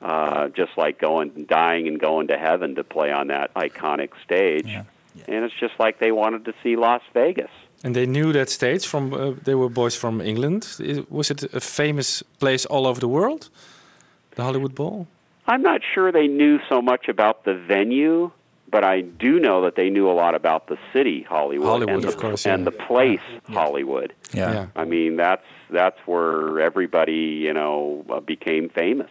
uh, 0.00 0.48
just 0.48 0.72
like 0.76 0.98
going, 1.00 1.46
dying, 1.48 1.88
and 1.88 1.98
going 2.00 2.28
to 2.28 2.38
heaven 2.38 2.74
to 2.76 2.84
play 2.84 3.10
on 3.12 3.26
that 3.28 3.52
iconic 3.54 4.10
stage. 4.24 4.66
Yeah. 4.66 4.84
And 5.26 5.44
it's 5.44 5.54
just 5.58 5.74
like 5.80 5.98
they 5.98 6.12
wanted 6.12 6.44
to 6.44 6.52
see 6.62 6.76
Las 6.76 7.02
Vegas. 7.12 7.50
And 7.84 7.94
they 7.94 8.06
knew 8.06 8.32
that 8.32 8.48
stage 8.48 8.86
from. 8.86 9.12
Uh, 9.12 9.32
they 9.44 9.54
were 9.54 9.68
boys 9.68 9.96
from 9.96 10.20
England. 10.20 10.66
I- 10.80 11.04
Was 11.10 11.30
it 11.30 11.42
a 11.54 11.60
famous 11.60 12.22
place 12.38 12.66
all 12.66 12.86
over 12.86 13.00
the 13.00 13.08
world? 13.08 13.50
The 14.36 14.42
Hollywood 14.42 14.74
Bowl. 14.74 15.06
I'm 15.46 15.62
not 15.62 15.80
sure 15.94 16.12
they 16.12 16.28
knew 16.28 16.58
so 16.68 16.82
much 16.82 17.08
about 17.08 17.44
the 17.44 17.54
venue, 17.54 18.30
but 18.70 18.84
I 18.84 19.02
do 19.02 19.40
know 19.40 19.62
that 19.62 19.76
they 19.76 19.90
knew 19.90 20.10
a 20.10 20.12
lot 20.12 20.34
about 20.34 20.68
the 20.68 20.78
city, 20.92 21.22
Hollywood, 21.22 21.66
Hollywood, 21.66 21.94
and, 21.94 22.04
the, 22.04 22.08
of 22.08 22.16
course, 22.16 22.46
and 22.46 22.66
the 22.66 22.70
place, 22.70 23.20
Hollywood. 23.48 24.12
yeah. 24.32 24.52
yeah. 24.52 24.66
I 24.76 24.84
mean, 24.84 25.16
that's 25.16 25.44
that's 25.70 25.98
where 26.06 26.60
everybody, 26.60 27.42
you 27.46 27.52
know, 27.52 28.04
uh, 28.08 28.20
became 28.20 28.68
famous. 28.68 29.10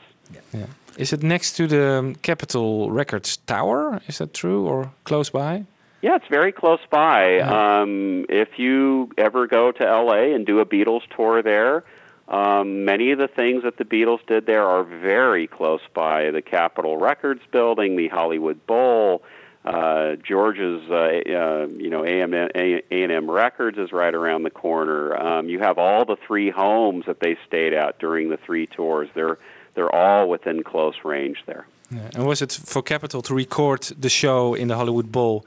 Yeah. 0.53 0.65
Is 0.97 1.13
it 1.13 1.23
next 1.23 1.53
to 1.57 1.67
the 1.67 1.91
um, 1.93 2.15
Capitol 2.15 2.91
Records 2.91 3.37
Tower? 3.37 4.01
Is 4.07 4.17
that 4.17 4.33
true 4.33 4.67
or 4.67 4.91
close 5.03 5.29
by? 5.29 5.65
Yeah, 6.01 6.15
it's 6.15 6.27
very 6.27 6.51
close 6.51 6.79
by. 6.89 7.39
Um, 7.39 8.25
if 8.29 8.59
you 8.59 9.11
ever 9.17 9.47
go 9.47 9.71
to 9.71 9.83
LA 9.83 10.33
and 10.35 10.45
do 10.45 10.59
a 10.59 10.65
Beatles 10.65 11.01
tour 11.15 11.41
there, 11.41 11.83
um, 12.27 12.85
many 12.85 13.11
of 13.11 13.19
the 13.19 13.27
things 13.27 13.63
that 13.63 13.77
the 13.77 13.85
Beatles 13.85 14.25
did 14.27 14.45
there 14.45 14.63
are 14.63 14.83
very 14.83 15.47
close 15.47 15.81
by. 15.93 16.29
The 16.29 16.41
Capitol 16.41 16.97
Records 16.97 17.41
building, 17.51 17.95
the 17.95 18.09
Hollywood 18.09 18.65
Bowl, 18.67 19.23
uh, 19.67 20.15
George's, 20.15 20.89
uh, 20.89 20.95
uh, 20.95 21.67
you 21.67 21.89
know, 21.89 22.05
AM, 22.05 22.33
A&M 22.33 23.29
Records 23.29 23.77
is 23.77 23.91
right 23.91 24.13
around 24.13 24.43
the 24.43 24.49
corner. 24.49 25.15
Um, 25.15 25.49
you 25.49 25.59
have 25.59 25.77
all 25.77 26.05
the 26.05 26.15
three 26.27 26.49
homes 26.49 27.05
that 27.05 27.19
they 27.19 27.37
stayed 27.47 27.73
at 27.73 27.99
during 27.99 28.29
the 28.29 28.37
three 28.37 28.67
tours. 28.67 29.09
They're 29.13 29.37
they're 29.73 29.93
all 29.93 30.27
within 30.29 30.63
close 30.63 30.95
range 31.03 31.43
there. 31.45 31.65
Yeah. 31.91 32.09
And 32.15 32.25
was 32.25 32.41
it 32.41 32.51
for 32.51 32.81
Capitol 32.81 33.21
to 33.21 33.33
record 33.35 33.81
the 33.99 34.09
show 34.09 34.55
in 34.55 34.67
the 34.69 34.75
Hollywood 34.75 35.11
Bowl? 35.11 35.45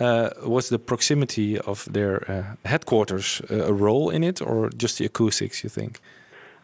Uh, 0.00 0.30
was 0.44 0.68
the 0.68 0.78
proximity 0.78 1.58
of 1.58 1.86
their 1.92 2.30
uh, 2.30 2.68
headquarters 2.68 3.40
uh, 3.50 3.66
a 3.66 3.72
role 3.72 4.10
in 4.10 4.24
it, 4.24 4.42
or 4.42 4.70
just 4.70 4.98
the 4.98 5.06
acoustics? 5.06 5.62
You 5.62 5.70
think? 5.70 6.00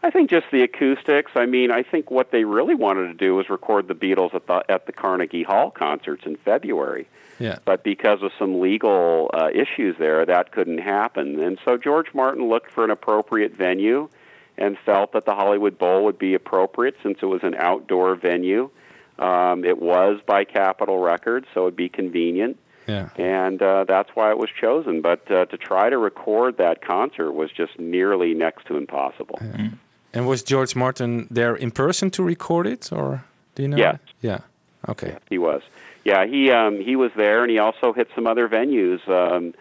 I 0.01 0.09
think 0.11 0.29
just 0.29 0.47
the 0.51 0.61
acoustics. 0.61 1.31
I 1.35 1.45
mean, 1.45 1.71
I 1.71 1.83
think 1.83 2.09
what 2.09 2.31
they 2.31 2.45
really 2.45 2.75
wanted 2.75 3.07
to 3.07 3.13
do 3.13 3.35
was 3.35 3.49
record 3.49 3.87
the 3.87 3.95
Beatles 3.95 4.33
at 4.33 4.47
the 4.47 4.63
at 4.69 4.85
the 4.85 4.93
Carnegie 4.93 5.43
Hall 5.43 5.71
concerts 5.71 6.25
in 6.25 6.37
February. 6.37 7.07
Yeah. 7.39 7.59
But 7.65 7.83
because 7.83 8.21
of 8.21 8.31
some 8.37 8.59
legal 8.59 9.29
uh, 9.33 9.49
issues 9.53 9.95
there, 9.97 10.25
that 10.25 10.51
couldn't 10.51 10.79
happen. 10.79 11.41
And 11.41 11.57
so 11.63 11.77
George 11.77 12.13
Martin 12.13 12.49
looked 12.49 12.71
for 12.71 12.83
an 12.83 12.91
appropriate 12.91 13.55
venue 13.55 14.09
and 14.57 14.77
felt 14.85 15.13
that 15.13 15.25
the 15.25 15.33
Hollywood 15.33 15.77
Bowl 15.77 16.03
would 16.05 16.19
be 16.19 16.33
appropriate 16.33 16.95
since 17.01 17.19
it 17.21 17.25
was 17.25 17.41
an 17.43 17.55
outdoor 17.55 18.15
venue. 18.15 18.69
Um, 19.17 19.63
it 19.63 19.81
was 19.81 20.19
by 20.25 20.43
Capitol 20.43 20.99
Records, 20.99 21.47
so 21.53 21.61
it'd 21.61 21.75
be 21.75 21.89
convenient. 21.89 22.57
Yeah. 22.87 23.09
And 23.17 23.61
uh, 23.61 23.85
that's 23.87 24.09
why 24.15 24.31
it 24.31 24.37
was 24.37 24.49
chosen. 24.49 25.01
But 25.01 25.29
uh, 25.31 25.45
to 25.45 25.57
try 25.57 25.89
to 25.89 25.97
record 25.97 26.57
that 26.57 26.81
concert 26.81 27.31
was 27.33 27.51
just 27.51 27.79
nearly 27.79 28.33
next 28.33 28.65
to 28.67 28.77
impossible. 28.77 29.39
And 30.13 30.27
was 30.27 30.43
George 30.43 30.75
Martin 30.75 31.27
there 31.29 31.55
in 31.55 31.71
person 31.71 32.09
to 32.11 32.23
record 32.23 32.65
it, 32.67 32.91
or 32.91 33.23
do 33.55 33.63
you 33.63 33.67
know? 33.67 33.77
Yes. 33.77 33.99
Yeah. 34.21 34.39
Okay. 34.87 35.17
He 35.29 35.37
was. 35.37 35.61
Yeah, 36.05 36.25
he 36.25 36.49
um, 36.51 36.79
he 36.79 36.95
was 36.95 37.11
there, 37.15 37.43
and 37.43 37.51
he 37.51 37.59
also 37.59 37.93
hit 37.93 38.09
some 38.15 38.25
other 38.25 38.47
venues. 38.47 39.07
Um, 39.07 39.53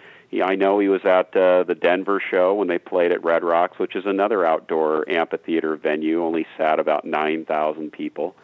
I 0.43 0.55
know 0.55 0.79
he 0.79 0.89
was 0.89 1.05
at 1.05 1.35
uh, 1.37 1.65
the 1.65 1.75
Denver 1.75 2.21
show 2.21 2.55
when 2.55 2.69
they 2.69 2.79
played 2.79 3.13
at 3.13 3.25
Red 3.25 3.43
Rocks, 3.43 3.79
which 3.79 3.97
is 3.97 4.07
another 4.07 4.45
outdoor 4.45 5.09
amphitheater 5.11 5.77
venue. 5.77 6.25
Only 6.25 6.47
sat 6.57 6.79
about 6.79 7.05
nine 7.05 7.45
thousand 7.45 7.93
people, 7.93 8.37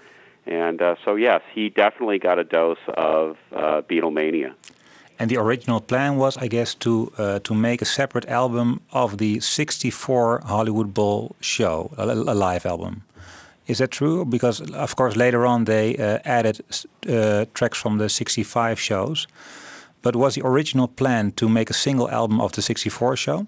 and 0.46 0.82
uh, 0.82 0.96
so 1.04 1.14
yes, 1.14 1.42
he 1.52 1.68
definitely 1.70 2.18
got 2.18 2.38
a 2.38 2.44
dose 2.44 2.78
of 2.88 3.36
uh, 3.52 3.82
Beatlemania. 3.82 4.54
And 5.18 5.30
the 5.30 5.36
original 5.36 5.80
plan 5.80 6.16
was, 6.16 6.36
I 6.36 6.48
guess, 6.48 6.74
to 6.74 7.12
uh, 7.18 7.38
to 7.40 7.54
make 7.54 7.82
a 7.82 7.84
separate 7.84 8.28
album 8.28 8.80
of 8.90 9.18
the 9.18 9.40
'64 9.40 10.42
Hollywood 10.46 10.92
Bowl 10.92 11.36
show, 11.40 11.90
a, 11.96 12.04
a 12.04 12.34
live 12.34 12.66
album. 12.66 13.02
Is 13.66 13.78
that 13.78 13.90
true? 13.90 14.24
Because 14.24 14.60
of 14.72 14.96
course 14.96 15.16
later 15.16 15.46
on 15.46 15.64
they 15.64 15.96
uh, 15.96 16.18
added 16.24 16.60
uh, 17.08 17.44
tracks 17.54 17.78
from 17.78 17.98
the 17.98 18.08
'65 18.08 18.80
shows. 18.80 19.26
But 20.02 20.16
was 20.16 20.34
the 20.34 20.42
original 20.44 20.88
plan 20.88 21.32
to 21.32 21.48
make 21.48 21.70
a 21.70 21.74
single 21.74 22.10
album 22.10 22.40
of 22.40 22.52
the 22.52 22.62
'64 22.62 23.16
show? 23.16 23.46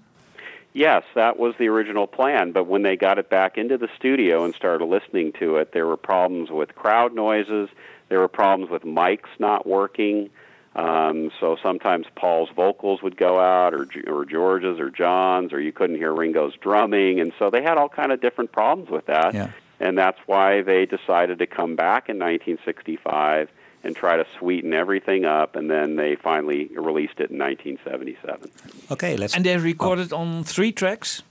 Yes, 0.73 1.03
that 1.15 1.39
was 1.39 1.55
the 1.57 1.67
original 1.69 2.07
plan, 2.07 2.51
but 2.51 2.65
when 2.65 2.83
they 2.83 2.95
got 2.95 3.17
it 3.17 3.29
back 3.29 3.57
into 3.57 3.77
the 3.77 3.89
studio 3.97 4.45
and 4.45 4.53
started 4.53 4.85
listening 4.85 5.33
to 5.39 5.57
it, 5.57 5.71
there 5.71 5.87
were 5.87 5.97
problems 5.97 6.51
with 6.51 6.75
crowd 6.75 7.15
noises, 7.15 7.69
there 8.09 8.19
were 8.19 8.27
problems 8.27 8.69
with 8.69 8.83
mics 8.83 9.29
not 9.39 9.65
working. 9.65 10.29
Um, 10.77 11.31
so 11.39 11.57
sometimes 11.61 12.05
Paul's 12.15 12.49
vocals 12.55 13.01
would 13.01 13.17
go 13.17 13.39
out, 13.39 13.73
or 13.73 13.87
or 14.05 14.25
George's, 14.25 14.79
or 14.79 14.91
John's, 14.91 15.51
or 15.51 15.59
you 15.59 15.71
couldn't 15.71 15.97
hear 15.97 16.13
Ringo's 16.13 16.53
drumming, 16.61 17.19
and 17.19 17.33
so 17.39 17.49
they 17.49 17.63
had 17.63 17.77
all 17.77 17.89
kind 17.89 18.11
of 18.11 18.21
different 18.21 18.51
problems 18.51 18.89
with 18.89 19.07
that. 19.07 19.33
Yeah. 19.33 19.51
And 19.79 19.97
that's 19.97 20.19
why 20.27 20.61
they 20.61 20.85
decided 20.85 21.39
to 21.39 21.47
come 21.47 21.75
back 21.75 22.09
in 22.09 22.17
1965 22.17 23.49
and 23.83 23.95
try 23.95 24.17
to 24.17 24.25
sweeten 24.37 24.73
everything 24.73 25.25
up, 25.25 25.55
and 25.55 25.69
then 25.69 25.95
they 25.95 26.15
finally 26.15 26.65
released 26.75 27.19
it 27.19 27.31
in 27.31 27.39
1977. 27.39 28.51
Okay, 28.91 29.17
let's. 29.17 29.35
And 29.35 29.45
they 29.45 29.57
recorded 29.57 30.13
on 30.13 30.43
three 30.43 30.71
tracks. 30.71 31.23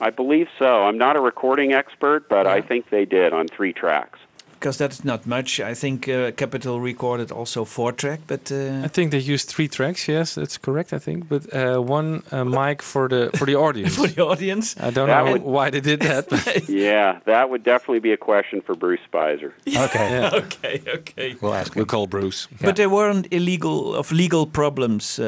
I 0.00 0.10
believe 0.10 0.48
so. 0.58 0.84
I'm 0.84 0.98
not 0.98 1.14
a 1.16 1.20
recording 1.20 1.72
expert, 1.72 2.28
but 2.28 2.48
I 2.48 2.60
think 2.60 2.90
they 2.90 3.04
did 3.04 3.32
on 3.32 3.46
three 3.46 3.72
tracks. 3.72 4.18
Because 4.62 4.78
that's 4.78 5.02
not 5.04 5.26
much. 5.26 5.58
I 5.58 5.74
think 5.74 6.08
uh, 6.08 6.30
Capitol 6.36 6.80
recorded 6.80 7.32
also 7.32 7.64
four 7.64 7.90
track, 7.92 8.20
but 8.28 8.52
uh, 8.52 8.84
I 8.84 8.88
think 8.88 9.10
they 9.10 9.18
used 9.18 9.48
three 9.48 9.66
tracks. 9.66 10.06
Yes, 10.06 10.34
that's 10.36 10.56
correct. 10.56 10.92
I 10.92 10.98
think, 11.00 11.28
but 11.28 11.42
uh, 11.52 11.80
one 11.80 12.22
uh, 12.30 12.44
mic 12.44 12.80
for 12.82 13.08
the 13.08 13.30
for 13.36 13.44
the 13.46 13.56
audience. 13.66 13.96
for 13.96 14.06
the 14.06 14.22
audience. 14.22 14.76
I 14.78 14.90
don't 14.92 15.08
That 15.08 15.24
know 15.24 15.32
would- 15.32 15.42
why 15.42 15.70
they 15.70 15.80
did 15.80 16.00
that. 16.02 16.28
but- 16.28 16.68
Yeah, 16.68 17.18
that 17.24 17.50
would 17.50 17.64
definitely 17.64 18.00
be 18.00 18.12
a 18.12 18.16
question 18.16 18.60
for 18.62 18.76
Bruce 18.76 19.00
Spizer. 19.12 19.50
Okay, 19.66 20.10
yeah. 20.10 20.30
okay, 20.44 20.80
okay. 20.94 21.34
we'll 21.40 21.54
ask. 21.54 21.74
We'll 21.74 21.86
call 21.86 22.06
Bruce. 22.06 22.46
But 22.60 22.76
there 22.76 22.88
weren't 22.88 23.26
illegal 23.32 23.96
of 23.96 24.12
legal 24.12 24.46
problems 24.46 25.18
uh, 25.18 25.24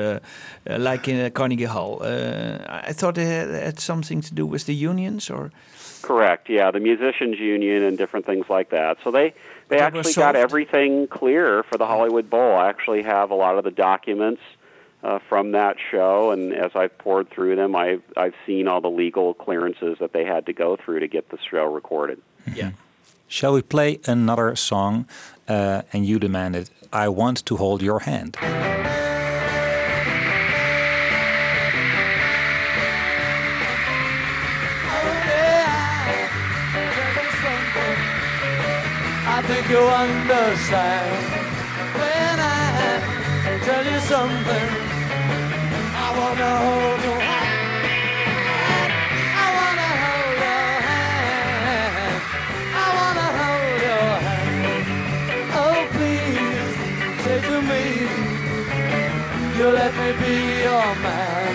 uh, 0.70 0.78
like 0.78 1.08
in 1.10 1.26
uh, 1.26 1.30
Carnegie 1.30 1.66
Hall. 1.68 1.98
Uh, 2.02 2.58
I 2.88 2.92
thought 2.92 3.18
it 3.18 3.26
had, 3.26 3.48
had 3.64 3.80
something 3.80 4.22
to 4.22 4.34
do 4.34 4.46
with 4.46 4.64
the 4.66 4.74
unions, 4.90 5.30
or 5.30 5.50
Correct. 6.04 6.50
Yeah, 6.50 6.70
the 6.70 6.80
musicians 6.80 7.38
union 7.38 7.82
and 7.82 7.96
different 7.96 8.26
things 8.26 8.46
like 8.48 8.70
that. 8.70 8.98
So 9.02 9.10
they 9.10 9.34
they 9.68 9.78
That 9.78 9.94
actually 9.94 10.12
got 10.12 10.36
everything 10.36 11.06
clear 11.06 11.62
for 11.62 11.78
the 11.78 11.86
Hollywood 11.86 12.28
Bowl. 12.28 12.56
I 12.56 12.68
actually 12.68 13.02
have 13.02 13.30
a 13.30 13.34
lot 13.34 13.56
of 13.56 13.64
the 13.64 13.70
documents 13.70 14.42
uh, 15.02 15.18
from 15.28 15.52
that 15.52 15.76
show, 15.90 16.30
and 16.30 16.52
as 16.52 16.72
I've 16.74 16.96
poured 16.98 17.30
through 17.30 17.56
them, 17.56 17.74
I've 17.74 18.02
I've 18.16 18.34
seen 18.46 18.68
all 18.68 18.80
the 18.80 18.90
legal 18.90 19.32
clearances 19.34 19.98
that 20.00 20.12
they 20.12 20.24
had 20.24 20.46
to 20.46 20.52
go 20.52 20.76
through 20.76 21.00
to 21.00 21.08
get 21.08 21.30
the 21.30 21.38
show 21.50 21.64
recorded. 21.64 22.20
yeah. 22.54 22.72
Shall 23.26 23.54
we 23.54 23.62
play 23.62 24.00
another 24.06 24.54
song? 24.54 25.08
Uh, 25.48 25.82
and 25.92 26.06
you 26.06 26.18
demanded, 26.18 26.70
"I 26.92 27.08
want 27.08 27.44
to 27.46 27.56
hold 27.56 27.82
your 27.82 28.00
hand." 28.00 28.36
Think 39.64 39.78
you 39.78 39.86
understand 39.86 41.24
when 41.94 42.36
I 42.38 43.60
tell 43.64 43.84
you 43.92 43.98
something. 44.00 44.68
I 46.04 46.08
wanna 46.18 46.50
hold 46.64 47.00
your 47.08 47.20
hand. 47.30 48.92
I 49.44 49.46
wanna 49.58 49.90
hold 50.04 50.36
your 50.44 50.68
hand. 50.88 52.22
I 52.84 52.86
wanna 52.98 53.28
hold 53.40 53.80
your 53.88 54.10
hand. 54.26 54.86
Oh, 55.62 55.78
please 55.96 56.72
say 57.24 57.38
to 57.48 57.56
me, 57.70 57.84
you 59.56 59.66
let 59.80 59.92
me 60.00 60.08
be 60.22 60.34
your 60.68 60.88
man. 61.06 61.52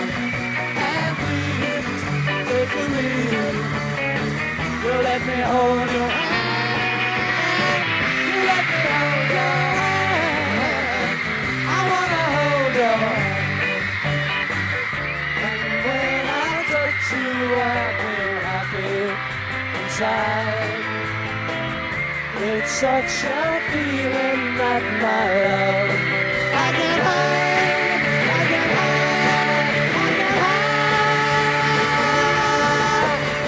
And 0.90 1.12
please 1.22 1.86
say 2.48 2.64
to 2.74 2.82
me, 2.94 3.08
you 4.84 4.94
let 5.08 5.20
me 5.28 5.36
hold 5.52 5.90
your 5.92 6.08
hand. 6.08 6.29
Inside. 20.00 20.80
It's 22.42 22.70
such 22.70 23.24
a 23.24 23.60
feeling 23.70 24.56
that 24.56 24.82
my 25.04 25.24
love 25.44 25.90
I 26.54 26.68
can 26.78 26.98
hide, 27.06 28.02
I 28.30 28.42
can 28.50 28.68
hide, 28.76 29.68
I 30.00 30.08
can 30.16 30.30
hide. 30.40 30.72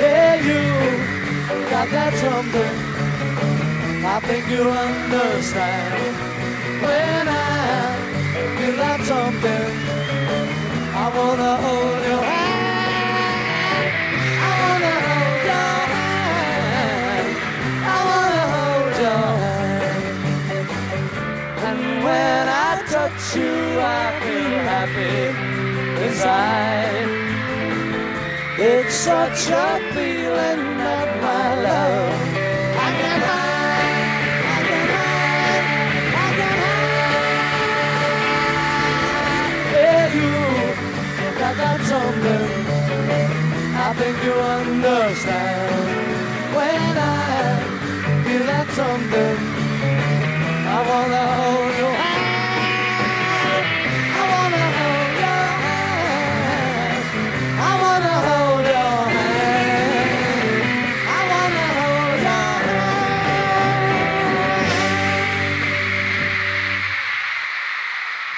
Yeah, 0.02 0.34
you 0.48 0.62
got 1.70 1.88
that 1.96 2.12
something. 2.24 2.74
I 4.04 4.06
think 4.20 4.44
you 4.50 4.64
understand 4.68 6.16
when 6.84 7.28
I 7.28 7.96
feel 8.58 8.76
that 8.76 9.00
something. 9.12 9.72
I 10.94 11.06
wanna 11.16 11.52
hold 11.56 12.02
your 12.06 12.22
hand. 12.22 12.31
Happy 24.82 25.30
inside. 26.04 27.10
It's 28.58 28.94
such 28.94 29.42
a 29.48 29.68
feeling 29.94 30.62
that 30.82 31.08
my 31.22 31.46
love 31.66 32.14
I 32.86 32.90
can 33.00 33.20
hide, 33.30 34.16
I 34.54 34.58
can 34.68 34.86
hide, 34.94 35.66
I 36.24 36.30
can 36.38 36.54
hide. 36.64 36.90
You 40.18 40.32
something. 41.92 42.48
I 43.86 43.88
think 43.98 44.16
you 44.26 44.34
understand 44.58 45.94
when 46.56 46.92
I 46.98 47.20
feel 48.24 48.44
that 48.50 48.68
something. 48.80 49.38
I 50.74 50.78
wanna 50.88 51.41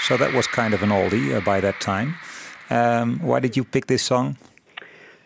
So 0.07 0.19
that 0.19 0.35
was 0.35 0.47
kind 0.47 0.75
of 0.75 0.83
an 0.83 0.91
oldie 0.91 1.35
uh, 1.35 1.41
by 1.41 1.61
that 1.61 1.81
time. 1.81 2.17
Um, 2.69 3.21
why 3.21 3.41
did 3.41 3.57
you 3.57 3.65
pick 3.65 3.87
this 3.87 4.03
song? 4.03 4.37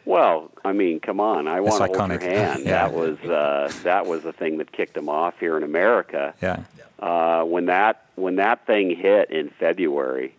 Well, 0.05 0.53
I 0.64 0.72
mean, 0.72 1.01
come 1.01 1.18
on! 1.18 1.49
I 1.49 1.61
want 1.61 1.93
to 1.93 1.99
hold 1.99 2.11
your 2.11 2.20
hand. 2.20 2.62
Yeah. 2.64 2.87
That 2.87 2.95
was 2.95 3.18
uh, 3.24 3.72
that 3.83 4.07
was 4.07 4.22
the 4.22 4.33
thing 4.33 4.59
that 4.59 4.70
kicked 4.70 4.95
them 4.95 5.09
off 5.09 5.35
here 5.41 5.57
in 5.57 5.64
America. 5.64 6.33
Yeah. 6.41 6.62
Uh, 7.01 7.43
when 7.43 7.66
that 7.66 8.07
when 8.14 8.37
that 8.37 8.66
thing 8.66 8.95
hit 8.95 9.31
in 9.31 9.51
February, 9.51 10.33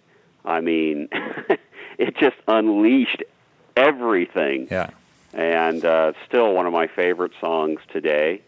I 0.46 0.62
mean, 0.62 1.10
it 1.98 2.16
just 2.16 2.38
unleashed 2.48 3.24
everything. 3.76 4.70
Yeah. 4.72 4.92
And 5.34 5.84
uh, 5.84 6.14
still 6.26 6.54
one 6.54 6.66
of 6.66 6.72
my 6.72 6.88
favorite 6.88 7.34
songs 7.42 7.82
today 7.92 8.42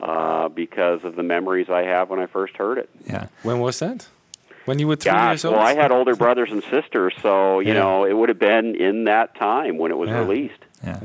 uh, 0.00 0.48
because 0.48 1.04
of 1.04 1.14
the 1.14 1.22
memories 1.22 1.70
I 1.70 1.82
have 1.82 2.10
when 2.10 2.18
I 2.18 2.26
first 2.26 2.56
heard 2.56 2.78
it. 2.78 2.90
Yeah. 3.06 3.28
When 3.44 3.60
was 3.60 3.78
that? 3.78 4.08
When 4.66 4.78
you 4.78 4.86
were 4.88 4.96
three 4.96 5.10
Gosh, 5.12 5.30
years 5.30 5.44
old? 5.44 5.56
well, 5.56 5.64
I 5.66 5.74
had 5.74 5.90
older 5.90 6.14
brothers 6.14 6.50
and 6.52 6.62
sisters, 6.64 7.14
so 7.22 7.60
you 7.60 7.68
Yeah. 7.68 7.80
know 7.80 8.04
it 8.04 8.12
would 8.12 8.28
have 8.28 8.38
been 8.38 8.74
in 8.76 9.04
that 9.04 9.34
time 9.34 9.78
when 9.78 9.90
it 9.90 9.96
was 9.98 10.08
Yeah. 10.10 10.18
released. 10.18 10.62
Yeah. 10.84 10.98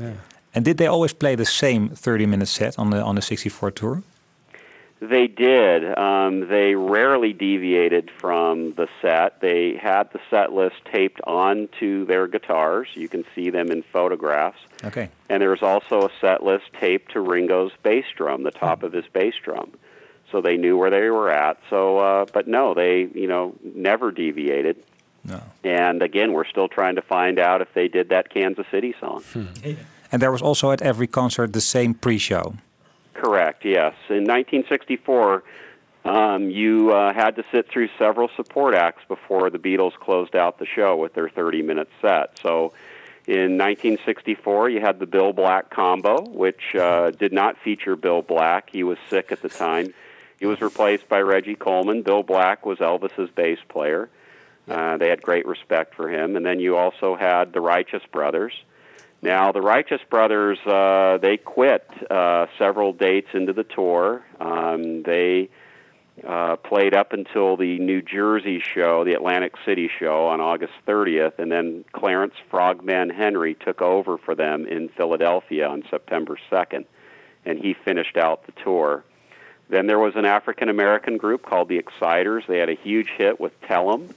And 0.54 0.64
did 0.64 0.78
they 0.78 0.86
always 0.86 1.12
play 1.12 1.34
the 1.34 1.44
same 1.44 1.88
30 1.88 2.26
minute 2.26 2.48
set 2.48 2.78
on 2.78 2.90
the 2.90 3.02
on 3.02 3.14
the 3.14 3.22
64 3.22 3.70
tour? 3.70 4.02
They 5.00 5.26
did. 5.26 5.96
Um, 5.98 6.48
they 6.48 6.74
rarely 6.74 7.34
deviated 7.34 8.10
from 8.18 8.72
the 8.72 8.88
set. 9.02 9.40
They 9.42 9.74
had 9.74 10.10
the 10.12 10.20
set 10.30 10.54
list 10.54 10.76
taped 10.90 11.20
onto 11.26 12.06
their 12.06 12.26
guitars. 12.26 12.88
You 12.94 13.06
can 13.08 13.24
see 13.34 13.50
them 13.50 13.70
in 13.70 13.82
photographs. 13.82 14.58
Okay. 14.84 15.10
And 15.28 15.42
there 15.42 15.50
was 15.50 15.62
also 15.62 16.06
a 16.06 16.10
set 16.18 16.42
list 16.42 16.64
taped 16.80 17.12
to 17.12 17.20
Ringo's 17.20 17.72
bass 17.82 18.06
drum, 18.16 18.44
the 18.44 18.50
top 18.50 18.82
of 18.82 18.92
his 18.94 19.04
bass 19.12 19.34
drum. 19.42 19.72
So 20.32 20.40
they 20.40 20.56
knew 20.56 20.76
where 20.76 20.90
they 20.90 21.08
were 21.08 21.30
at. 21.30 21.58
So, 21.70 21.98
uh, 21.98 22.26
but 22.32 22.48
no, 22.48 22.74
they, 22.74 23.08
you 23.14 23.28
know, 23.28 23.54
never 23.62 24.10
deviated. 24.10 24.76
No. 25.24 25.42
And 25.64 26.02
again, 26.02 26.32
we're 26.32 26.46
still 26.46 26.68
trying 26.68 26.96
to 26.96 27.02
find 27.02 27.38
out 27.38 27.60
if 27.60 27.72
they 27.74 27.88
did 27.88 28.08
that 28.10 28.30
Kansas 28.30 28.66
City 28.70 28.94
song. 29.00 29.22
And 30.12 30.22
there 30.22 30.30
was 30.30 30.42
also 30.42 30.70
at 30.70 30.82
every 30.82 31.06
concert 31.06 31.52
the 31.52 31.60
same 31.60 31.94
pre-show. 31.94 32.54
Correct. 33.14 33.64
Yes. 33.64 33.94
In 34.08 34.24
1964, 34.24 35.42
um, 36.04 36.50
you 36.50 36.92
uh, 36.92 37.12
had 37.12 37.34
to 37.36 37.44
sit 37.50 37.68
through 37.68 37.88
several 37.98 38.30
support 38.36 38.74
acts 38.74 39.02
before 39.08 39.50
the 39.50 39.58
Beatles 39.58 39.94
closed 39.94 40.36
out 40.36 40.58
the 40.58 40.66
show 40.66 40.96
with 40.96 41.14
their 41.14 41.28
30-minute 41.28 41.88
set. 42.00 42.38
So, 42.40 42.72
in 43.26 43.58
1964, 43.58 44.70
you 44.70 44.80
had 44.80 45.00
the 45.00 45.06
Bill 45.06 45.32
Black 45.32 45.70
combo, 45.70 46.22
which 46.30 46.76
uh, 46.76 47.10
did 47.10 47.32
not 47.32 47.58
feature 47.58 47.96
Bill 47.96 48.22
Black. 48.22 48.70
He 48.70 48.84
was 48.84 48.98
sick 49.10 49.32
at 49.32 49.42
the 49.42 49.48
time. 49.48 49.92
He 50.38 50.46
was 50.46 50.60
replaced 50.60 51.08
by 51.08 51.20
Reggie 51.20 51.54
Coleman. 51.54 52.02
Bill 52.02 52.22
Black 52.22 52.66
was 52.66 52.78
Elvis's 52.78 53.30
bass 53.34 53.58
player. 53.68 54.10
Uh, 54.68 54.96
they 54.96 55.08
had 55.08 55.22
great 55.22 55.46
respect 55.46 55.94
for 55.94 56.10
him. 56.10 56.36
And 56.36 56.44
then 56.44 56.60
you 56.60 56.76
also 56.76 57.16
had 57.16 57.52
the 57.52 57.60
Righteous 57.60 58.02
Brothers. 58.12 58.52
Now, 59.22 59.52
the 59.52 59.62
Righteous 59.62 60.00
Brothers, 60.10 60.58
uh, 60.66 61.18
they 61.18 61.36
quit 61.36 61.88
uh, 62.10 62.46
several 62.58 62.92
dates 62.92 63.28
into 63.32 63.52
the 63.52 63.64
tour. 63.64 64.24
Um, 64.40 65.02
they 65.04 65.48
uh, 66.26 66.56
played 66.56 66.94
up 66.94 67.12
until 67.12 67.56
the 67.56 67.78
New 67.78 68.02
Jersey 68.02 68.60
show, 68.60 69.04
the 69.04 69.14
Atlantic 69.14 69.54
City 69.64 69.90
show, 69.98 70.26
on 70.26 70.40
August 70.40 70.72
30th, 70.86 71.38
and 71.38 71.50
then 71.50 71.84
Clarence 71.92 72.34
Frogman 72.50 73.10
Henry 73.10 73.54
took 73.54 73.82
over 73.82 74.18
for 74.18 74.34
them 74.34 74.66
in 74.66 74.88
Philadelphia 74.88 75.66
on 75.66 75.82
September 75.90 76.38
2nd, 76.50 76.84
and 77.44 77.58
he 77.58 77.74
finished 77.84 78.16
out 78.16 78.46
the 78.46 78.52
tour. 78.62 79.04
Then 79.68 79.86
there 79.86 79.98
was 79.98 80.14
an 80.16 80.24
African 80.24 80.68
American 80.68 81.16
group 81.16 81.42
called 81.42 81.68
the 81.68 81.78
Exciters. 81.78 82.44
They 82.46 82.58
had 82.58 82.68
a 82.68 82.74
huge 82.74 83.08
hit 83.08 83.40
with 83.40 83.52
Tell 83.62 83.92
'em, 83.92 84.14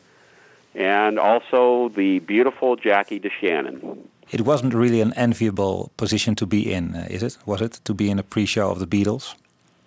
and 0.76 1.18
also 1.18 1.89
the 1.89 2.20
beautiful 2.20 2.76
Jackie 2.76 3.20
DeShannon. 3.20 3.97
It 4.32 4.41
wasn't 4.41 4.76
really 4.76 5.02
an 5.02 5.14
enviable 5.14 5.91
position 5.97 6.36
to 6.36 6.45
be 6.45 6.72
in, 6.72 6.95
uh, 6.95 7.08
is 7.10 7.24
it? 7.24 7.38
Was 7.45 7.62
it 7.62 7.80
to 7.84 7.93
be 7.95 8.12
in 8.12 8.20
a 8.20 8.24
pre-show 8.24 8.70
of 8.70 8.80
the 8.80 8.86
Beatles? 8.86 9.36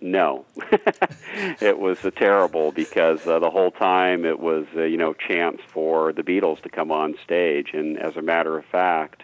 No, 0.01 0.45
it 1.61 1.79
was 1.79 2.05
uh, 2.05 2.11
terrible 2.11 2.73
because 2.73 3.25
uh, 3.25 3.39
the 3.39 3.51
whole 3.51 3.71
time 3.71 4.25
it 4.25 4.41
was 4.41 4.67
uh, 4.77 4.83
you 4.83 4.97
know 4.97 5.13
chance 5.13 5.61
for 5.69 6.13
the 6.13 6.25
Beatles 6.25 6.61
to 6.63 6.69
come 6.69 6.91
on 6.91 7.15
stage, 7.23 7.71
and 7.73 7.97
as 8.01 8.17
a 8.17 8.23
matter 8.23 8.59
of 8.59 8.65
fact, 8.65 9.23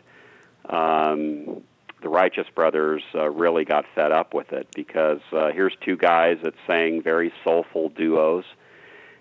um, 0.67 1.63
the 2.03 2.09
Righteous 2.09 2.47
Brothers 2.55 3.03
uh, 3.15 3.31
really 3.31 3.65
got 3.65 3.85
fed 3.95 4.13
up 4.13 4.35
with 4.35 4.53
it 4.53 4.69
because 4.75 5.21
uh, 5.33 5.51
here's 5.53 5.75
two 5.85 5.97
guys 5.97 6.39
that 6.43 6.55
sang 6.67 7.03
very 7.03 7.33
soulful 7.45 7.89
duos. 7.89 8.45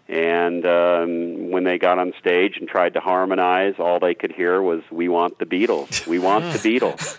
And 0.07 0.65
um, 0.65 1.51
when 1.51 1.65
they 1.65 1.77
got 1.77 1.99
on 1.99 2.13
stage 2.17 2.57
and 2.57 2.67
tried 2.67 2.93
to 2.93 3.01
harmonize, 3.01 3.75
all 3.77 3.99
they 3.99 4.13
could 4.13 4.31
hear 4.31 4.61
was 4.61 4.81
"We 4.89 5.09
want 5.09 5.37
the 5.37 5.45
Beatles, 5.45 6.07
we 6.07 6.17
want 6.17 6.45
the 6.53 6.59
Beatles." 6.79 7.17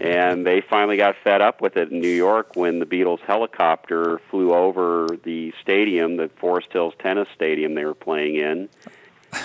and 0.00 0.44
they 0.44 0.60
finally 0.60 0.96
got 0.96 1.14
fed 1.22 1.40
up 1.40 1.60
with 1.60 1.76
it 1.76 1.92
in 1.92 2.00
New 2.00 2.08
York 2.08 2.56
when 2.56 2.80
the 2.80 2.86
Beatles 2.86 3.20
helicopter 3.20 4.20
flew 4.30 4.52
over 4.52 5.08
the 5.22 5.52
stadium, 5.62 6.16
the 6.16 6.28
Forest 6.40 6.68
Hills 6.72 6.94
Tennis 6.98 7.28
Stadium 7.34 7.74
they 7.74 7.84
were 7.84 7.94
playing 7.94 8.36
in. 8.36 8.68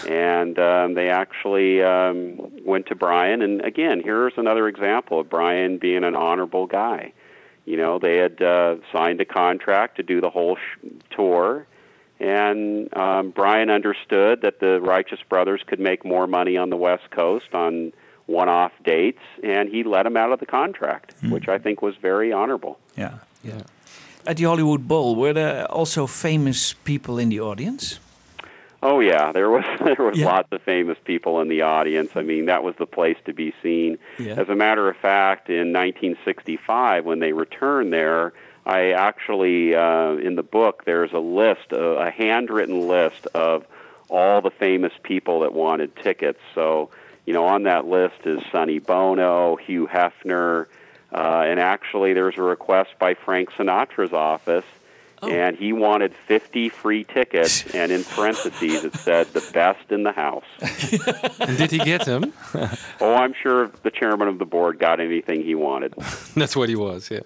And 0.08 0.58
um, 0.58 0.94
they 0.94 1.10
actually 1.10 1.82
um, 1.84 2.40
went 2.66 2.86
to 2.88 2.96
Brian. 2.96 3.42
And 3.42 3.62
again, 3.62 4.02
here's 4.04 4.34
another 4.38 4.68
example 4.68 5.20
of 5.20 5.30
Brian 5.30 5.78
being 5.78 6.04
an 6.04 6.16
honorable 6.16 6.68
guy. 6.68 7.14
You 7.66 7.78
know, 7.78 8.00
they 8.00 8.18
had 8.18 8.42
uh, 8.42 8.78
signed 8.92 9.22
a 9.22 9.26
contract 9.26 9.98
to 9.98 10.04
do 10.04 10.22
the 10.22 10.30
whole 10.30 10.56
sh- 10.56 10.88
tour. 11.16 11.66
And 12.20 12.96
um, 12.96 13.32
Brian 13.32 13.70
understood 13.70 14.42
that 14.42 14.60
the 14.60 14.80
Righteous 14.82 15.20
Brothers 15.28 15.62
could 15.66 15.80
make 15.80 16.06
more 16.06 16.28
money 16.28 16.58
on 16.58 16.70
the 16.70 16.78
West 16.78 17.10
Coast 17.12 17.54
on 17.54 17.94
one 18.28 18.48
off 18.48 18.72
dates, 18.84 19.22
and 19.44 19.68
he 19.68 19.84
let 19.84 20.06
him 20.06 20.16
out 20.16 20.32
of 20.32 20.40
the 20.40 20.46
contract, 20.46 21.16
which 21.24 21.48
I 21.50 21.58
think 21.58 21.82
was 21.82 21.96
very 21.98 22.32
honorable. 22.32 22.80
Yeah. 22.96 23.16
Yeah. 23.44 23.64
At 24.26 24.38
the 24.38 24.44
Hollywood 24.44 24.88
Bowl, 24.88 25.16
were 25.16 25.34
there 25.34 25.66
also 25.72 26.08
famous 26.08 26.74
people 26.74 27.18
in 27.18 27.30
the 27.30 27.40
audience? 27.40 28.00
Oh 28.84 29.00
yeah, 29.00 29.32
there 29.32 29.50
was 29.50 29.64
there 29.84 29.96
was 30.06 30.18
Yeah. 30.18 30.26
lots 30.28 30.52
of 30.52 30.62
famous 30.64 30.98
people 31.04 31.40
in 31.42 31.48
the 31.50 31.62
audience. 31.62 32.12
I 32.16 32.22
mean, 32.24 32.46
that 32.46 32.64
was 32.64 32.76
the 32.78 32.86
place 32.88 33.18
to 33.26 33.34
be 33.34 33.54
seen. 33.62 33.98
Yeah. 34.18 34.34
As 34.40 34.50
a 34.50 34.56
matter 34.56 34.90
of 34.90 34.98
fact, 34.98 35.50
in 35.50 35.72
1965, 35.74 37.06
when 37.06 37.20
they 37.20 37.34
returned 37.34 37.94
there, 37.94 38.34
I 38.66 38.92
actually 38.92 39.76
uh, 39.76 40.14
in 40.14 40.36
the 40.36 40.44
book 40.44 40.84
there's 40.86 41.14
a 41.14 41.20
list, 41.20 41.72
a, 41.72 41.84
a 42.08 42.12
handwritten 42.12 42.88
list 42.88 43.28
of 43.34 43.66
all 44.10 44.42
the 44.42 44.52
famous 44.52 44.94
people 45.04 45.42
that 45.42 45.54
wanted 45.54 45.96
tickets. 45.96 46.40
So, 46.54 46.90
you 47.26 47.34
know, 47.34 47.46
on 47.46 47.64
that 47.64 47.86
list 47.88 48.26
is 48.26 48.42
Sonny 48.52 48.80
Bono, 48.80 49.56
Hugh 49.56 49.88
Hefner, 49.88 50.66
uh, 51.14 51.44
and 51.46 51.60
actually 51.60 52.14
there's 52.14 52.38
a 52.38 52.42
request 52.42 52.92
by 53.00 53.14
Frank 53.14 53.52
Sinatra's 53.52 54.12
office 54.12 54.66
and 55.22 55.58
he 55.58 55.74
wanted 55.74 56.14
50 56.28 56.70
free 56.70 57.04
tickets, 57.04 57.66
and 57.76 57.92
in 57.92 58.04
parentheses 58.04 58.84
it 58.84 58.96
said 58.96 59.28
the 59.28 59.48
best 59.54 59.92
in 59.92 60.04
the 60.04 60.12
house. 60.12 60.46
and 61.40 61.58
did 61.58 61.72
he 61.72 61.80
get 61.80 62.06
them? 62.06 62.34
Oh, 63.00 63.16
I'm 63.16 63.34
sure 63.34 63.72
the 63.84 63.90
chairman 63.90 64.28
of 64.28 64.38
the 64.38 64.46
board 64.46 64.78
got 64.78 65.00
anything 65.00 65.44
he 65.44 65.56
wanted. 65.56 65.94
That's 66.36 66.56
what 66.56 66.70
he 66.70 66.76
was, 66.76 67.10
yeah. 67.10 67.22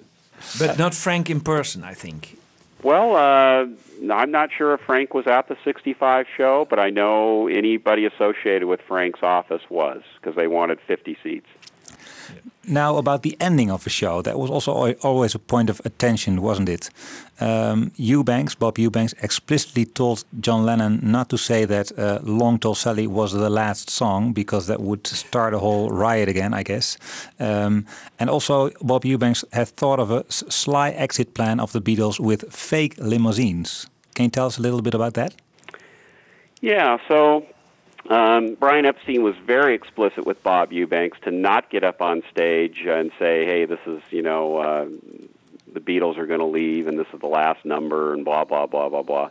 But 0.57 0.77
not 0.77 0.93
Frank 0.93 1.29
in 1.29 1.41
person, 1.41 1.83
I 1.83 1.93
think. 1.93 2.37
Well, 2.81 3.15
uh, 3.15 4.13
I'm 4.13 4.31
not 4.31 4.51
sure 4.55 4.73
if 4.73 4.81
Frank 4.81 5.13
was 5.13 5.27
at 5.27 5.47
the 5.47 5.57
65 5.63 6.27
show, 6.37 6.65
but 6.69 6.79
I 6.79 6.89
know 6.89 7.47
anybody 7.47 8.05
associated 8.05 8.67
with 8.67 8.81
Frank's 8.81 9.23
office 9.23 9.63
was 9.69 10.03
because 10.15 10.35
they 10.35 10.47
wanted 10.47 10.79
50 10.81 11.17
seats. 11.23 11.47
Now 12.67 12.97
about 12.97 13.21
the 13.21 13.37
ending 13.39 13.71
of 13.71 13.83
the 13.83 13.89
show, 13.89 14.21
that 14.21 14.39
was 14.39 14.49
also 14.49 14.93
always 15.01 15.35
a 15.35 15.39
point 15.39 15.69
of 15.69 15.81
attention, 15.85 16.41
wasn't 16.41 16.69
it? 16.69 16.89
Um, 17.39 17.91
Eubanks, 17.95 18.55
Bob 18.55 18.79
Eubanks, 18.79 19.13
explicitly 19.21 19.85
told 19.85 20.23
John 20.39 20.65
Lennon 20.65 20.99
not 21.03 21.29
to 21.29 21.37
say 21.37 21.65
that 21.65 21.91
uh, 21.97 22.19
"Long 22.23 22.59
Tall 22.59 22.75
Sally" 22.75 23.07
was 23.07 23.33
the 23.33 23.49
last 23.49 23.89
song 23.89 24.33
because 24.33 24.67
that 24.67 24.79
would 24.79 25.05
start 25.05 25.53
a 25.53 25.59
whole 25.59 25.89
riot 25.89 26.29
again, 26.29 26.53
I 26.53 26.63
guess. 26.63 26.97
Um, 27.39 27.85
and 28.19 28.29
also, 28.29 28.71
Bob 28.81 29.05
Eubanks 29.05 29.45
had 29.51 29.67
thought 29.67 29.99
of 29.99 30.11
a 30.11 30.23
sly 30.31 30.89
exit 30.91 31.33
plan 31.33 31.59
of 31.59 31.71
the 31.71 31.81
Beatles 31.81 32.19
with 32.19 32.51
fake 32.51 32.95
limousines. 32.97 33.87
Can 34.15 34.25
you 34.25 34.31
tell 34.31 34.47
us 34.47 34.57
a 34.57 34.61
little 34.61 34.81
bit 34.81 34.93
about 34.95 35.13
that? 35.13 35.35
Yeah, 36.61 36.97
so 37.07 37.45
um, 38.09 38.55
Brian 38.59 38.85
Epstein 38.85 39.23
was 39.23 39.35
very 39.45 39.73
explicit 39.73 40.25
with 40.25 40.41
Bob 40.43 40.71
Eubanks 40.71 41.17
to 41.23 41.31
not 41.31 41.69
get 41.69 41.83
up 41.83 42.01
on 42.01 42.23
stage 42.31 42.85
and 42.85 43.11
say, 43.17 43.45
"Hey, 43.45 43.65
this 43.65 43.79
is 43.87 44.01
you 44.11 44.21
know 44.21 44.57
uh, 44.57 44.85
the 45.71 45.79
Beatles 45.79 46.17
are 46.17 46.27
going 46.27 46.39
to 46.39 46.45
leave, 46.45 46.87
and 46.87 46.99
this 46.99 47.07
is 47.13 47.19
the 47.19 47.27
last 47.27 47.65
number, 47.65 48.13
and 48.13 48.23
blah 48.23 48.43
blah 48.43 48.67
blah 48.67 48.89
blah 48.89 49.03
blah." 49.03 49.29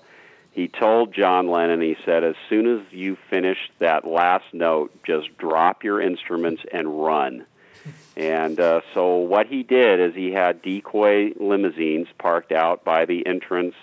He 0.51 0.69
told 0.69 1.13
John 1.13 1.49
Lennon, 1.49 1.81
he 1.81 1.97
said, 2.05 2.25
"As 2.25 2.37
soon 2.49 2.67
as 2.67 2.93
you 2.93 3.17
finish 3.31 3.59
that 3.79 4.07
last 4.07 4.53
note, 4.53 4.93
just 5.05 5.37
drop 5.39 5.85
your 5.85 6.01
instruments 6.01 6.63
and 6.73 7.03
run." 7.05 7.47
And 8.17 8.59
uh, 8.61 8.81
so 8.93 9.17
what 9.17 9.47
he 9.47 9.63
did 9.63 10.01
is 10.01 10.15
he 10.15 10.33
had 10.33 10.63
decoy 10.63 11.33
limousines 11.39 12.09
parked 12.19 12.53
out 12.53 12.85
by 12.85 13.05
the 13.05 13.27
entrance, 13.27 13.75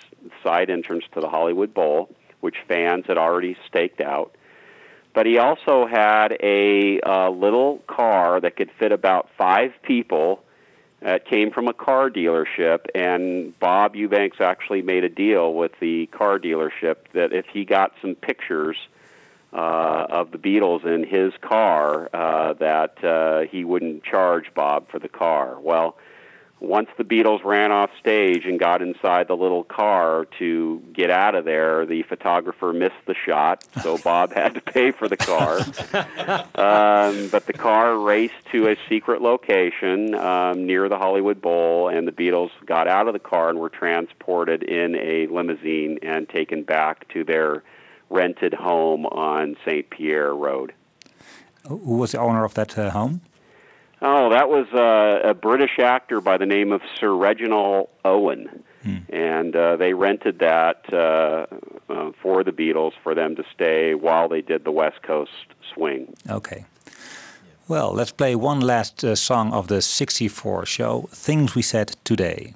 side 0.44 0.70
entrance 0.70 1.04
to 1.14 1.20
the 1.20 1.30
Hollywood 1.30 1.74
Bowl, 1.74 2.10
which 2.40 2.56
fans 2.68 3.06
had 3.08 3.18
already 3.18 3.58
staked 3.68 4.02
out. 4.02 4.36
But 5.14 5.26
he 5.26 5.38
also 5.38 5.86
had 5.86 6.38
a 6.42 7.00
uh, 7.02 7.30
little 7.30 7.80
car 7.88 8.40
that 8.40 8.56
could 8.56 8.72
fit 8.80 8.92
about 8.92 9.30
five 9.38 9.72
people. 9.84 10.44
It 11.02 11.26
came 11.26 11.52
from 11.52 11.68
a 11.68 11.74
car 11.74 12.10
dealership, 12.10 12.86
and 12.94 13.58
Bob 13.60 13.96
Eubanks 13.96 14.40
actually 14.40 14.82
made 14.84 15.04
a 15.04 15.10
deal 15.10 15.54
with 15.54 15.72
the 15.80 16.06
car 16.08 16.40
dealership 16.40 16.98
that 17.14 17.34
if 17.34 17.46
he 17.52 17.66
got 17.66 17.94
some 18.02 18.16
pictures 18.16 18.78
uh, 19.52 20.06
of 20.10 20.32
the 20.32 20.38
Beatles 20.38 20.86
in 20.86 21.04
his 21.04 21.34
car, 21.42 22.10
uh, 22.14 22.54
that 22.54 23.04
uh, 23.04 23.42
he 23.52 23.66
wouldn't 23.66 24.04
charge 24.04 24.54
Bob 24.54 24.90
for 24.90 25.00
the 25.00 25.10
car. 25.10 25.60
Well, 25.60 25.98
once 26.62 26.90
the 26.96 27.04
Beatles 27.04 27.44
ran 27.44 27.72
off 27.72 27.90
stage 28.00 28.46
and 28.46 28.60
got 28.60 28.84
inside 28.84 29.28
the 29.28 29.36
little 29.36 29.64
car 29.64 30.28
to 30.38 30.82
get 30.94 31.10
out 31.10 31.34
of 31.34 31.44
there, 31.44 31.88
the 31.88 32.04
photographer 32.04 32.72
missed 32.72 33.04
the 33.08 33.16
shot, 33.16 33.66
so 33.82 33.98
Bob 34.04 34.32
had 34.32 34.54
to 34.54 34.62
pay 34.62 34.92
for 34.92 35.08
the 35.08 35.18
car. 35.18 35.58
um, 36.56 37.30
but 37.30 37.48
the 37.48 37.54
car 37.54 37.98
raced 37.98 38.36
to 38.52 38.68
a 38.68 38.76
secret 38.88 39.24
location 39.24 40.14
um, 40.14 40.68
near 40.68 40.88
the 40.88 40.98
Hollywood 40.98 41.42
Bowl, 41.42 41.90
and 41.90 42.08
the 42.08 42.12
Beatles 42.12 42.52
got 42.68 42.88
out 42.88 43.08
of 43.08 43.14
the 43.14 43.20
car 43.20 43.50
and 43.50 43.60
were 43.60 43.70
transported 43.70 44.62
in 44.62 44.96
a 44.96 45.26
limousine 45.28 45.98
and 46.04 46.30
taken 46.30 46.62
back 46.62 47.08
to 47.10 47.24
their 47.24 47.64
rented 48.12 48.54
home 48.54 49.08
on 49.08 49.58
St. 49.66 49.90
Pierre 49.90 50.36
Road. 50.36 50.74
Who 51.68 51.96
was 51.98 52.12
the 52.12 52.20
owner 52.20 52.44
of 52.44 52.54
that 52.54 52.78
uh, 52.78 52.92
home? 52.92 53.22
Oh, 54.02 54.30
that 54.32 54.50
was 54.50 54.68
uh, 54.74 55.30
a 55.30 55.34
British 55.34 55.78
actor 55.78 56.22
by 56.22 56.38
the 56.38 56.46
name 56.46 56.72
of 56.72 56.82
Sir 57.00 57.14
Reginald 57.14 57.90
Owen. 58.04 58.64
And 59.10 59.56
uh, 59.56 59.76
they 59.76 59.94
rented 59.94 60.40
that 60.40 60.92
uh, 60.92 61.46
uh, 61.88 62.12
for 62.22 62.44
the 62.44 62.52
Beatles 62.52 62.94
for 63.04 63.14
them 63.14 63.36
to 63.36 63.44
stay 63.54 63.94
while 63.94 64.28
they 64.28 64.42
did 64.42 64.64
the 64.64 64.72
West 64.72 65.04
Coast 65.04 65.32
swing. 65.74 66.16
Okay. 66.28 66.66
Well, 67.68 67.94
let's 67.94 68.12
play 68.12 68.36
one 68.36 68.60
last 68.60 69.04
uh, 69.04 69.16
song 69.16 69.54
of 69.54 69.68
the 69.68 69.82
64 69.82 70.66
show, 70.66 71.08
Things 71.12 71.54
We 71.54 71.62
Said 71.62 71.96
Today. 72.04 72.54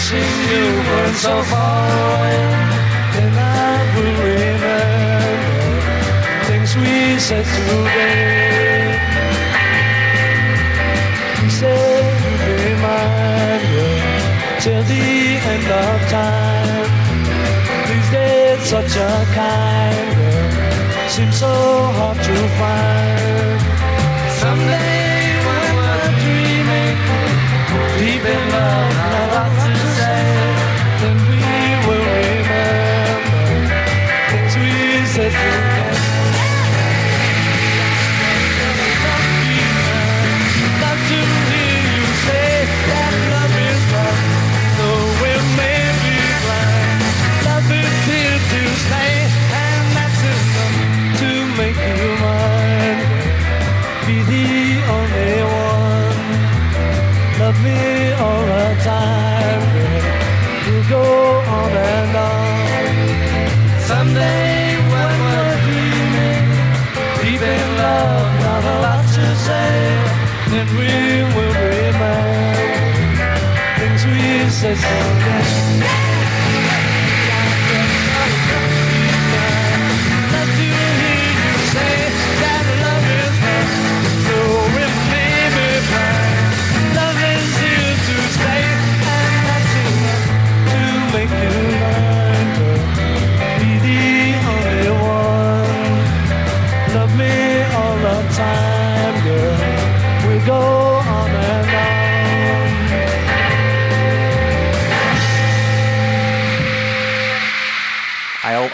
Wishing 0.00 0.32
you 0.50 0.64
weren't 0.88 1.16
so 1.16 1.42
far 1.44 1.88
away, 2.08 2.40
then 3.14 3.32
I 3.36 3.76
will 3.94 4.16
remember 4.30 4.80
things 6.48 6.70
we 6.76 7.18
said 7.18 7.44
today. 7.44 8.98
We 11.42 11.48
said 11.50 12.04
you'd 12.22 12.42
be 12.48 12.74
mine, 12.84 13.64
yeah 13.74 14.60
till 14.60 14.82
the 14.84 15.06
end 15.52 15.68
of 15.84 16.00
time. 16.08 16.90
These 17.88 18.10
days, 18.10 18.60
such 18.68 18.96
a 18.96 19.12
kind 19.34 20.08
girl 20.16 21.08
seems 21.08 21.36
so 21.38 21.54
hard 21.96 22.16
to 22.16 22.36
find. 22.58 22.99
We 74.70 75.59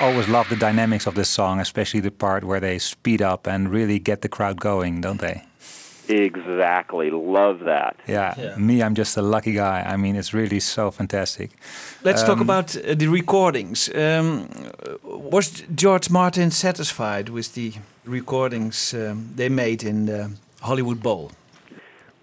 always 0.06 0.28
love 0.28 0.48
the 0.48 0.56
dynamics 0.56 1.06
of 1.06 1.14
this 1.14 1.28
song, 1.28 1.60
especially 1.60 2.00
the 2.00 2.10
part 2.10 2.44
where 2.44 2.60
they 2.60 2.78
speed 2.78 3.20
up 3.22 3.46
and 3.46 3.68
really 3.72 3.98
get 3.98 4.20
the 4.20 4.28
crowd 4.28 4.60
going, 4.60 5.00
don't 5.00 5.20
they? 5.20 5.42
Exactly. 6.08 7.10
Love 7.10 7.58
that. 7.64 7.96
Yeah, 8.06 8.34
Yeah. 8.38 8.56
me, 8.56 8.74
I'm 8.82 8.94
just 8.94 9.16
a 9.16 9.22
lucky 9.22 9.52
guy. 9.52 9.82
I 9.94 9.96
mean, 9.96 10.14
it's 10.16 10.32
really 10.32 10.60
so 10.60 10.90
fantastic. 10.90 11.50
Let's 12.04 12.22
talk 12.22 12.38
Um, 12.38 12.42
about 12.50 12.76
uh, 12.76 12.94
the 12.94 13.08
recordings. 13.08 13.88
Um, 13.94 14.48
was 15.02 15.64
George 15.74 16.08
Martin 16.10 16.50
satisfied 16.50 17.28
with 17.28 17.54
the 17.54 17.72
recordings 18.04 18.94
um, 18.94 19.30
they 19.36 19.48
made 19.48 19.82
in 19.82 20.06
the 20.06 20.30
Hollywood 20.60 21.02
Bowl? 21.02 21.30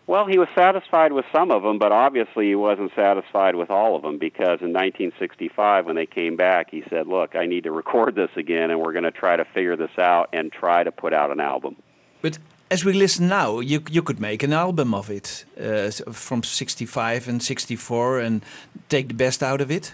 Well, 0.05 0.25
he 0.25 0.37
was 0.37 0.49
satisfied 0.53 1.13
with 1.13 1.25
some 1.31 1.49
of 1.49 1.63
them, 1.63 1.79
but 1.79 1.93
obviously 1.93 2.47
he 2.47 2.55
wasn't 2.55 2.91
satisfied 2.93 3.55
with 3.55 3.69
all 3.69 3.95
of 3.95 4.01
them 4.01 4.17
because 4.17 4.59
in 4.59 4.73
1965, 4.73 5.85
when 5.85 5.95
they 5.95 6.05
came 6.05 6.35
back, 6.35 6.69
he 6.71 6.83
said, 6.89 7.07
Look, 7.07 7.35
I 7.35 7.45
need 7.45 7.63
to 7.63 7.71
record 7.71 8.15
this 8.15 8.31
again, 8.35 8.69
and 8.69 8.81
we're 8.81 8.91
going 8.91 9.05
to 9.05 9.11
try 9.11 9.37
to 9.37 9.45
figure 9.45 9.77
this 9.77 9.97
out 9.97 10.29
and 10.33 10.51
try 10.51 10.83
to 10.83 10.91
put 10.91 11.13
out 11.13 11.31
an 11.31 11.39
album. 11.39 11.77
But 12.21 12.37
as 12.69 12.83
we 12.83 12.91
listen 12.91 13.29
now, 13.29 13.59
you 13.59 13.81
you 13.89 14.01
could 14.01 14.19
make 14.19 14.43
an 14.43 14.51
album 14.51 14.93
of 14.93 15.09
it 15.09 15.45
uh, 15.61 15.91
from 16.11 16.43
'65 16.43 17.29
and 17.29 17.41
'64 17.41 18.19
and 18.19 18.43
take 18.89 19.07
the 19.07 19.13
best 19.13 19.41
out 19.41 19.61
of 19.61 19.71
it. 19.71 19.93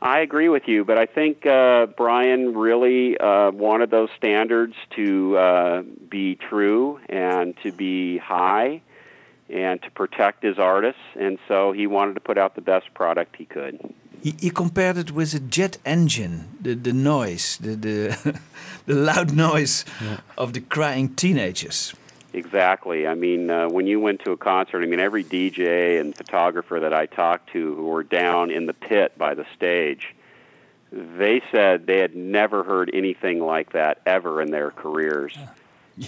I 0.00 0.20
agree 0.20 0.50
with 0.50 0.68
you, 0.68 0.84
but 0.84 0.98
I 0.98 1.06
think 1.06 1.46
uh, 1.46 1.86
Brian 1.96 2.54
really 2.54 3.16
uh, 3.16 3.50
wanted 3.52 3.90
those 3.90 4.10
standards 4.18 4.74
to 4.96 5.38
uh, 5.38 5.82
be 6.10 6.34
true 6.34 7.00
and 7.08 7.54
to 7.62 7.72
be 7.72 8.18
high 8.18 8.82
and 9.48 9.82
to 9.82 9.90
protect 9.90 10.42
his 10.42 10.58
artists, 10.58 11.02
and 11.18 11.38
so 11.48 11.72
he 11.72 11.86
wanted 11.86 12.14
to 12.14 12.20
put 12.20 12.38
out 12.38 12.54
the 12.54 12.60
best 12.60 12.92
product 12.94 13.36
he 13.36 13.44
could. 13.44 13.78
He, 14.22 14.34
he 14.40 14.50
compared 14.50 14.96
it 14.96 15.10
with 15.10 15.34
a 15.34 15.40
jet 15.40 15.78
engine, 15.84 16.48
the 16.60 16.74
the 16.74 16.92
noise, 16.92 17.58
the 17.58 17.76
the, 17.76 18.40
the 18.86 18.94
loud 18.94 19.34
noise 19.34 19.84
of 20.38 20.54
the 20.54 20.60
crying 20.60 21.14
teenagers. 21.14 21.94
Exactly. 22.32 23.06
I 23.06 23.14
mean, 23.14 23.48
uh, 23.48 23.68
when 23.68 23.86
you 23.86 24.00
went 24.00 24.24
to 24.24 24.32
a 24.32 24.36
concert, 24.36 24.82
I 24.82 24.86
mean, 24.86 24.98
every 24.98 25.22
DJ 25.22 26.00
and 26.00 26.16
photographer 26.16 26.80
that 26.80 26.92
I 26.92 27.06
talked 27.06 27.50
to 27.52 27.74
who 27.76 27.84
were 27.84 28.02
down 28.02 28.50
in 28.50 28.66
the 28.66 28.72
pit 28.72 29.16
by 29.16 29.34
the 29.34 29.46
stage, 29.54 30.16
they 30.90 31.40
said 31.52 31.86
they 31.86 31.98
had 31.98 32.16
never 32.16 32.64
heard 32.64 32.90
anything 32.92 33.38
like 33.38 33.72
that 33.72 34.00
ever 34.04 34.42
in 34.42 34.50
their 34.50 34.72
careers. 34.72 35.38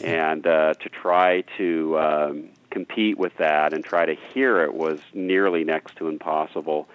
And 0.03 0.45
uh, 0.49 0.75
to 0.75 0.89
try 0.89 1.43
to 1.59 1.97
um, 1.97 2.49
compete 2.77 3.17
with 3.17 3.35
that 3.39 3.73
and 3.73 3.83
try 3.83 4.05
to 4.05 4.15
hear 4.35 4.61
it 4.61 4.75
was 4.75 5.01
nearly 5.15 5.65
next 5.65 5.97
to 5.97 6.09
impossible. 6.09 6.87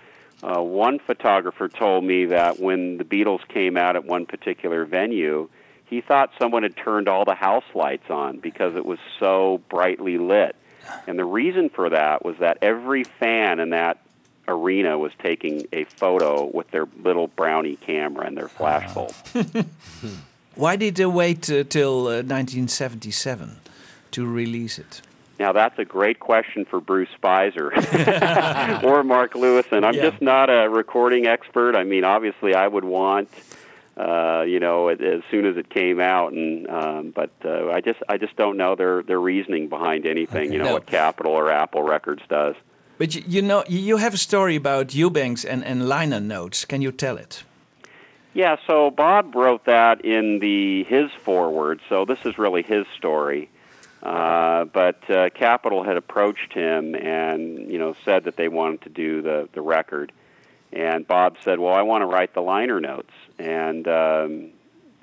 Uh, 0.44 0.62
one 0.62 1.00
photographer 1.00 1.68
told 1.68 2.04
me 2.04 2.26
that 2.26 2.60
when 2.60 3.00
the 3.00 3.04
Beatles 3.04 3.48
came 3.48 3.78
out 3.78 3.96
at 3.96 4.06
one 4.06 4.28
particular 4.28 4.86
venue, 4.86 5.50
he 5.88 6.00
thought 6.00 6.30
someone 6.38 6.62
had 6.62 6.78
turned 6.78 7.08
all 7.08 7.26
the 7.26 7.34
house 7.34 7.64
lights 7.74 8.12
on 8.12 8.38
because 8.38 8.76
it 8.76 8.86
was 8.86 9.00
so 9.20 9.60
brightly 9.70 10.20
lit. 10.20 10.56
And 11.08 11.18
the 11.18 11.26
reason 11.26 11.70
for 11.70 11.90
that 11.90 12.24
was 12.24 12.38
that 12.38 12.60
every 12.62 13.04
fan 13.04 13.60
in 13.60 13.72
that 13.72 13.98
arena 14.48 15.00
was 15.00 15.14
taking 15.18 15.66
a 15.74 15.86
photo 15.86 16.46
with 16.46 16.70
their 16.70 16.88
little 17.04 17.26
brownie 17.26 17.78
camera 17.78 18.28
and 18.28 18.38
their 18.38 18.50
flash 18.50 18.94
bulb. 18.94 19.16
Why 20.56 20.76
did 20.76 20.94
they 20.94 21.08
wait 21.08 21.50
uh, 21.50 21.64
till 21.64 22.02
uh, 22.02 22.22
1977 22.22 23.58
to 24.12 24.28
release 24.28 24.78
it? 24.78 25.02
Now 25.42 25.54
that's 25.54 25.80
a 25.80 25.86
great 25.86 26.20
question 26.20 26.66
for 26.66 26.80
Bruce 26.80 27.10
Spizer 27.20 27.72
or 28.84 29.04
Mark 29.04 29.34
Lewisohn. 29.34 29.84
I'm 29.84 29.96
Yeah. 29.96 30.10
just 30.12 30.22
not 30.22 30.50
a 30.52 30.70
recording 30.70 31.26
expert. 31.26 31.76
I 31.76 31.84
mean, 31.84 32.04
obviously, 32.04 32.54
I 32.54 32.68
would 32.68 32.86
want, 32.86 33.28
uh, 33.98 34.44
you 34.48 34.60
know, 34.60 34.90
it, 34.90 35.02
as 35.02 35.22
soon 35.32 35.46
as 35.48 35.58
it 35.58 35.70
came 35.72 36.00
out, 36.00 36.32
and 36.34 36.70
um, 36.70 37.10
but 37.10 37.32
uh, 37.44 37.70
I 37.72 37.82
just 37.82 38.00
I 38.08 38.18
just 38.18 38.36
don't 38.36 38.56
know 38.56 38.76
their 38.76 39.02
their 39.02 39.20
reasoning 39.20 39.68
behind 39.68 40.06
anything. 40.06 40.52
You 40.54 40.60
know 40.60 40.66
No. 40.66 40.74
what 40.74 40.86
Capitol 40.86 41.32
or 41.34 41.50
Apple 41.50 41.82
Records 41.82 42.22
does. 42.30 42.56
But 43.00 43.16
you, 43.16 43.24
you 43.28 43.42
know, 43.42 43.64
you 43.68 43.80
you 43.80 43.98
have 43.98 44.14
a 44.14 44.18
story 44.30 44.56
about 44.56 44.94
Eubanks 44.94 45.44
and, 45.44 45.66
and 45.66 45.90
liner 45.90 46.20
notes. 46.20 46.66
Can 46.66 46.82
you 46.84 46.92
tell 46.92 47.18
it? 47.18 47.44
Yeah, 48.34 48.58
so 48.68 48.92
Bob 48.92 49.34
wrote 49.36 49.66
that 49.66 50.06
in 50.06 50.38
the 50.40 50.84
his 50.84 51.10
foreword, 51.26 51.80
so 51.90 52.06
this 52.06 52.20
is 52.26 52.38
really 52.38 52.62
his 52.62 52.86
story. 52.96 53.50
Uh, 54.04 54.66
but 54.66 55.10
uh, 55.10 55.30
Capitol 55.30 55.84
had 55.84 55.96
approached 55.96 56.54
him 56.54 56.96
and 56.96 57.72
you 57.72 57.78
know 57.78 57.96
said 58.04 58.24
that 58.24 58.36
they 58.36 58.48
wanted 58.48 58.82
to 58.82 58.90
do 58.90 59.22
the 59.22 59.48
the 59.54 59.62
record, 59.62 60.12
and 60.74 61.08
Bob 61.08 61.38
said, 61.44 61.60
"Well, 61.60 61.74
I 61.74 61.84
want 61.84 62.02
to 62.02 62.08
write 62.08 62.34
the 62.34 62.42
liner 62.42 62.80
notes." 62.80 63.12
And 63.38 63.88
um, 63.88 64.50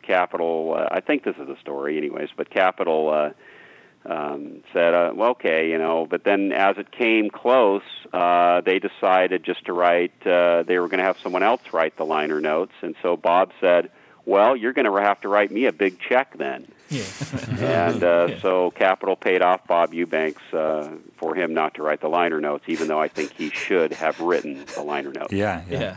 Capitol, 0.02 0.74
uh, 0.76 0.88
I 0.90 1.00
think 1.00 1.22
this 1.22 1.36
is 1.36 1.46
the 1.46 1.56
story, 1.60 1.96
anyways. 1.96 2.30
But 2.36 2.50
Capitol 2.50 3.10
uh, 3.10 4.10
um, 4.12 4.64
said, 4.72 4.94
uh, 4.94 5.12
"Well, 5.14 5.30
okay, 5.30 5.70
you 5.70 5.78
know." 5.78 6.04
But 6.04 6.24
then, 6.24 6.50
as 6.52 6.76
it 6.76 6.90
came 6.90 7.30
close, 7.30 7.82
uh, 8.12 8.62
they 8.62 8.80
decided 8.80 9.44
just 9.44 9.66
to 9.66 9.72
write. 9.72 10.26
Uh, 10.26 10.64
they 10.64 10.80
were 10.80 10.88
going 10.88 10.98
to 10.98 11.04
have 11.04 11.18
someone 11.22 11.44
else 11.44 11.62
write 11.72 11.96
the 11.96 12.04
liner 12.04 12.40
notes, 12.40 12.72
and 12.82 12.96
so 13.00 13.16
Bob 13.16 13.52
said, 13.60 13.92
"Well, 14.24 14.56
you're 14.56 14.72
going 14.72 14.92
to 14.92 14.96
have 15.00 15.20
to 15.20 15.28
write 15.28 15.52
me 15.52 15.66
a 15.66 15.72
big 15.72 16.00
check 16.00 16.36
then." 16.36 16.66
and 17.58 18.02
uh, 18.02 18.40
so 18.40 18.70
Capitol 18.70 19.16
paid 19.16 19.42
off 19.42 19.66
Bob 19.66 19.92
Eubanks 19.92 20.42
uh, 20.52 20.90
for 21.16 21.34
him 21.34 21.52
not 21.52 21.74
to 21.74 21.82
write 21.82 22.00
the 22.00 22.08
liner 22.08 22.40
notes, 22.40 22.64
even 22.66 22.88
though 22.88 23.00
I 23.00 23.08
think 23.08 23.32
he 23.34 23.50
should 23.50 23.92
have 23.92 24.20
written 24.20 24.64
the 24.74 24.82
liner 24.82 25.12
notes. 25.12 25.32
Yeah, 25.32 25.62
yeah. 25.68 25.96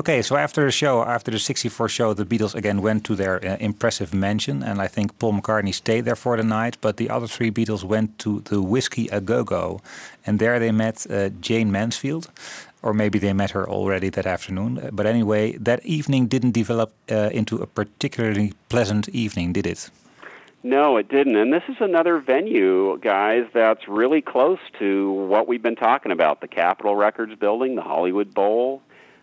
Okay, 0.00 0.22
so 0.22 0.36
after 0.36 0.64
the 0.64 0.70
show, 0.70 1.04
after 1.04 1.30
the 1.30 1.38
64 1.38 1.86
show, 1.90 2.14
the 2.14 2.24
Beatles 2.24 2.54
again 2.54 2.80
went 2.80 3.04
to 3.04 3.14
their 3.14 3.44
uh, 3.44 3.58
impressive 3.60 4.14
mansion, 4.14 4.62
and 4.62 4.80
I 4.80 4.88
think 4.88 5.18
Paul 5.18 5.34
McCartney 5.34 5.74
stayed 5.74 6.06
there 6.06 6.16
for 6.16 6.34
the 6.38 6.42
night. 6.42 6.78
But 6.80 6.96
the 6.96 7.10
other 7.10 7.26
three 7.26 7.50
Beatles 7.50 7.84
went 7.84 8.18
to 8.20 8.40
the 8.40 8.62
Whiskey 8.62 9.08
A 9.08 9.20
Go 9.20 9.44
Go, 9.44 9.82
and 10.24 10.38
there 10.38 10.58
they 10.58 10.72
met 10.72 11.06
uh, 11.10 11.28
Jayne 11.42 11.70
Mansfield, 11.70 12.30
or 12.82 12.92
maybe 12.92 13.18
they 13.18 13.32
met 13.32 13.50
her 13.52 13.68
already 13.68 14.10
that 14.10 14.26
afternoon. 14.26 14.78
Uh, 14.78 14.90
But 14.92 15.06
anyway, 15.06 15.52
that 15.58 15.84
evening 15.84 16.26
didn't 16.26 16.52
develop 16.52 16.92
uh, 17.10 17.30
into 17.32 17.56
a 17.56 17.66
particularly 17.66 18.52
pleasant 18.68 19.08
evening, 19.08 19.52
did 19.52 19.66
it? 19.66 19.90
No, 20.64 20.96
it 20.96 21.08
didn't. 21.08 21.36
And 21.36 21.52
this 21.52 21.64
is 21.68 21.76
another 21.80 22.20
venue, 22.20 22.96
guys, 22.98 23.46
that's 23.52 23.88
really 23.88 24.22
close 24.22 24.60
to 24.78 25.10
what 25.12 25.48
we've 25.48 25.62
been 25.62 25.76
talking 25.76 26.12
about 26.12 26.40
the 26.40 26.46
Capitol 26.46 26.94
Records 26.94 27.34
building, 27.34 27.74
the 27.74 27.82
Hollywood 27.82 28.32
Bowl, 28.32 28.80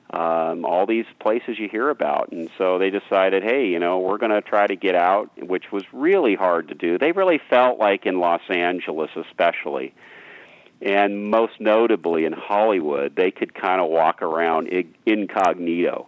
um, 0.10 0.66
all 0.66 0.86
these 0.86 1.06
places 1.20 1.58
you 1.58 1.70
hear 1.70 1.90
about. 1.90 2.34
And 2.34 2.50
so 2.58 2.78
they 2.78 2.90
decided, 2.90 3.44
hey, 3.44 3.68
you 3.68 3.80
know, 3.80 4.00
we're 4.00 4.18
going 4.18 4.32
to 4.32 4.42
try 4.42 4.68
to 4.68 4.76
get 4.76 4.96
out, 4.96 5.30
which 5.38 5.72
was 5.72 5.84
really 5.94 6.36
hard 6.36 6.68
to 6.70 6.76
do. 6.76 6.98
They 6.98 7.14
really 7.14 7.40
felt 7.50 7.80
like 7.80 8.06
in 8.06 8.20
Los 8.20 8.42
Angeles, 8.50 9.12
especially. 9.16 9.94
And 10.82 11.30
most 11.30 11.60
notably 11.60 12.24
in 12.26 12.32
Hollywood, 12.34 13.16
they 13.16 13.32
could 13.32 13.54
kind 13.54 13.82
of 13.82 13.90
walk 13.90 14.22
around 14.22 14.70
incognito 15.06 16.08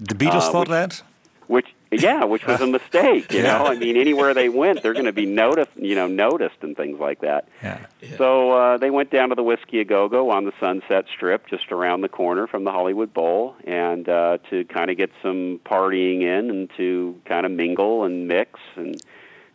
The 0.00 0.14
Beatles 0.14 0.48
Uh, 0.48 0.52
thought 0.52 0.68
which- 0.68 0.68
that? 0.68 1.02
which 1.46 1.66
yeah, 1.90 2.24
which 2.24 2.46
was 2.46 2.60
a 2.60 2.66
mistake. 2.78 3.32
You 3.32 3.42
know, 3.44 3.64
I 3.64 3.74
mean, 3.76 3.96
anywhere 3.96 4.34
they 4.34 4.50
went, 4.50 4.82
they're 4.82 4.92
going 4.92 5.06
to 5.06 5.12
be 5.12 5.24
noticed, 5.24 5.70
you 5.76 5.94
know, 5.94 6.06
noticed 6.06 6.56
and 6.60 6.76
things 6.76 7.00
like 7.00 7.20
that. 7.22 7.48
Yeah. 7.62 7.78
So 8.18 8.50
uh, 8.52 8.76
they 8.76 8.90
went 8.90 9.10
down 9.10 9.30
to 9.30 9.34
the 9.34 9.42
Whiskey 9.42 9.80
A 9.80 9.84
Go 9.84 10.06
Go 10.10 10.28
on 10.30 10.44
the 10.44 10.52
Sunset 10.60 11.06
Strip, 11.14 11.46
just 11.46 11.72
around 11.72 12.02
the 12.02 12.08
corner 12.10 12.46
from 12.46 12.64
the 12.64 12.70
Hollywood 12.72 13.14
Bowl, 13.14 13.56
and 13.66 14.06
uh, 14.06 14.36
to 14.50 14.64
kind 14.64 14.90
of 14.90 14.98
get 14.98 15.10
some 15.22 15.60
partying 15.64 16.20
in 16.20 16.50
and 16.50 16.70
to 16.76 17.18
kind 17.24 17.46
of 17.46 17.52
mingle 17.52 18.04
and 18.04 18.28
mix 18.28 18.60
and 18.76 19.00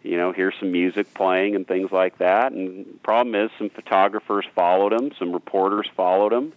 you 0.03 0.17
know 0.17 0.31
hear 0.31 0.53
some 0.59 0.71
music 0.71 1.13
playing 1.13 1.55
and 1.55 1.67
things 1.67 1.91
like 1.91 2.17
that. 2.19 2.51
And 2.51 3.01
problem 3.03 3.35
is, 3.35 3.49
some 3.57 3.69
photographers 3.69 4.45
followed 4.53 4.91
them, 4.91 5.11
some 5.17 5.31
reporters 5.31 5.89
followed 5.95 6.31
them, 6.31 6.53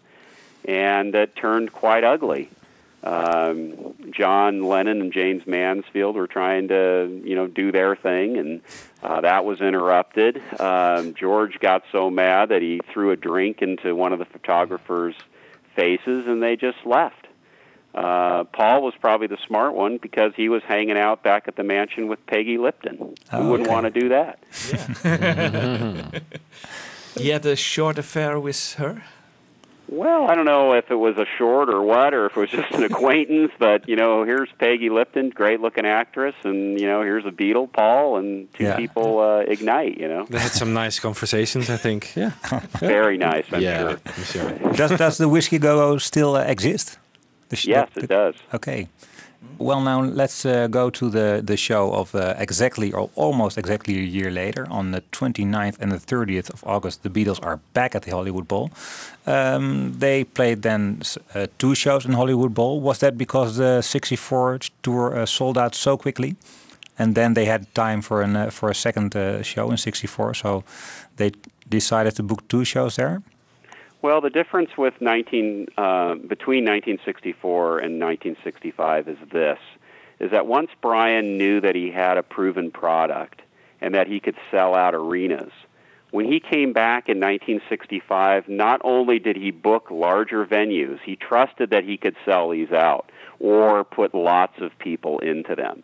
and 0.64 1.14
it 1.14 1.34
turned 1.36 1.72
quite 1.72 2.04
ugly. 2.04 2.50
Um, 3.02 3.94
John 4.10 4.64
Lennon 4.64 5.00
and 5.00 5.12
Jayne 5.12 5.40
Mansfield 5.46 6.16
were 6.16 6.26
trying 6.26 6.68
to, 6.68 7.22
you 7.24 7.36
know, 7.36 7.46
do 7.46 7.70
their 7.70 7.94
thing, 7.94 8.36
and 8.36 8.60
uh, 9.00 9.20
that 9.20 9.44
was 9.44 9.60
interrupted. 9.60 10.42
Um, 10.58 11.14
George 11.14 11.60
got 11.60 11.84
so 11.92 12.10
mad 12.10 12.48
that 12.48 12.62
he 12.62 12.80
threw 12.92 13.12
a 13.12 13.16
drink 13.16 13.62
into 13.62 13.94
one 13.94 14.12
of 14.12 14.18
the 14.18 14.24
photographers' 14.24 15.14
faces, 15.76 16.26
and 16.26 16.42
they 16.42 16.56
just 16.56 16.78
left. 16.84 17.25
Uh, 17.96 18.44
Paul 18.44 18.82
was 18.82 18.92
probably 19.00 19.26
the 19.26 19.38
smart 19.46 19.74
one 19.74 19.96
because 19.96 20.32
he 20.36 20.48
was 20.50 20.62
hanging 20.64 20.98
out 20.98 21.22
back 21.22 21.48
at 21.48 21.56
the 21.56 21.62
mansion 21.62 22.08
with 22.08 22.24
Peggy 22.26 22.58
Lipton. 22.58 22.98
Who 22.98 23.14
Oh, 23.32 23.50
wouldn't 23.50 23.68
okay. 23.68 23.74
want 23.74 23.92
to 23.92 24.00
do 24.00 24.08
that? 24.10 24.38
He 27.16 27.28
had 27.30 27.46
a 27.46 27.56
short 27.56 27.98
affair 27.98 28.38
with 28.38 28.74
her. 28.74 29.02
Well, 29.88 30.28
I 30.28 30.34
don't 30.34 30.46
know 30.46 30.72
if 30.72 30.90
it 30.90 30.96
was 30.96 31.16
a 31.16 31.26
short 31.38 31.68
or 31.72 31.80
what, 31.80 32.12
or 32.12 32.26
if 32.26 32.36
it 32.36 32.40
was 32.40 32.50
just 32.50 32.72
an 32.72 32.82
acquaintance. 32.82 33.52
But 33.58 33.88
you 33.88 33.94
know, 33.96 34.24
here's 34.24 34.50
Peggy 34.58 34.90
Lipton, 34.90 35.30
great-looking 35.30 35.86
actress, 35.86 36.34
and 36.44 36.78
you 36.80 36.86
know, 36.86 37.02
here's 37.02 37.24
a 37.24 37.30
Beatle, 37.30 37.72
Paul, 37.72 38.16
and 38.18 38.52
two 38.54 38.64
Yeah. 38.64 38.76
people 38.76 39.20
uh, 39.20 39.38
ignite. 39.46 39.96
You 39.98 40.08
know, 40.08 40.26
They 40.28 40.40
had 40.40 40.50
some 40.52 40.74
nice 40.74 40.98
conversations, 41.00 41.70
I 41.70 41.76
think. 41.78 42.12
Yeah. 42.16 42.32
very 42.80 43.16
nice. 43.16 43.44
I'm 43.52 43.62
yeah, 43.62 43.78
sure. 43.80 43.98
I'm 44.06 44.24
sure. 44.24 44.72
does, 44.74 44.90
does 44.98 45.16
the 45.18 45.28
Whiskey 45.28 45.58
Go 45.58 45.76
Go 45.76 45.98
still 45.98 46.34
uh, 46.36 46.42
exist? 46.42 46.98
The 47.48 47.56
sh- 47.56 47.66
Yes, 47.68 47.88
the- 47.94 48.02
it 48.04 48.08
does. 48.08 48.34
Okay. 48.54 48.88
Well, 49.58 49.80
now 49.80 50.00
let's 50.02 50.44
uh, 50.44 50.66
go 50.66 50.90
to 50.90 51.08
the, 51.10 51.40
the 51.44 51.56
show 51.56 51.92
of 51.92 52.14
uh, 52.14 52.34
exactly 52.38 52.92
or 52.92 53.10
almost 53.14 53.56
exactly 53.58 53.94
a 53.98 54.02
year 54.02 54.30
later. 54.30 54.66
On 54.70 54.90
the 54.90 55.02
29th 55.12 55.76
and 55.80 55.92
the 55.92 55.98
30th 55.98 56.50
of 56.50 56.64
August, 56.64 57.02
the 57.02 57.10
Beatles 57.10 57.38
are 57.44 57.60
back 57.72 57.94
at 57.94 58.02
the 58.02 58.10
Hollywood 58.10 58.48
Bowl. 58.48 58.70
Um, 59.26 59.94
they 59.98 60.24
played 60.24 60.62
then 60.62 61.02
uh, 61.34 61.46
two 61.58 61.74
shows 61.74 62.04
in 62.04 62.12
Hollywood 62.12 62.54
Bowl. 62.54 62.80
Was 62.80 62.98
that 62.98 63.16
because 63.16 63.56
the 63.56 63.82
64 63.82 64.58
tour 64.82 65.16
uh, 65.16 65.26
sold 65.26 65.56
out 65.58 65.74
so 65.74 65.96
quickly? 65.96 66.36
And 66.98 67.14
then 67.14 67.34
they 67.34 67.44
had 67.44 67.72
time 67.74 68.02
for, 68.02 68.22
an, 68.22 68.36
uh, 68.36 68.50
for 68.50 68.70
a 68.70 68.74
second 68.74 69.14
uh, 69.14 69.42
show 69.42 69.70
in 69.70 69.76
64, 69.76 70.34
so 70.34 70.64
they 71.16 71.30
decided 71.68 72.16
to 72.16 72.22
book 72.22 72.48
two 72.48 72.64
shows 72.64 72.96
there. 72.96 73.22
Well, 74.06 74.20
the 74.20 74.30
difference 74.30 74.70
with 74.78 74.94
19 75.00 75.66
uh, 75.76 76.14
between 76.14 76.64
1964 76.64 77.80
and 77.80 78.00
1965 78.00 79.08
is 79.08 79.18
this: 79.32 79.58
is 80.20 80.30
that 80.30 80.46
once 80.46 80.70
Brian 80.80 81.36
knew 81.36 81.60
that 81.60 81.74
he 81.74 81.90
had 81.90 82.16
a 82.16 82.22
proven 82.22 82.70
product 82.70 83.42
and 83.80 83.96
that 83.96 84.06
he 84.06 84.20
could 84.20 84.36
sell 84.52 84.76
out 84.76 84.94
arenas, 84.94 85.50
when 86.12 86.24
he 86.24 86.38
came 86.38 86.72
back 86.72 87.08
in 87.08 87.18
1965, 87.18 88.48
not 88.48 88.80
only 88.84 89.18
did 89.18 89.34
he 89.34 89.50
book 89.50 89.90
larger 89.90 90.46
venues, 90.46 91.00
he 91.04 91.16
trusted 91.16 91.70
that 91.70 91.82
he 91.82 91.96
could 91.96 92.14
sell 92.24 92.50
these 92.50 92.70
out 92.70 93.10
or 93.40 93.82
put 93.82 94.14
lots 94.14 94.60
of 94.60 94.70
people 94.78 95.18
into 95.18 95.56
them. 95.56 95.82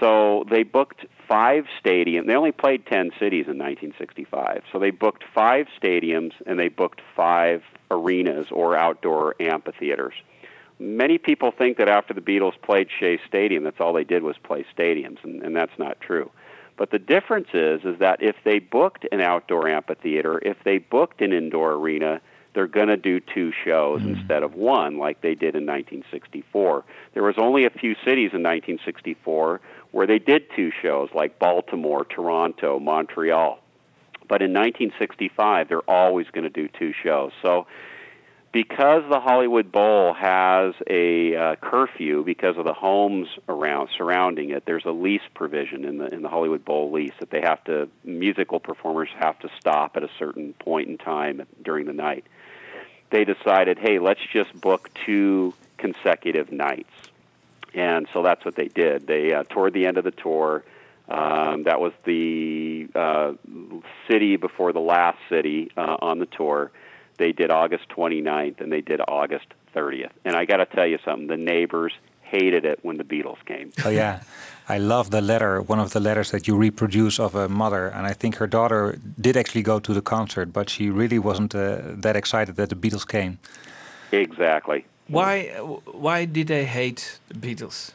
So 0.00 0.46
they 0.50 0.62
booked 0.62 1.04
five 1.32 1.64
stadiums. 1.82 2.26
They 2.26 2.34
only 2.34 2.52
played 2.52 2.84
10 2.84 3.12
cities 3.18 3.46
in 3.48 3.56
1965. 3.56 4.64
So 4.70 4.78
they 4.78 4.90
booked 4.90 5.24
five 5.34 5.66
stadiums 5.82 6.32
and 6.44 6.58
they 6.58 6.68
booked 6.68 7.00
five 7.16 7.62
arenas 7.90 8.48
or 8.50 8.76
outdoor 8.76 9.34
amphitheaters. 9.40 10.12
Many 10.78 11.16
people 11.16 11.50
think 11.50 11.78
that 11.78 11.88
after 11.88 12.12
the 12.12 12.20
Beatles 12.20 12.60
played 12.60 12.88
Shea 13.00 13.18
Stadium, 13.26 13.64
that's 13.64 13.80
all 13.80 13.94
they 13.94 14.04
did 14.04 14.22
was 14.22 14.36
play 14.42 14.66
stadiums, 14.76 15.24
and, 15.24 15.42
and 15.42 15.56
that's 15.56 15.78
not 15.78 16.00
true. 16.02 16.30
But 16.76 16.90
the 16.90 16.98
difference 16.98 17.48
is, 17.54 17.82
is 17.84 17.98
that 17.98 18.22
if 18.22 18.36
they 18.44 18.58
booked 18.58 19.06
an 19.10 19.22
outdoor 19.22 19.68
amphitheater, 19.68 20.38
if 20.42 20.58
they 20.64 20.78
booked 20.78 21.22
an 21.22 21.32
indoor 21.32 21.72
arena, 21.72 22.20
they're 22.54 22.66
going 22.66 22.88
to 22.88 22.96
do 22.98 23.20
two 23.20 23.52
shows 23.64 24.02
hmm. 24.02 24.14
instead 24.14 24.42
of 24.42 24.54
one, 24.54 24.98
like 24.98 25.22
they 25.22 25.34
did 25.34 25.54
in 25.54 25.64
1964. 25.64 26.84
There 27.14 27.22
was 27.22 27.36
only 27.38 27.64
a 27.64 27.70
few 27.70 27.94
cities 28.04 28.32
in 28.34 28.42
1964 28.42 29.60
where 29.92 30.06
they 30.06 30.18
did 30.18 30.44
two 30.56 30.72
shows, 30.82 31.10
like 31.14 31.38
Baltimore, 31.38 32.04
Toronto, 32.04 32.78
Montreal. 32.80 33.58
But 34.28 34.42
in 34.42 34.52
1965, 34.52 35.68
they're 35.68 35.90
always 35.90 36.26
going 36.32 36.44
to 36.44 36.50
do 36.50 36.68
two 36.78 36.92
shows. 37.02 37.32
So 37.42 37.66
because 38.52 39.02
the 39.08 39.20
Hollywood 39.20 39.72
Bowl 39.72 40.14
has 40.14 40.74
a 40.88 41.34
uh, 41.34 41.56
curfew 41.56 42.22
because 42.22 42.56
of 42.58 42.64
the 42.64 42.74
homes 42.74 43.28
around 43.48 43.88
surrounding 43.96 44.50
it, 44.50 44.64
there's 44.66 44.84
a 44.84 44.90
lease 44.90 45.22
provision 45.34 45.84
in 45.84 45.98
the 45.98 46.12
in 46.12 46.22
the 46.22 46.28
Hollywood 46.28 46.64
Bowl 46.64 46.92
lease 46.92 47.14
that 47.20 47.30
they 47.30 47.40
have 47.40 47.64
to 47.64 47.88
musical 48.04 48.60
performers 48.60 49.08
have 49.18 49.38
to 49.40 49.48
stop 49.58 49.96
at 49.96 50.02
a 50.02 50.10
certain 50.18 50.52
point 50.54 50.88
in 50.88 50.98
time 50.98 51.46
during 51.62 51.86
the 51.86 51.94
night. 51.94 52.24
they 53.10 53.24
decided, 53.24 53.78
hey, 53.78 53.98
let's 53.98 54.20
just 54.32 54.58
book 54.58 54.90
two 55.06 55.54
consecutive 55.78 56.52
nights. 56.52 56.92
And 57.74 58.06
so 58.12 58.22
that's 58.22 58.44
what 58.44 58.54
they 58.54 58.68
did. 58.68 59.06
They 59.06 59.32
uh, 59.32 59.44
toward 59.48 59.72
the 59.72 59.86
end 59.86 59.98
of 59.98 60.04
the 60.04 60.10
tour, 60.10 60.64
um, 61.08 61.64
that 61.64 61.80
was 61.80 61.92
the 62.04 62.88
uh, 62.94 63.32
city 64.08 64.36
before 64.36 64.72
the 64.72 64.80
last 64.80 65.18
city 65.28 65.70
uh, 65.76 65.96
on 66.00 66.18
the 66.18 66.26
tour. 66.26 66.70
They 67.18 67.32
did 67.32 67.50
August 67.50 67.88
29th 67.90 68.60
and 68.60 68.72
they 68.72 68.80
did 68.80 69.00
August 69.06 69.46
30th. 69.74 70.10
And 70.24 70.36
I 70.36 70.44
got 70.44 70.58
to 70.58 70.66
tell 70.66 70.86
you 70.86 70.98
something, 71.04 71.26
the 71.26 71.36
neighbors 71.36 71.92
hated 72.22 72.64
it 72.64 72.78
when 72.82 72.96
the 72.96 73.04
Beatles 73.04 73.44
came. 73.44 73.72
Oh 73.84 73.90
yeah, 73.90 74.22
I 74.68 74.78
love 74.78 75.10
the 75.10 75.20
letter. 75.20 75.60
One 75.60 75.78
of 75.78 75.92
the 75.92 76.00
letters 76.00 76.30
that 76.30 76.48
you 76.48 76.56
reproduce 76.56 77.20
of 77.20 77.34
a 77.34 77.48
mother, 77.48 77.88
and 77.88 78.06
I 78.06 78.14
think 78.14 78.36
her 78.36 78.46
daughter 78.46 78.98
did 79.20 79.36
actually 79.36 79.62
go 79.62 79.78
to 79.80 79.92
the 79.92 80.00
concert, 80.00 80.52
but 80.52 80.70
she 80.70 80.88
really 80.88 81.18
wasn't 81.18 81.54
uh, 81.54 81.78
that 82.04 82.16
excited 82.16 82.56
that 82.56 82.70
the 82.70 82.76
Beatles 82.76 83.06
came. 83.06 83.38
Exactly. 84.12 84.86
Why? 85.08 85.48
Why 86.06 86.24
did 86.24 86.46
they 86.48 86.64
hate 86.64 87.18
the 87.28 87.34
Beatles? 87.34 87.92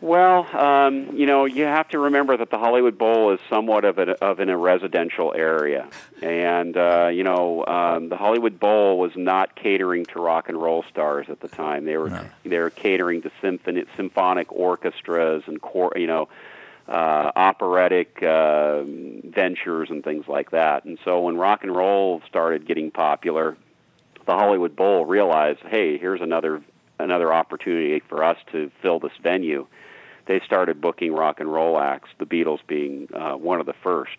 Well, 0.00 0.44
um, 0.54 1.16
you 1.16 1.24
know, 1.24 1.46
you 1.46 1.64
have 1.64 1.88
to 1.88 1.98
remember 1.98 2.36
that 2.36 2.50
the 2.50 2.58
Hollywood 2.58 2.98
Bowl 2.98 3.32
is 3.32 3.40
somewhat 3.48 3.86
of, 3.86 3.96
an 3.96 4.10
of 4.20 4.38
in 4.38 4.50
a 4.50 4.56
residential 4.58 5.32
area, 5.34 5.88
and 6.20 6.76
uh, 6.76 7.08
you 7.10 7.24
know, 7.24 7.64
um, 7.66 8.10
the 8.10 8.16
Hollywood 8.16 8.60
Bowl 8.60 8.98
was 8.98 9.12
not 9.16 9.54
catering 9.56 10.04
to 10.06 10.20
rock 10.20 10.50
and 10.50 10.60
roll 10.60 10.84
stars 10.90 11.26
at 11.30 11.40
the 11.40 11.48
time. 11.48 11.86
They 11.86 11.96
were 11.96 12.10
No. 12.10 12.22
they 12.44 12.58
were 12.58 12.68
catering 12.70 13.22
to 13.22 13.30
symphony, 13.40 13.84
symphonic 13.96 14.52
orchestras 14.52 15.44
and 15.46 15.58
cor- 15.62 15.94
you 15.96 16.06
know, 16.06 16.28
uh, 16.86 17.32
operatic 17.34 18.22
uh, 18.22 18.82
ventures 18.84 19.88
and 19.88 20.04
things 20.04 20.28
like 20.28 20.50
that. 20.50 20.84
And 20.84 20.98
so 21.02 21.22
when 21.22 21.38
rock 21.38 21.62
and 21.62 21.74
roll 21.74 22.20
started 22.28 22.66
getting 22.66 22.90
popular, 22.90 23.56
the 24.26 24.32
Hollywood 24.32 24.74
Bowl 24.76 25.04
realized, 25.04 25.60
hey, 25.60 25.98
here's 25.98 26.20
another 26.20 26.62
another 26.98 27.32
opportunity 27.32 28.00
for 28.08 28.22
us 28.22 28.36
to 28.52 28.70
fill 28.80 29.00
this 29.00 29.12
venue. 29.22 29.66
They 30.26 30.40
started 30.46 30.80
booking 30.80 31.12
rock 31.12 31.40
and 31.40 31.52
roll 31.52 31.78
acts, 31.78 32.08
the 32.18 32.24
Beatles 32.24 32.60
being 32.66 33.08
uh, 33.12 33.34
one 33.34 33.60
of 33.60 33.66
the 33.66 33.74
first, 33.82 34.16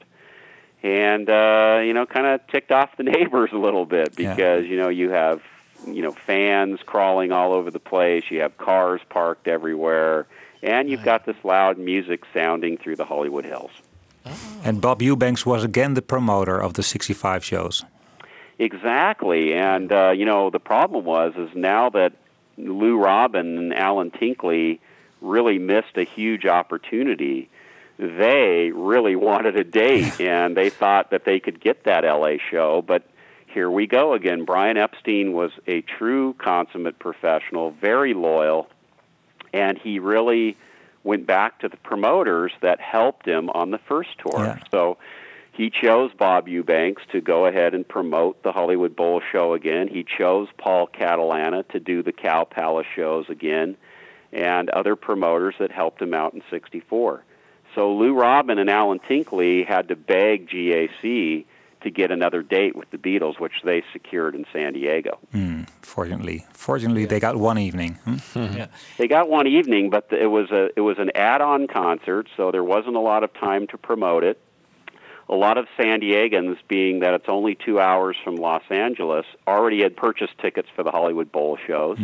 and 0.84 1.30
uh, 1.30 1.80
you 1.84 1.93
know, 1.93 2.06
kind 2.06 2.28
of 2.28 2.45
ticked 2.47 2.72
off 2.72 2.95
the 2.97 3.03
neighbors 3.16 3.49
a 3.53 3.58
little 3.58 3.86
bit 3.86 4.14
Yeah. 4.18 4.36
because 4.36 4.66
you 4.66 4.78
know 4.78 4.89
you 4.89 5.10
have 5.12 5.41
you 5.88 6.01
know 6.01 6.12
fans 6.12 6.80
crawling 6.86 7.32
all 7.32 7.53
over 7.53 7.72
the 7.72 7.80
place, 7.80 8.24
you 8.30 8.41
have 8.41 8.58
cars 8.58 9.01
parked 9.10 9.47
everywhere, 9.47 10.28
and 10.62 10.89
you've 10.89 11.03
got 11.03 11.26
this 11.26 11.38
loud 11.43 11.78
music 11.78 12.24
sounding 12.34 12.78
through 12.78 12.95
the 12.97 13.06
Hollywood 13.06 13.45
Hills. 13.45 13.72
And 14.64 14.82
Bob 14.82 15.01
Eubanks 15.03 15.45
was 15.45 15.64
again 15.64 15.93
the 15.93 16.01
promoter 16.01 16.60
of 16.62 16.74
the 16.74 16.82
65 16.84 17.43
shows. 17.45 17.84
Exactly, 18.58 19.53
and 19.53 19.91
uh, 19.91 20.12
you 20.12 20.26
know 20.26 20.49
the 20.49 20.60
problem 20.60 21.03
was 21.03 21.34
is 21.36 21.49
now 21.56 21.89
that 21.89 22.14
Lou 22.58 22.97
Robin 22.97 23.58
and 23.58 23.74
Alan 23.74 24.12
Tinkley 24.12 24.80
really 25.22 25.60
missed 25.60 25.97
a 25.97 26.03
huge 26.03 26.45
opportunity. 26.45 27.49
They 27.97 28.72
really 28.74 29.16
wanted 29.30 29.58
a 29.58 29.64
date, 29.64 30.20
and 30.22 30.56
they 30.56 30.70
thought 30.70 31.12
that 31.12 31.26
they 31.26 31.39
could 31.39 31.60
get 31.60 31.84
that 31.84 32.03
LA 32.03 32.38
show, 32.49 32.82
but 32.82 33.03
here 33.47 33.72
we 33.72 33.88
go 33.88 34.14
again. 34.14 34.43
Brian 34.43 34.78
Epstein 34.78 35.34
was 35.34 35.51
a 35.66 35.82
true 35.82 36.34
consummate 36.34 36.99
professional, 36.99 37.72
very 37.72 38.14
loyal, 38.14 38.68
and 39.53 39.78
he 39.78 39.99
really 39.99 40.58
went 41.06 41.26
back 41.26 41.60
to 41.60 41.70
the 41.70 41.78
promoters 41.78 42.51
that 42.62 42.82
helped 42.82 43.26
him 43.26 43.49
on 43.51 43.72
the 43.72 43.78
first 43.78 44.10
tour. 44.20 44.43
Yeah. 44.43 44.60
So 44.72 44.97
he 45.56 45.70
chose 45.70 46.12
Bob 46.18 46.47
Eubanks 46.49 47.03
to 47.14 47.22
go 47.22 47.45
ahead 47.45 47.74
and 47.74 47.88
promote 47.88 48.43
the 48.43 48.51
Hollywood 48.51 48.95
Bowl 48.95 49.22
show 49.32 49.53
again. 49.53 49.88
He 49.88 50.03
chose 50.03 50.49
Paul 50.58 50.88
Catalana 50.88 51.66
to 51.70 51.80
do 51.80 52.03
the 52.03 52.12
Cow 52.12 52.43
Palace 52.43 52.88
shows 52.93 53.26
again, 53.30 53.78
and 54.34 54.70
other 54.70 54.95
promoters 54.97 55.56
that 55.60 55.72
helped 55.72 56.01
him 56.01 56.14
out 56.14 56.34
in 56.34 56.41
'64. 56.49 57.24
So 57.74 57.93
Lou 57.93 58.14
Robin 58.14 58.58
and 58.58 58.70
Alan 58.70 58.99
Tinkley 58.99 59.64
had 59.64 59.88
to 59.89 59.95
beg 59.95 60.49
GAC 60.49 61.45
to 61.82 61.91
get 61.91 62.12
another 62.12 62.41
date 62.41 62.76
with 62.76 62.89
the 62.91 62.97
Beatles, 62.97 63.39
which 63.39 63.62
they 63.64 63.84
secured 63.93 64.34
in 64.34 64.45
San 64.51 64.74
Diego. 64.74 65.20
Hmm, 65.32 65.64
fortunately, 65.82 66.45
fortunately, 66.51 67.06
they 67.06 67.20
got 67.20 67.38
one 67.38 67.58
evening. 67.58 67.93
hmm? 68.03 68.18
Yeah. 68.34 68.68
They 68.97 69.08
got 69.08 69.30
one 69.30 69.47
evening, 69.47 69.89
but 69.89 70.08
it 70.12 70.28
was 70.28 70.51
a 70.51 70.70
it 70.76 70.82
was 70.82 70.97
an 70.99 71.12
add-on 71.16 71.68
concert, 71.68 72.28
so 72.36 72.51
there 72.51 72.64
wasn't 72.64 72.95
a 72.95 73.01
lot 73.01 73.24
of 73.24 73.34
time 73.34 73.68
to 73.68 73.78
promote 73.78 74.24
it. 74.24 74.41
A 75.28 75.36
lot 75.36 75.57
of 75.57 75.67
San 75.76 76.01
Diegans, 76.01 76.57
being 76.67 76.99
that 76.99 77.13
it's 77.15 77.28
only 77.28 77.55
two 77.55 77.80
hours 77.80 78.15
from 78.23 78.36
Los 78.36 78.63
Angeles, 78.69 79.26
already 79.47 79.82
had 79.82 79.95
purchased 79.97 80.38
tickets 80.38 80.69
for 80.76 80.84
the 80.84 80.91
Hollywood 80.91 81.32
Bowl 81.32 81.57
shows. 81.65 81.97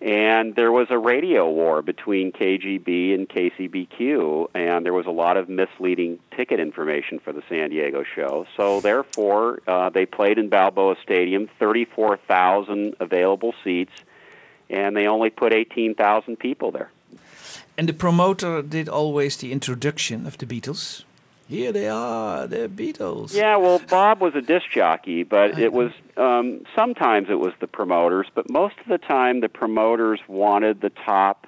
And 0.00 0.56
there 0.56 0.72
was 0.72 0.88
a 0.90 0.98
radio 0.98 1.48
war 1.48 1.80
between 1.80 2.32
KGB 2.32 3.14
and 3.14 3.28
KCBQ, 3.28 4.48
and 4.54 4.84
there 4.84 4.92
was 4.92 5.06
a 5.06 5.12
lot 5.12 5.36
of 5.36 5.48
misleading 5.48 6.18
ticket 6.36 6.58
information 6.58 7.20
for 7.20 7.32
the 7.32 7.42
San 7.48 7.70
Diego 7.70 8.02
show. 8.02 8.46
So, 8.56 8.80
therefore, 8.80 9.60
uh, 9.68 9.90
they 9.90 10.06
played 10.06 10.38
in 10.38 10.48
Balboa 10.48 10.96
Stadium, 11.04 11.48
34,000 11.60 12.96
available 12.98 13.54
seats, 13.62 13.92
and 14.68 14.96
they 14.96 15.06
only 15.06 15.30
put 15.30 15.52
18,000 15.52 16.36
people 16.36 16.72
there. 16.72 16.90
And 17.78 17.88
the 17.88 17.92
promoter 17.92 18.60
did 18.62 18.88
always 18.88 19.36
the 19.36 19.52
introduction 19.52 20.26
of 20.26 20.36
the 20.38 20.46
Beatles. 20.46 21.04
Here 21.52 21.70
they 21.70 21.86
are, 21.86 22.46
the 22.46 22.66
Beatles. 22.66 23.34
Yeah, 23.34 23.58
well, 23.58 23.78
Bob 23.78 24.22
was 24.22 24.34
a 24.34 24.40
disc 24.40 24.70
jockey, 24.70 25.22
but 25.22 25.58
it 25.58 25.70
was 25.70 25.92
um, 26.16 26.64
sometimes 26.74 27.28
it 27.28 27.38
was 27.38 27.52
the 27.60 27.66
promoters, 27.66 28.26
but 28.34 28.48
most 28.48 28.76
of 28.78 28.86
the 28.88 28.96
time 28.96 29.42
the 29.42 29.50
promoters 29.50 30.18
wanted 30.26 30.80
the 30.80 30.88
top 30.88 31.46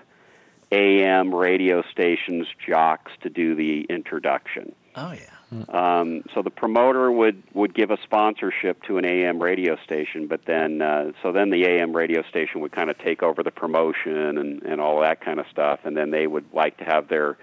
AM 0.70 1.34
radio 1.34 1.82
stations 1.90 2.46
jocks 2.66 3.12
to 3.22 3.30
do 3.30 3.54
the 3.54 3.86
introduction. 3.88 4.74
Oh 4.94 5.12
yeah. 5.12 5.30
Um, 5.68 6.24
so 6.34 6.42
the 6.42 6.50
promoter 6.50 7.10
would 7.10 7.42
would 7.54 7.74
give 7.74 7.90
a 7.90 7.96
sponsorship 8.02 8.82
to 8.82 8.98
an 8.98 9.06
AM 9.06 9.42
radio 9.42 9.78
station, 9.84 10.26
but 10.26 10.44
then 10.44 10.82
uh, 10.82 11.12
so 11.22 11.32
then 11.32 11.48
the 11.48 11.64
AM 11.64 11.96
radio 11.96 12.22
station 12.28 12.60
would 12.60 12.72
kind 12.72 12.90
of 12.90 12.98
take 12.98 13.22
over 13.22 13.42
the 13.42 13.50
promotion 13.50 14.36
and 14.36 14.62
and 14.64 14.82
all 14.82 15.00
that 15.00 15.22
kind 15.22 15.40
of 15.40 15.46
stuff, 15.50 15.80
and 15.84 15.96
then 15.96 16.10
they 16.10 16.26
would 16.26 16.44
like 16.52 16.76
to 16.76 16.84
have 16.84 17.08
their 17.08 17.38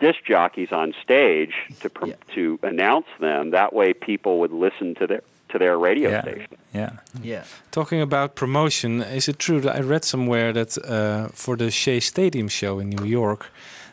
disc 0.00 0.18
jockeys 0.28 0.72
on 0.72 0.94
stage 1.02 1.52
to 1.80 1.88
pr- 1.88 2.06
Yeah. 2.06 2.16
to 2.34 2.58
announce 2.62 3.06
them. 3.20 3.50
That 3.50 3.72
way, 3.72 3.92
people 3.94 4.32
would 4.40 4.52
listen 4.52 4.94
to 4.94 5.06
their 5.06 5.22
to 5.52 5.58
their 5.58 5.76
radio 5.78 6.10
Yeah, 6.10 6.22
station. 6.22 6.56
yeah. 6.74 6.90
Yeah. 7.22 7.42
Talking 7.70 8.00
about 8.02 8.34
promotion, 8.34 9.02
is 9.16 9.28
it 9.28 9.38
true 9.38 9.60
that 9.60 9.76
I 9.76 9.80
read 9.80 10.04
somewhere 10.04 10.52
that 10.52 10.76
uh, 10.78 11.28
for 11.34 11.56
the 11.56 11.70
Shea 11.70 12.00
Stadium 12.00 12.48
show 12.48 12.80
in 12.80 12.88
New 12.90 13.04
York, 13.04 13.50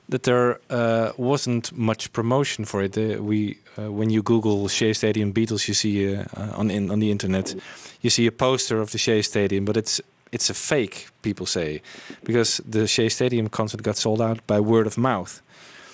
that 0.09 0.21
there 0.23 0.59
uh, 0.69 1.11
wasn't 1.17 1.71
much 1.71 2.11
promotion 2.11 2.65
for 2.65 2.83
it? 2.83 2.95
Uh, 2.97 3.23
we, 3.23 3.57
uh, 3.77 3.91
when 3.91 4.11
you 4.11 4.21
Google 4.23 4.67
Shea 4.69 4.93
Stadium 4.93 5.31
Beatles, 5.33 5.67
you 5.67 5.73
see 5.73 6.15
uh, 6.15 6.25
uh, 6.37 6.59
on 6.59 6.69
in, 6.69 6.91
on 6.91 6.99
the 6.99 7.09
internet, 7.09 7.55
you 8.01 8.09
see 8.11 8.27
a 8.27 8.31
poster 8.31 8.79
of 8.81 8.89
the 8.91 8.97
Shea 8.97 9.21
Stadium, 9.23 9.65
but 9.65 9.75
it's 9.77 10.01
it's 10.31 10.49
a 10.51 10.53
fake. 10.53 11.07
People 11.21 11.45
say 11.45 11.81
because 12.23 12.61
the 12.71 12.85
Shea 12.87 13.09
Stadium 13.09 13.49
concert 13.49 13.81
got 13.83 13.97
sold 13.97 14.21
out 14.21 14.37
by 14.47 14.59
word 14.59 14.85
of 14.87 14.95
mouth. 14.97 15.41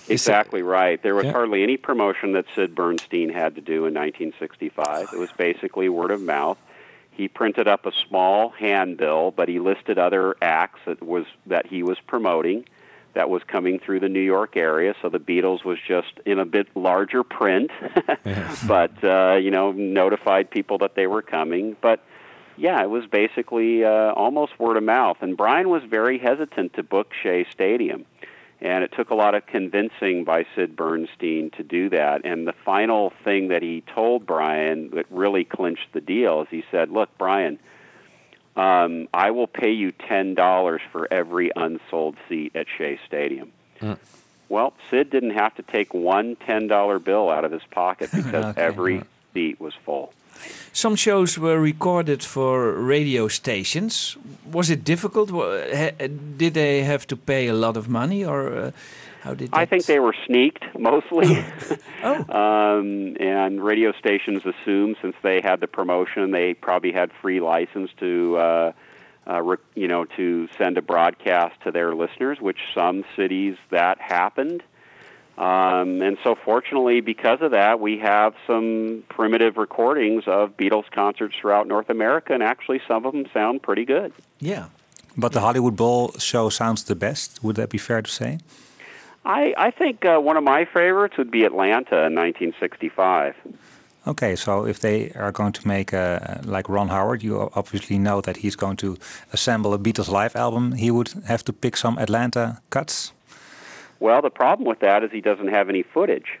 Exactly 0.08 0.62
right. 0.62 1.02
There 1.02 1.14
was 1.14 1.26
Yeah. 1.26 1.32
hardly 1.32 1.62
any 1.62 1.76
promotion 1.76 2.32
that 2.32 2.44
Sid 2.54 2.74
Bernstein 2.74 3.30
had 3.30 3.54
to 3.54 3.60
do 3.60 3.86
in 3.86 3.94
1965. 3.94 5.08
It 5.12 5.18
was 5.18 5.30
basically 5.32 5.88
word 5.88 6.10
of 6.10 6.20
mouth. 6.20 6.58
He 7.10 7.28
printed 7.28 7.68
up 7.68 7.86
a 7.86 7.92
small 7.92 8.50
handbill, 8.50 9.30
but 9.30 9.48
he 9.48 9.58
listed 9.60 9.98
other 9.98 10.36
acts 10.42 10.80
that 10.86 11.02
was 11.02 11.26
that 11.46 11.66
he 11.66 11.82
was 11.82 11.98
promoting 12.06 12.64
that 13.14 13.30
was 13.30 13.44
coming 13.44 13.78
through 13.78 14.00
the 14.00 14.08
New 14.08 14.18
York 14.20 14.56
area. 14.56 14.92
So 15.00 15.08
the 15.08 15.20
Beatles 15.20 15.64
was 15.64 15.78
just 15.86 16.08
in 16.26 16.40
a 16.40 16.44
bit 16.44 16.66
larger 16.74 17.22
print, 17.22 17.70
but 18.66 19.04
uh, 19.04 19.36
you 19.40 19.50
know 19.52 19.70
notified 19.72 20.50
people 20.50 20.78
that 20.78 20.96
they 20.96 21.06
were 21.06 21.22
coming. 21.22 21.76
But 21.80 22.00
yeah, 22.56 22.82
it 22.82 22.90
was 22.90 23.06
basically 23.06 23.84
uh, 23.84 24.12
almost 24.12 24.58
word 24.58 24.76
of 24.76 24.82
mouth. 24.82 25.18
And 25.20 25.36
Brian 25.36 25.68
was 25.68 25.82
very 25.84 26.18
hesitant 26.18 26.74
to 26.74 26.82
book 26.82 27.12
Shea 27.22 27.46
Stadium. 27.52 28.04
And 28.60 28.82
it 28.82 28.92
took 28.96 29.10
a 29.10 29.14
lot 29.14 29.34
of 29.34 29.46
convincing 29.46 30.24
by 30.24 30.46
Sid 30.54 30.74
Bernstein 30.76 31.50
to 31.56 31.62
do 31.62 31.90
that. 31.90 32.24
And 32.24 32.46
the 32.46 32.54
final 32.64 33.12
thing 33.22 33.48
that 33.48 33.62
he 33.62 33.82
told 33.94 34.26
Brian 34.26 34.90
that 34.90 35.06
really 35.10 35.44
clinched 35.44 35.92
the 35.92 36.00
deal 36.00 36.42
is 36.42 36.48
he 36.50 36.64
said, 36.70 36.90
Look, 36.90 37.10
Brian, 37.18 37.58
um, 38.56 39.08
I 39.12 39.32
will 39.32 39.48
pay 39.48 39.72
you 39.72 39.92
$10 39.92 40.78
for 40.92 41.12
every 41.12 41.50
unsold 41.54 42.16
seat 42.28 42.54
at 42.54 42.66
Shea 42.78 42.98
Stadium. 43.06 43.52
Well, 44.48 44.74
Sid 44.90 45.10
didn't 45.10 45.30
have 45.30 45.54
to 45.56 45.62
take 45.62 45.92
one 45.92 46.36
$10 46.36 47.04
bill 47.04 47.30
out 47.30 47.44
of 47.44 47.52
his 47.52 47.62
pocket 47.70 48.10
because 48.14 48.44
Okay, 48.44 48.60
every 48.60 49.02
seat 49.32 49.60
was 49.60 49.74
full. 49.84 50.12
Some 50.72 50.96
shows 50.96 51.38
were 51.38 51.60
recorded 51.60 52.22
for 52.22 52.72
radio 52.72 53.28
stations. 53.28 54.16
Was 54.50 54.70
it 54.70 54.82
difficult? 54.82 55.30
Did 56.36 56.54
they 56.54 56.82
have 56.82 57.06
to 57.06 57.16
pay 57.16 57.46
a 57.46 57.54
lot 57.54 57.76
of 57.76 57.88
money, 57.88 58.24
or 58.24 58.52
uh, 58.52 58.70
how 59.22 59.34
did? 59.34 59.50
I 59.52 59.66
think 59.66 59.86
they 59.86 60.00
were 60.00 60.14
sneaked 60.26 60.64
mostly. 60.78 61.44
Oh. 62.02 62.24
um, 62.28 63.16
and 63.20 63.64
radio 63.64 63.92
stations 63.92 64.42
assumed 64.44 64.96
since 65.00 65.16
they 65.22 65.40
had 65.40 65.60
the 65.60 65.68
promotion, 65.68 66.32
they 66.32 66.54
probably 66.54 66.92
had 66.92 67.10
free 67.22 67.40
license 67.40 67.90
to, 68.00 68.36
uh, 68.36 68.72
uh, 69.26 69.56
you 69.74 69.88
know, 69.88 70.04
to 70.16 70.48
send 70.58 70.76
a 70.76 70.82
broadcast 70.82 71.54
to 71.62 71.70
their 71.70 71.94
listeners. 71.94 72.38
Which 72.40 72.58
some 72.74 73.04
cities 73.16 73.56
that 73.70 74.00
happened. 74.00 74.62
Um, 75.36 76.00
and 76.00 76.16
so, 76.22 76.36
fortunately, 76.36 77.00
because 77.00 77.40
of 77.40 77.50
that, 77.50 77.80
we 77.80 77.98
have 77.98 78.34
some 78.46 79.02
primitive 79.08 79.56
recordings 79.56 80.24
of 80.26 80.56
Beatles 80.56 80.88
concerts 80.92 81.34
throughout 81.40 81.66
North 81.66 81.90
America, 81.90 82.32
and 82.32 82.42
actually, 82.42 82.80
some 82.86 83.04
of 83.04 83.12
them 83.12 83.26
sound 83.32 83.62
pretty 83.62 83.84
good. 83.84 84.12
Yeah. 84.38 84.66
But 85.16 85.32
the 85.32 85.40
Hollywood 85.40 85.76
Bowl 85.76 86.12
show 86.18 86.48
sounds 86.48 86.84
the 86.84 86.94
best. 86.94 87.42
Would 87.42 87.56
that 87.56 87.68
be 87.68 87.78
fair 87.78 88.02
to 88.02 88.10
say? 88.10 88.38
I, 89.24 89.54
I 89.56 89.70
think 89.70 90.04
uh, 90.04 90.18
one 90.18 90.36
of 90.36 90.44
my 90.44 90.64
favorites 90.64 91.16
would 91.16 91.30
be 91.30 91.44
Atlanta 91.44 92.06
in 92.06 92.14
1965. 92.14 93.34
Okay, 94.06 94.36
so 94.36 94.66
if 94.66 94.80
they 94.80 95.10
are 95.12 95.32
going 95.32 95.52
to 95.52 95.66
make 95.66 95.94
a 95.94 96.40
like 96.44 96.68
Ron 96.68 96.88
Howard, 96.88 97.22
you 97.22 97.50
obviously 97.54 97.98
know 97.98 98.20
that 98.20 98.38
he's 98.38 98.54
going 98.54 98.76
to 98.76 98.98
assemble 99.32 99.72
a 99.72 99.78
Beatles 99.78 100.10
live 100.10 100.36
album. 100.36 100.72
He 100.72 100.90
would 100.90 101.14
have 101.26 101.42
to 101.44 101.52
pick 101.54 101.76
some 101.76 101.96
Atlanta 101.98 102.60
cuts. 102.68 103.12
Well, 104.00 104.22
the 104.22 104.30
problem 104.30 104.66
with 104.68 104.80
that 104.80 105.02
is 105.04 105.10
he 105.10 105.20
doesn't 105.20 105.48
have 105.48 105.68
any 105.68 105.82
footage 105.82 106.38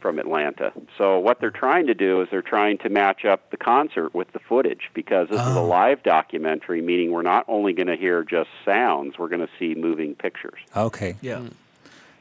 from 0.00 0.18
Atlanta. 0.18 0.72
So 0.98 1.18
what 1.18 1.40
they're 1.40 1.50
trying 1.50 1.86
to 1.86 1.94
do 1.94 2.20
is 2.20 2.28
they're 2.30 2.42
trying 2.42 2.78
to 2.78 2.88
match 2.88 3.24
up 3.24 3.50
the 3.50 3.56
concert 3.56 4.14
with 4.14 4.30
the 4.32 4.38
footage 4.38 4.90
because 4.94 5.28
this 5.28 5.40
is 5.40 5.56
a 5.56 5.60
live 5.60 6.02
documentary, 6.02 6.80
meaning 6.80 7.10
we're 7.10 7.22
not 7.22 7.44
only 7.48 7.72
going 7.72 7.88
to 7.88 7.96
hear 7.96 8.22
just 8.22 8.50
sounds, 8.64 9.18
we're 9.18 9.28
going 9.28 9.40
to 9.40 9.52
see 9.58 9.74
moving 9.74 10.14
pictures. 10.14 10.60
Okay. 10.76 11.16
Yeah. 11.22 11.40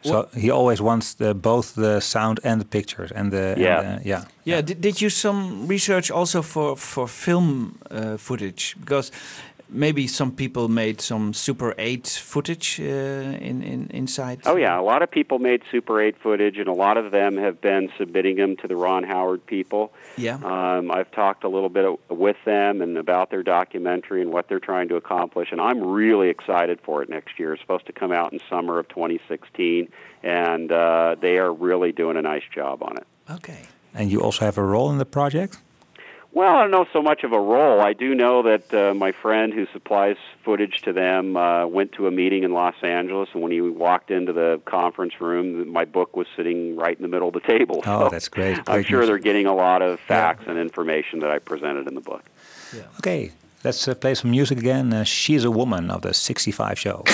So 0.01 0.29
he 0.36 0.51
always 0.51 0.81
wants 0.81 1.15
the, 1.15 1.33
both 1.33 1.73
the 1.75 1.99
sound 1.99 2.39
and 2.43 2.61
the 2.61 2.65
pictures 2.65 3.11
and 3.11 3.31
the 3.31 3.53
and 3.53 3.61
Yeah. 3.61 3.99
yeah. 4.03 4.25
Yeah. 4.43 4.61
Did, 4.61 4.81
did 4.81 5.01
you 5.01 5.09
some 5.09 5.67
research 5.67 6.11
also 6.11 6.41
for 6.41 6.77
for 6.77 7.07
film 7.07 7.79
uh, 7.89 8.17
footage 8.17 8.75
because 8.79 9.11
maybe 9.70 10.07
some 10.07 10.32
people 10.32 10.68
made 10.68 11.01
some 11.01 11.34
Super 11.34 11.74
8 11.78 12.07
footage 12.07 12.80
uh, 12.80 12.84
in 12.84 13.63
in 13.63 13.88
inside? 13.91 14.41
Oh 14.45 14.55
yeah, 14.55 14.80
a 14.80 14.82
lot 14.82 15.01
of 15.01 15.11
people 15.11 15.39
made 15.39 15.61
Super 15.72 16.01
8 16.01 16.18
footage, 16.22 16.57
and 16.57 16.68
a 16.68 16.74
lot 16.74 16.97
of 16.97 17.11
them 17.11 17.38
have 17.38 17.61
been 17.61 17.91
submitting 17.97 18.38
them 18.38 18.55
to 18.57 18.68
the 18.68 18.76
Ron 18.76 19.03
Howard 19.03 19.45
people. 19.45 19.91
Yeah. 20.18 20.36
Um, 20.36 20.91
I've 20.91 21.11
talked 21.11 21.43
a 21.43 21.49
little 21.49 21.70
bit 21.70 21.99
with 22.09 22.38
them 22.45 22.82
and 22.82 22.97
about 22.97 23.30
their 23.30 23.43
documentary 23.43 24.22
and 24.22 24.32
what 24.32 24.47
they're 24.47 24.59
trying 24.59 24.88
to 24.89 24.95
accomplish, 24.95 25.51
and 25.51 25.61
I'm 25.61 25.82
really 25.82 26.30
excited 26.30 26.80
for 26.82 27.03
it 27.03 27.09
next 27.09 27.39
year. 27.39 27.53
It's 27.53 27.61
supposed 27.61 27.86
to 27.88 27.93
come 27.93 28.11
out 28.11 28.34
in 28.34 28.39
summer 28.49 28.80
of 28.80 28.88
2016, 28.89 29.89
and 30.24 30.72
uh, 30.72 31.16
they 31.20 31.38
are 31.38 31.53
really 31.53 31.91
doing 31.91 32.18
a 32.18 32.22
nice 32.22 32.43
job 32.53 32.84
on 32.84 32.97
it. 32.97 33.07
Okay. 33.30 33.61
And 33.93 34.11
you 34.11 34.22
also 34.22 34.43
have 34.45 34.57
a 34.57 34.63
role 34.63 34.91
in 34.91 34.97
the 34.97 35.05
project. 35.05 35.57
Well, 36.36 36.53
I 36.53 36.63
don't 36.63 36.71
know 36.71 36.86
so 36.91 37.01
much 37.01 37.23
of 37.23 37.31
a 37.31 37.39
role. 37.39 37.79
I 37.79 37.93
do 37.93 38.13
know 38.13 38.43
that 38.43 38.73
uh, 38.73 38.93
my 38.93 39.13
friend 39.13 39.53
who 39.53 39.67
supplies 39.71 40.17
footage 40.43 40.81
to 40.81 40.91
them 40.91 41.38
uh, 41.38 41.65
went 41.65 41.93
to 41.93 42.07
a 42.07 42.11
meeting 42.11 42.43
in 42.43 42.51
Los 42.51 42.75
Angeles, 42.83 43.29
and 43.31 43.41
when 43.41 43.53
he 43.53 43.61
walked 43.61 44.11
into 44.11 44.33
the 44.33 44.59
conference 44.65 45.21
room, 45.21 45.69
my 45.71 45.86
book 45.86 46.17
was 46.17 46.27
sitting 46.36 46.75
right 46.75 46.93
in 46.97 47.03
the 47.03 47.07
middle 47.07 47.29
of 47.29 47.33
the 47.33 47.39
table. 47.39 47.81
Oh, 47.88 48.03
So 48.03 48.09
that's 48.09 48.27
great. 48.27 48.59
I'm 48.67 48.83
sure 48.83 49.05
they're 49.05 49.17
getting 49.17 49.45
a 49.45 49.55
lot 49.55 49.81
of 49.81 49.97
facts 50.01 50.43
and 50.45 50.57
information 50.57 51.19
that 51.19 51.31
I 51.31 51.39
presented 51.39 51.88
in 51.88 51.95
the 51.95 52.01
book. 52.01 52.25
Okay, 52.99 53.31
let's 53.63 53.88
uh, 53.88 53.95
play 53.95 54.13
some 54.13 54.31
music 54.31 54.57
again. 54.57 54.91
Uh, 54.91 55.05
She's 55.05 55.45
a 55.45 55.51
Woman 55.51 55.89
of 55.89 56.01
the 56.01 56.13
65 56.13 56.77
show. 56.77 57.05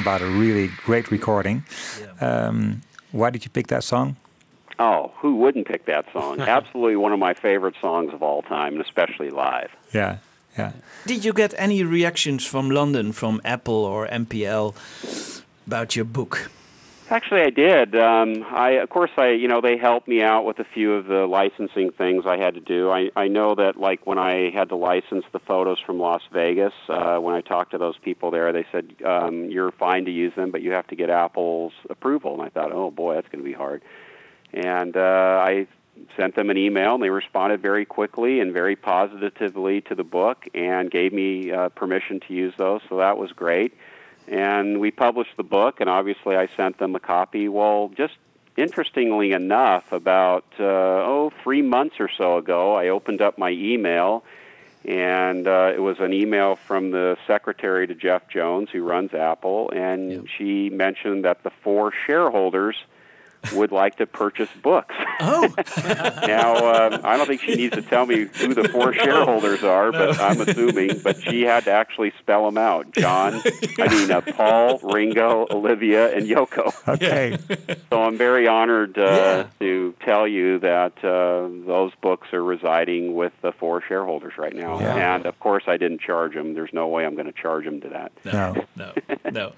Talking 0.00 0.12
about 0.14 0.22
a 0.22 0.38
really 0.38 0.70
great 0.86 1.10
recording. 1.10 1.62
Um, 2.22 2.80
why 3.12 3.28
did 3.28 3.44
you 3.44 3.50
pick 3.50 3.66
that 3.66 3.84
song? 3.84 4.16
Oh, 4.78 5.12
who 5.16 5.36
wouldn't 5.36 5.66
pick 5.66 5.84
that 5.86 6.06
song? 6.12 6.40
Absolutely 6.58 6.96
one 6.96 7.12
of 7.12 7.18
my 7.18 7.34
favorite 7.34 7.74
songs 7.82 8.14
of 8.14 8.22
all 8.22 8.40
time, 8.42 8.72
and 8.74 8.82
especially 8.82 9.28
live. 9.28 9.70
Yeah, 9.92 10.18
yeah. 10.56 10.72
Did 11.06 11.24
you 11.24 11.34
get 11.34 11.52
any 11.58 11.82
reactions 11.84 12.46
from 12.46 12.70
London, 12.70 13.12
from 13.12 13.42
Apple 13.44 13.84
or 13.84 14.06
MPL, 14.06 14.74
about 15.66 15.96
your 15.96 16.06
book? 16.06 16.50
Actually, 17.10 17.40
I 17.40 17.50
did. 17.50 17.96
Um, 17.96 18.44
I, 18.52 18.70
of 18.74 18.88
course, 18.88 19.10
I 19.16 19.30
you 19.30 19.48
know 19.48 19.60
they 19.60 19.76
helped 19.76 20.06
me 20.06 20.22
out 20.22 20.44
with 20.44 20.60
a 20.60 20.64
few 20.64 20.94
of 20.94 21.06
the 21.06 21.26
licensing 21.26 21.90
things 21.90 22.24
I 22.24 22.36
had 22.36 22.54
to 22.54 22.60
do. 22.60 22.88
I 22.88 23.10
I 23.16 23.26
know 23.26 23.56
that 23.56 23.76
like 23.76 24.06
when 24.06 24.16
I 24.16 24.50
had 24.50 24.68
to 24.68 24.76
license 24.76 25.24
the 25.32 25.40
photos 25.40 25.80
from 25.84 25.98
Las 25.98 26.22
Vegas, 26.32 26.72
uh, 26.88 27.16
when 27.16 27.34
I 27.34 27.40
talked 27.40 27.72
to 27.72 27.78
those 27.78 27.98
people 27.98 28.30
there, 28.30 28.52
they 28.52 28.64
said 28.70 28.94
um, 29.04 29.50
you're 29.50 29.72
fine 29.72 30.04
to 30.04 30.12
use 30.12 30.32
them, 30.36 30.52
but 30.52 30.62
you 30.62 30.70
have 30.70 30.86
to 30.86 30.94
get 30.94 31.10
Apple's 31.10 31.72
approval. 31.90 32.34
And 32.34 32.42
I 32.42 32.48
thought, 32.48 32.70
oh 32.70 32.92
boy, 32.92 33.16
that's 33.16 33.28
going 33.28 33.44
to 33.44 33.50
be 33.50 33.56
hard. 33.56 33.82
And 34.52 34.96
uh, 34.96 35.42
I 35.42 35.66
sent 36.16 36.36
them 36.36 36.48
an 36.48 36.56
email, 36.56 36.94
and 36.94 37.02
they 37.02 37.10
responded 37.10 37.60
very 37.60 37.84
quickly 37.86 38.38
and 38.38 38.52
very 38.52 38.76
positively 38.76 39.80
to 39.82 39.96
the 39.96 40.04
book, 40.04 40.44
and 40.54 40.88
gave 40.88 41.12
me 41.12 41.50
uh, 41.50 41.70
permission 41.70 42.20
to 42.28 42.34
use 42.34 42.54
those. 42.56 42.82
So 42.88 42.98
that 42.98 43.18
was 43.18 43.32
great 43.32 43.74
and 44.30 44.80
we 44.80 44.90
published 44.90 45.36
the 45.36 45.42
book 45.42 45.80
and 45.80 45.90
obviously 45.90 46.36
i 46.36 46.46
sent 46.56 46.78
them 46.78 46.94
a 46.94 47.00
copy. 47.00 47.48
Well 47.48 47.90
just 47.96 48.14
interestingly 48.56 49.32
enough 49.32 49.92
about 49.92 50.44
uh, 50.58 50.64
oh 50.64 51.32
three 51.42 51.62
months 51.62 51.96
or 51.98 52.08
so 52.16 52.36
ago 52.38 52.74
i 52.74 52.88
opened 52.88 53.20
up 53.20 53.38
my 53.38 53.50
email 53.50 54.24
and 54.84 55.46
uh, 55.46 55.72
it 55.74 55.80
was 55.80 55.98
an 56.00 56.12
email 56.12 56.56
from 56.56 56.90
the 56.90 57.16
secretary 57.26 57.86
to 57.86 57.94
jeff 57.94 58.28
jones 58.28 58.68
who 58.70 58.82
runs 58.82 59.14
apple 59.14 59.70
and 59.74 60.28
she 60.36 60.68
mentioned 60.70 61.24
that 61.24 61.42
the 61.42 61.50
four 61.62 61.92
shareholders 62.06 62.76
would 63.54 63.72
like 63.72 63.96
to 63.96 64.06
purchase 64.06 64.48
books. 64.62 64.94
Oh. 65.20 65.48
now, 66.26 66.56
um, 66.94 67.00
I 67.04 67.16
don't 67.16 67.26
think 67.26 67.40
she 67.40 67.54
needs 67.54 67.74
to 67.74 67.82
tell 67.82 68.06
me 68.06 68.26
who 68.34 68.54
the 68.54 68.68
four 68.68 68.92
shareholders 69.04 69.62
are, 69.64 69.90
but 69.92 70.16
No. 70.18 70.24
I'm 70.24 70.40
assuming. 70.42 71.00
But 71.02 71.22
she 71.22 71.42
had 71.42 71.64
to 71.64 71.70
actually 71.70 72.12
spell 72.18 72.44
them 72.44 72.58
out. 72.58 72.92
John, 72.92 73.34
I 73.78 73.88
mean, 73.88 74.10
uh, 74.10 74.20
Paul, 74.20 74.78
Ringo, 74.82 75.46
Olivia, 75.50 76.14
and 76.14 76.26
Yoko. 76.28 76.72
Okay. 76.88 77.38
So 77.90 78.02
I'm 78.02 78.18
very 78.18 78.46
honored 78.46 78.98
uh, 78.98 79.02
Yeah. 79.02 79.46
to 79.60 79.94
tell 80.04 80.28
you 80.28 80.58
that 80.60 80.92
uh, 81.04 81.48
those 81.66 81.92
books 82.02 82.32
are 82.32 82.44
residing 82.44 83.14
with 83.14 83.32
the 83.42 83.52
four 83.52 83.82
shareholders 83.86 84.34
right 84.38 84.54
now. 84.54 84.78
Yeah. 84.80 85.14
And 85.16 85.26
of 85.26 85.38
course, 85.40 85.64
I 85.66 85.76
didn't 85.76 86.00
charge 86.00 86.34
them. 86.34 86.54
There's 86.54 86.72
no 86.72 86.88
way 86.88 87.04
I'm 87.06 87.14
going 87.14 87.26
to 87.26 87.32
charge 87.32 87.64
them 87.64 87.80
to 87.80 87.88
that. 87.88 88.12
No. 88.24 88.64
no, 88.76 88.92
no. 89.30 89.52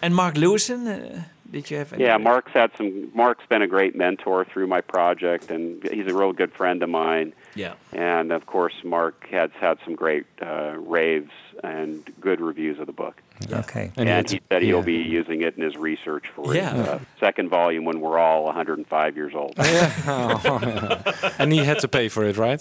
And 0.00 0.14
Mark 0.16 0.34
Lewisohn, 0.34 0.86
uh, 0.88 1.22
did 1.52 1.70
you 1.70 1.76
have 1.76 1.92
any? 1.92 2.04
Yeah, 2.04 2.16
Mark's 2.16 2.52
had 2.52 2.70
some. 2.76 3.14
Mark's 3.14 3.44
been 3.46 3.62
a 3.62 3.66
great 3.66 3.94
mentor 3.94 4.44
through 4.44 4.66
my 4.66 4.80
project, 4.80 5.50
and 5.50 5.82
he's 5.90 6.06
a 6.06 6.14
real 6.14 6.32
good 6.32 6.52
friend 6.52 6.82
of 6.82 6.88
mine. 6.88 7.34
Yeah. 7.54 7.74
And 7.92 8.32
of 8.32 8.46
course, 8.46 8.74
Mark 8.82 9.28
has 9.30 9.50
had 9.60 9.78
some 9.84 9.94
great 9.94 10.24
uh, 10.40 10.76
raves 10.78 11.30
and 11.62 12.10
good 12.20 12.40
reviews 12.40 12.78
of 12.78 12.86
the 12.86 12.92
book. 12.92 13.22
Okay. 13.50 13.90
And, 13.96 14.08
And 14.08 14.30
he 14.30 14.40
said 14.50 14.62
he'll 14.62 14.78
yeah. 14.78 14.82
be 14.84 14.94
using 14.94 15.42
it 15.42 15.56
in 15.56 15.62
his 15.62 15.76
research 15.76 16.24
for 16.34 16.54
Yeah. 16.54 16.74
his 16.74 16.88
uh, 16.88 16.98
second 17.20 17.48
volume 17.48 17.84
when 17.84 18.00
we're 18.00 18.18
all 18.18 18.44
105 18.44 19.16
years 19.16 19.32
old. 19.34 19.54
and 21.38 21.52
he 21.52 21.58
had 21.64 21.78
to 21.80 21.88
pay 21.88 22.08
for 22.08 22.24
it, 22.24 22.36
right? 22.36 22.60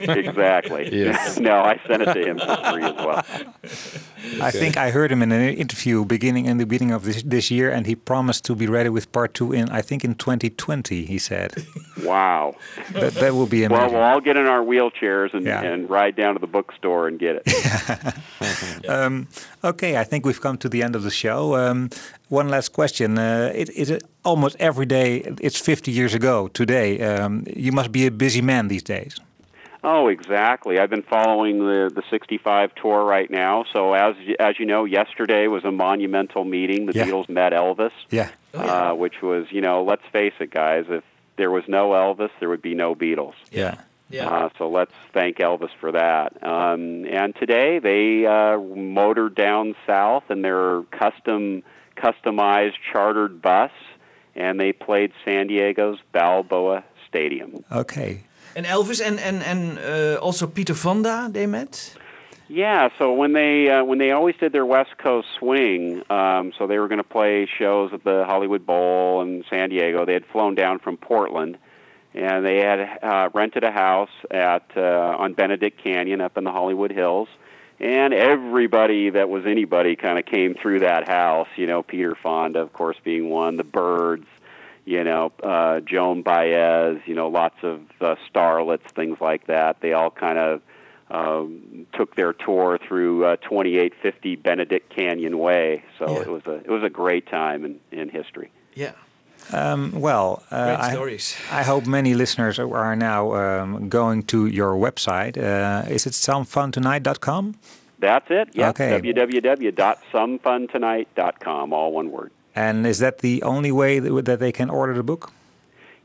exactly. 0.00 0.88
Yes. 1.02 1.38
no, 1.38 1.56
I 1.60 1.80
sent 1.86 2.02
it 2.02 2.12
to 2.14 2.24
him 2.24 2.38
for 2.38 2.56
free 2.70 2.84
as 2.84 2.94
well. 2.94 3.24
I 4.40 4.50
think 4.50 4.76
I 4.76 4.90
heard 4.90 5.10
him 5.10 5.22
in 5.22 5.32
an 5.32 5.42
interview 5.54 6.04
beginning 6.04 6.46
in 6.46 6.58
the 6.58 6.66
beginning 6.66 6.92
of 6.92 7.04
this, 7.04 7.22
this 7.22 7.50
year, 7.50 7.70
and 7.70 7.86
he 7.86 7.94
promised 7.96 8.44
to 8.46 8.54
be 8.54 8.66
ready 8.66 8.88
with 8.88 9.10
part 9.12 9.34
two 9.34 9.52
in 9.52 9.68
I 9.70 9.80
think 9.82 10.04
in 10.04 10.14
2020. 10.14 11.04
He 11.06 11.18
said 11.18 11.54
Wow. 12.04 12.54
that 12.92 13.14
that 13.14 13.34
will 13.34 13.46
be 13.46 13.64
amazing. 13.64 13.72
Well, 13.72 13.80
amazing. 13.82 13.98
we'll 13.98 14.08
all 14.08 14.20
get 14.20 14.36
in 14.36 14.46
our 14.46 14.60
wheelchairs 14.62 15.34
and, 15.34 15.44
Yeah. 15.46 15.62
and 15.62 15.88
ride 15.90 16.14
down 16.16 16.34
to 16.34 16.40
the 16.40 16.46
bookstore 16.46 17.08
and 17.08 17.18
get 17.18 17.42
it. 17.44 18.88
Um, 18.88 19.28
okay, 19.64 19.96
I 19.96 20.04
think 20.04 20.24
we've 20.26 20.40
come 20.40 20.56
to 20.58 20.68
the 20.68 20.82
end 20.82 20.96
of 20.96 21.02
the 21.02 21.10
show. 21.10 21.56
Um, 21.56 21.90
one 22.28 22.48
last 22.48 22.72
question: 22.72 23.18
uh, 23.18 23.52
it, 23.54 23.68
it 23.70 24.02
almost 24.24 24.56
every 24.58 24.86
day. 24.86 25.18
It's 25.40 25.58
50 25.58 25.90
years 25.90 26.14
ago 26.14 26.48
today. 26.48 27.00
Um, 27.02 27.44
you 27.56 27.72
must 27.72 27.92
be 27.92 28.06
a 28.06 28.10
busy 28.10 28.42
man 28.42 28.68
these 28.68 28.82
days. 28.82 29.18
Oh, 29.84 30.06
exactly. 30.06 30.78
I've 30.78 30.90
been 30.90 31.02
following 31.02 31.58
the 31.58 31.90
the 31.92 32.02
65 32.08 32.74
tour 32.76 33.04
right 33.04 33.28
now. 33.30 33.64
So 33.72 33.94
as 33.94 34.14
as 34.38 34.58
you 34.60 34.66
know, 34.66 34.84
yesterday 34.84 35.48
was 35.48 35.64
a 35.64 35.72
monumental 35.72 36.44
meeting. 36.44 36.86
The 36.86 36.92
Yeah. 36.94 37.06
Beatles 37.06 37.28
met 37.28 37.52
Elvis, 37.52 37.90
Yeah. 38.10 38.28
uh, 38.54 38.92
which 38.94 39.22
was, 39.22 39.46
you 39.50 39.60
know, 39.60 39.82
let's 39.82 40.04
face 40.12 40.34
it, 40.38 40.50
guys. 40.52 40.84
If 40.88 41.02
there 41.36 41.50
was 41.50 41.64
no 41.66 41.90
Elvis, 41.90 42.30
there 42.38 42.48
would 42.48 42.62
be 42.62 42.74
no 42.74 42.94
Beatles. 42.94 43.34
Yeah. 43.50 43.74
Yeah. 44.12 44.28
Uh, 44.28 44.48
so 44.58 44.68
let's 44.68 44.92
thank 45.14 45.38
Elvis 45.38 45.70
for 45.80 45.92
that. 45.92 46.36
Um, 46.44 47.06
and 47.06 47.34
today 47.34 47.78
they 47.78 48.26
uh, 48.26 48.58
motored 48.58 49.34
down 49.34 49.74
south 49.86 50.24
in 50.30 50.42
their 50.42 50.82
custom, 50.90 51.62
customized 51.96 52.74
chartered 52.92 53.40
bus, 53.40 53.72
and 54.34 54.60
they 54.60 54.72
played 54.72 55.12
San 55.24 55.46
Diego's 55.46 55.98
Balboa 56.12 56.84
Stadium. 57.08 57.64
Okay. 57.72 58.24
And 58.54 58.66
Elvis 58.66 59.00
and 59.00 59.18
and 59.18 59.42
and 59.42 59.78
uh, 59.78 60.18
also 60.20 60.46
Peter 60.46 60.74
Fonda, 60.74 61.28
they 61.32 61.46
met. 61.46 61.96
Yeah, 62.48 62.90
so 62.98 63.14
when 63.14 63.32
they 63.32 63.70
uh, 63.70 63.82
when 63.82 63.96
they 63.96 64.10
always 64.10 64.36
did 64.36 64.52
their 64.52 64.66
West 64.66 64.98
Coast 64.98 65.28
swing, 65.38 66.02
um, 66.10 66.52
so 66.58 66.66
they 66.66 66.78
were 66.78 66.88
going 66.88 66.98
to 66.98 67.08
play 67.18 67.48
shows 67.58 67.94
at 67.94 68.04
the 68.04 68.24
Hollywood 68.26 68.66
Bowl 68.66 69.22
in 69.22 69.42
San 69.48 69.70
Diego. 69.70 70.04
They 70.04 70.12
had 70.12 70.26
flown 70.26 70.54
down 70.54 70.78
from 70.78 70.98
Portland, 70.98 71.56
and 72.14 72.44
they 72.44 72.58
had 72.58 72.98
uh, 73.02 73.28
rented 73.32 73.64
a 73.64 73.70
house 73.70 74.10
at 74.30 74.64
uh, 74.76 75.16
on 75.18 75.34
Benedict 75.34 75.82
Canyon 75.82 76.20
up 76.20 76.36
in 76.36 76.44
the 76.44 76.52
Hollywood 76.52 76.90
Hills. 76.92 77.28
And 77.80 78.14
everybody 78.14 79.10
that 79.10 79.28
was 79.28 79.44
anybody 79.46 79.96
kind 79.96 80.18
of 80.18 80.24
came 80.26 80.54
through 80.54 80.80
that 80.80 81.08
house. 81.08 81.48
You 81.56 81.66
know, 81.66 81.82
Peter 81.82 82.14
Fonda, 82.22 82.60
of 82.60 82.72
course, 82.72 82.96
being 83.02 83.28
one. 83.28 83.56
The 83.56 83.64
Byrds, 83.64 84.26
you 84.84 85.02
know, 85.02 85.32
uh, 85.42 85.80
Joan 85.80 86.22
Baez, 86.22 86.98
you 87.06 87.14
know, 87.14 87.28
lots 87.28 87.56
of 87.62 87.80
uh, 88.00 88.14
starlets, 88.32 88.88
things 88.94 89.18
like 89.20 89.46
that. 89.48 89.80
They 89.80 89.94
all 89.94 90.10
kind 90.10 90.38
of 90.38 90.62
um, 91.10 91.86
took 91.94 92.14
their 92.14 92.32
tour 92.32 92.78
through 92.86 93.24
uh, 93.24 93.36
2850 93.36 94.36
Benedict 94.36 94.94
Canyon 94.94 95.38
Way. 95.38 95.82
So 95.98 96.16
Yeah. 96.16 96.22
it 96.22 96.28
was 96.28 96.42
a 96.46 96.54
it 96.54 96.68
was 96.70 96.82
a 96.84 96.90
great 96.90 97.26
time 97.26 97.64
in, 97.64 97.80
in 97.90 98.08
history. 98.08 98.50
Yeah. 98.74 98.92
Um, 99.52 100.00
well, 100.00 100.42
uh, 100.50 100.64
Great 100.64 100.80
I, 100.80 100.92
stories. 100.92 101.36
I 101.50 101.62
hope 101.62 101.86
many 101.86 102.14
listeners 102.14 102.58
are 102.58 102.96
now 102.96 103.34
um, 103.34 103.88
going 103.88 104.22
to 104.24 104.46
your 104.46 104.74
website. 104.74 105.36
Uh, 105.36 105.84
is 105.88 106.06
it 106.06 106.12
somefuntonight.com? 106.12 107.56
That's 107.98 108.26
it. 108.30 108.48
Yep. 108.54 108.68
Okay. 108.70 109.00
www.somefuntonight.com, 109.00 111.72
all 111.72 111.92
one 111.92 112.10
word. 112.10 112.32
And 112.54 112.86
is 112.86 112.98
that 112.98 113.18
the 113.18 113.42
only 113.42 113.72
way 113.72 113.98
that 113.98 114.24
that 114.24 114.40
they 114.40 114.52
can 114.52 114.70
order 114.70 114.94
the 114.94 115.02
book? 115.02 115.32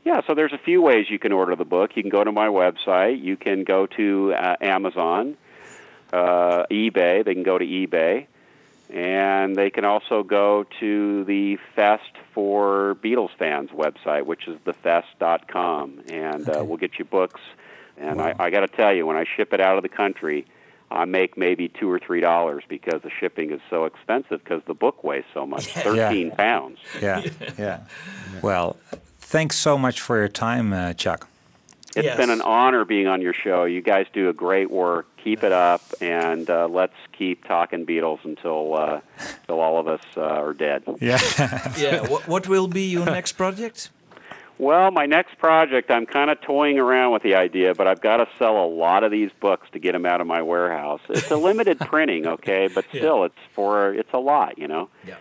Yeah, 0.04 0.20
so 0.26 0.34
there's 0.34 0.52
a 0.52 0.58
few 0.58 0.80
ways 0.80 1.10
you 1.10 1.18
can 1.18 1.32
order 1.32 1.56
the 1.56 1.66
book. 1.66 1.90
You 1.94 2.02
can 2.02 2.10
go 2.10 2.24
to 2.24 2.32
my 2.32 2.46
website. 2.46 3.22
You 3.22 3.36
can 3.36 3.64
go 3.64 3.86
to 3.86 4.32
uh, 4.32 4.56
Amazon, 4.60 5.36
uh, 6.12 6.64
eBay. 6.70 7.24
They 7.24 7.34
can 7.34 7.42
go 7.42 7.58
to 7.58 7.64
eBay. 7.64 8.26
And 8.90 9.54
they 9.54 9.68
can 9.70 9.84
also 9.84 10.22
go 10.22 10.64
to 10.80 11.24
the 11.24 11.58
Fest 11.76 12.12
for 12.32 12.96
Beatles 13.02 13.36
fans 13.38 13.70
website, 13.70 14.24
which 14.24 14.48
is 14.48 14.58
thefest.com. 14.66 16.04
And 16.10 16.48
uh, 16.48 16.64
we'll 16.64 16.78
get 16.78 16.98
you 16.98 17.04
books. 17.04 17.40
And 17.98 18.20
I, 18.20 18.34
I 18.38 18.50
got 18.50 18.60
to 18.60 18.68
tell 18.68 18.94
you, 18.94 19.06
when 19.06 19.16
I 19.16 19.24
ship 19.36 19.52
it 19.52 19.60
out 19.60 19.76
of 19.76 19.82
the 19.82 19.88
country, 19.88 20.46
I 20.90 21.04
make 21.04 21.36
maybe 21.36 21.68
two 21.68 21.90
or 21.90 21.98
three 21.98 22.20
dollars 22.20 22.64
because 22.68 23.02
the 23.02 23.10
shipping 23.10 23.50
is 23.50 23.60
so 23.68 23.84
expensive 23.84 24.42
because 24.42 24.62
the 24.66 24.74
book 24.74 25.04
weighs 25.04 25.24
so 25.34 25.46
much, 25.46 25.66
thirteen 25.74 26.30
pounds. 26.30 26.78
Yeah, 27.02 27.22
yeah. 27.58 27.80
Well, 28.42 28.76
thanks 29.18 29.56
so 29.56 29.76
much 29.76 30.00
for 30.00 30.16
your 30.16 30.28
time, 30.28 30.72
uh, 30.72 30.94
Chuck. 30.94 31.28
It's 31.98 32.04
Yes. 32.06 32.16
been 32.16 32.30
an 32.30 32.40
honor 32.42 32.84
being 32.84 33.06
on 33.06 33.20
your 33.20 33.34
show. 33.34 33.64
You 33.64 33.82
guys 33.82 34.06
do 34.12 34.28
a 34.28 34.32
great 34.32 34.70
work. 34.70 35.06
Keep 35.22 35.42
it 35.44 35.52
up, 35.52 35.82
and 36.00 36.48
uh, 36.48 36.68
let's 36.68 36.94
keep 37.16 37.44
talking 37.44 37.84
Beatles 37.86 38.24
until 38.24 38.76
uh, 38.76 39.00
until 39.40 39.60
all 39.60 39.78
of 39.78 39.88
us 39.88 40.00
uh, 40.16 40.20
are 40.22 40.54
dead. 40.54 40.82
Yeah. 41.00 41.18
Yeah. 41.78 42.06
what, 42.08 42.26
what 42.28 42.48
will 42.48 42.68
be 42.68 42.88
your 42.88 43.04
next 43.04 43.32
project? 43.32 43.90
Well, 44.58 44.90
my 44.90 45.06
next 45.06 45.38
project, 45.38 45.88
I'm 45.90 46.04
kind 46.06 46.30
of 46.30 46.40
toying 46.40 46.78
around 46.80 47.12
with 47.12 47.22
the 47.22 47.36
idea, 47.36 47.74
but 47.74 47.86
I've 47.86 48.00
got 48.00 48.16
to 48.16 48.26
sell 48.38 48.56
a 48.64 48.66
lot 48.66 49.04
of 49.04 49.12
these 49.12 49.30
books 49.40 49.68
to 49.72 49.78
get 49.78 49.92
them 49.92 50.04
out 50.04 50.20
of 50.20 50.26
my 50.26 50.42
warehouse. 50.42 51.00
It's 51.08 51.30
a 51.30 51.36
limited 51.36 51.78
printing, 51.78 52.26
okay, 52.26 52.68
but 52.74 52.84
still, 52.92 53.22
it's 53.24 53.38
for 53.54 53.94
it's 53.94 54.12
a 54.12 54.18
lot, 54.18 54.58
you 54.58 54.66
know. 54.66 54.88
Yeah. 55.06 55.14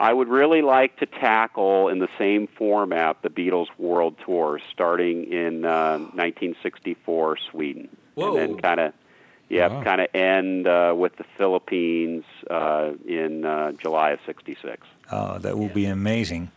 I 0.00 0.12
would 0.14 0.28
really 0.28 0.62
like 0.62 0.96
to 1.00 1.06
tackle 1.06 1.88
in 1.88 1.98
the 1.98 2.08
same 2.18 2.46
format 2.46 3.20
the 3.22 3.28
Beatles 3.28 3.66
World 3.76 4.14
Tour, 4.24 4.58
starting 4.72 5.30
in 5.30 5.64
uh, 5.66 5.98
1964 5.98 7.36
Sweden, 7.50 7.88
Whoa. 8.14 8.28
and 8.28 8.36
then 8.54 8.58
kind 8.60 8.80
of, 8.80 8.92
yeah, 9.50 9.68
Wow. 9.68 9.82
kind 9.84 10.00
of 10.00 10.08
end 10.14 10.66
uh, 10.66 10.94
with 10.96 11.16
the 11.16 11.24
Philippines 11.36 12.24
uh, 12.48 12.92
in 13.06 13.44
uh, 13.44 13.72
July 13.72 14.10
of 14.12 14.20
'66. 14.26 14.86
Oh, 15.12 15.38
that 15.38 15.58
would 15.58 15.74
be 15.74 15.84
amazing. 15.84 16.50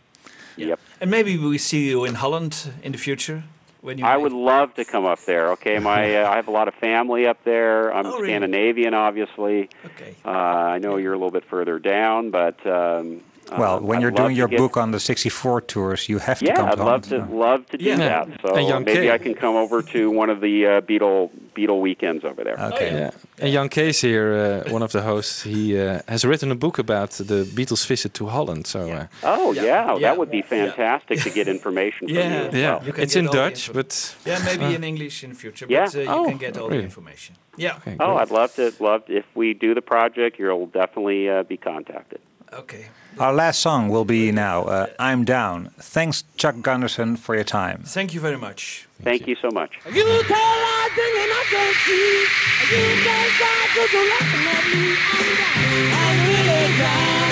Yep. 0.56 0.80
And 1.00 1.10
maybe 1.10 1.36
we 1.36 1.58
see 1.58 1.88
you 1.90 2.04
in 2.06 2.14
Holland 2.14 2.70
in 2.82 2.92
the 2.92 2.98
future 2.98 3.42
when 3.82 3.98
you. 3.98 4.04
I 4.06 4.16
would 4.16 4.32
love 4.32 4.72
to 4.76 4.84
come 4.86 5.04
up 5.04 5.20
there. 5.26 5.50
Okay, 5.52 5.78
my 5.80 6.16
uh, 6.22 6.30
I 6.30 6.36
have 6.36 6.48
a 6.48 6.52
lot 6.52 6.68
of 6.68 6.74
family 6.74 7.26
up 7.26 7.44
there. 7.44 7.92
I'm 7.92 8.06
Oh, 8.06 8.12
really? 8.16 8.28
Scandinavian, 8.28 8.94
obviously. 8.94 9.68
Okay. 9.84 10.14
Uh, 10.24 10.30
I 10.30 10.78
know 10.78 10.96
you're 10.96 11.12
a 11.12 11.18
little 11.18 11.30
bit 11.32 11.44
further 11.44 11.78
down, 11.78 12.30
but 12.30 12.64
um, 12.66 13.20
Well, 13.52 13.76
uh, 13.76 13.80
when 13.80 13.98
I'd 13.98 14.02
you're 14.02 14.10
doing 14.10 14.34
your 14.36 14.48
get- 14.48 14.58
book 14.58 14.76
on 14.76 14.90
the 14.90 14.98
64 15.00 15.60
tours, 15.62 16.08
you 16.08 16.18
have 16.18 16.38
to 16.40 16.46
yeah, 16.46 16.56
come 16.56 16.66
I'd 16.68 16.76
to 16.76 16.84
love 16.84 17.04
Holland. 17.06 17.30
to 17.30 17.36
love 17.36 17.66
to 17.66 17.76
do 17.78 17.84
Yeah. 17.84 17.96
that. 17.96 18.28
So 18.42 18.54
And 18.56 18.68
Jan 18.68 18.84
maybe 18.84 19.00
Kay. 19.06 19.10
I 19.12 19.18
can 19.18 19.34
come 19.34 19.54
over 19.56 19.82
to 19.82 20.10
one 20.10 20.30
of 20.30 20.40
the 20.40 20.66
uh, 20.66 20.80
Beatle 20.80 21.30
Beatle 21.54 21.80
weekends 21.80 22.24
over 22.24 22.42
there. 22.42 22.56
Okay. 22.72 22.90
Yeah. 22.92 23.10
And 23.38 23.52
Jan 23.52 23.68
Kees 23.68 24.00
here, 24.00 24.62
uh, 24.66 24.72
one 24.72 24.82
of 24.82 24.90
the 24.92 25.02
hosts, 25.02 25.42
he 25.44 25.78
uh, 25.78 26.00
has 26.08 26.24
written 26.24 26.50
a 26.50 26.56
book 26.56 26.78
about 26.78 27.10
the 27.12 27.44
Beatles' 27.44 27.86
visit 27.86 28.12
to 28.14 28.26
Holland. 28.26 28.66
So 28.66 28.80
uh, 28.90 29.06
Oh 29.22 29.52
yeah, 29.52 29.62
Yeah. 29.62 29.98
that 30.00 30.16
would 30.18 30.30
be 30.30 30.42
fantastic 30.42 31.20
to 31.20 31.30
get 31.30 31.46
information 31.56 32.08
from 32.08 32.16
Yeah. 32.16 32.40
you. 32.42 32.48
As 32.48 32.54
yeah, 32.54 32.76
well. 32.76 32.86
You 32.86 32.92
it's 32.96 33.14
in 33.16 33.26
Dutch, 33.26 33.68
info. 33.68 33.72
but 33.82 34.16
Yeah, 34.26 34.40
maybe 34.44 34.64
Uh, 34.64 34.70
in 34.78 34.84
English 34.84 35.22
in 35.22 35.30
the 35.30 35.36
future. 35.36 35.66
Yeah. 35.68 35.84
But 35.84 35.94
uh, 35.96 36.00
you 36.00 36.08
Oh, 36.08 36.24
can 36.24 36.38
get 36.38 36.56
all 36.58 36.68
the 36.70 36.80
information. 36.82 37.36
Yeah. 37.56 37.76
okay, 37.76 37.96
Oh. 38.00 38.16
I'd 38.16 38.30
love 38.32 38.52
to. 38.56 38.72
Love 38.80 39.02
if 39.08 39.24
we 39.34 39.54
do 39.54 39.74
the 39.74 39.82
project, 39.82 40.38
you'll 40.40 40.66
definitely 40.66 41.28
uh, 41.28 41.42
be 41.44 41.56
contacted. 41.56 42.20
Okay. 42.54 42.86
Our 43.18 43.32
last 43.32 43.60
song 43.60 43.88
will 43.88 44.04
be 44.04 44.30
now 44.30 44.62
uh, 44.64 44.86
I'm 44.98 45.24
Down. 45.24 45.70
Thanks, 45.78 46.22
Chuck 46.36 46.60
Gunderson, 46.62 47.16
for 47.16 47.34
your 47.34 47.44
time. 47.44 47.82
Thank 47.84 48.14
you 48.14 48.20
very 48.20 48.38
much. 48.38 48.86
Thank 49.02 49.26
you 49.26 49.36
so 49.42 49.50
much. 49.50 49.70
You 49.86 50.02
tell 50.02 50.38
I 50.38 50.88
think 50.94 51.14
and 51.18 51.32
I 51.34 51.42
don't 51.50 51.76
see. 51.82 52.26
You 52.70 52.86
can't 53.02 53.32
try 53.38 53.60
to 53.74 53.82
do 53.90 54.00
nothing 54.06 54.44
at 54.54 54.64
me. 54.70 54.86
I'm 54.94 55.28
down. 55.34 55.58
I'm 55.98 56.16
really 56.30 56.66
down. 56.78 57.26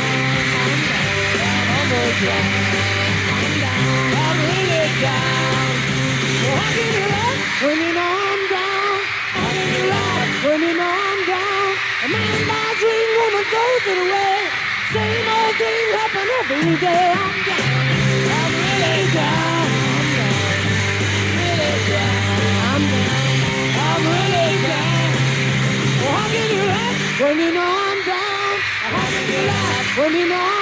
I'm 0.58 0.80
down. 0.90 1.38
I'm 1.38 1.68
almost 1.78 2.18
down. 2.26 2.46
I'm 3.30 3.54
down. 3.62 3.86
I'm 4.26 4.36
really 4.42 4.86
down. 5.02 5.70
Well, 6.42 6.56
how 6.58 6.70
can 6.74 6.88
you 6.98 7.06
laugh 7.14 7.62
when 7.62 7.78
you 7.78 7.92
know 7.94 8.10
I'm 8.26 8.42
down? 8.50 8.94
How 9.38 9.50
can 9.54 9.68
you 9.70 9.84
laugh 9.86 10.30
when 10.46 10.60
you 10.66 10.74
know 10.78 10.90
I'm 10.90 11.20
down? 11.30 11.68
A 12.02 12.08
man 12.10 12.38
buys 12.50 12.74
dream, 12.82 13.08
woman 13.22 13.44
throws 13.50 13.86
it 13.86 13.98
away. 14.02 14.41
Same 14.92 15.28
old 15.28 15.56
thing 15.56 15.86
happen 16.00 16.28
every 16.40 16.76
day. 16.76 17.14
I'm 17.16 17.44
down. 17.44 17.86
I'm 18.38 18.52
really 18.64 19.14
down. 19.14 19.68
I'm 22.68 22.82
down. 22.92 23.78
I'm 23.86 24.02
really 24.12 24.56
down. 24.66 25.12
How 26.04 26.28
can 26.28 26.48
you 26.56 26.64
laugh 26.64 27.20
when 27.20 27.38
you 27.40 27.52
know 27.52 27.70
I'm 27.90 28.00
down? 28.04 28.54
How 28.94 29.06
can 29.14 29.26
you 29.32 29.42
laugh 29.48 29.98
when 29.98 30.14
you 30.14 30.28
know 30.28 30.40
I'm 30.40 30.61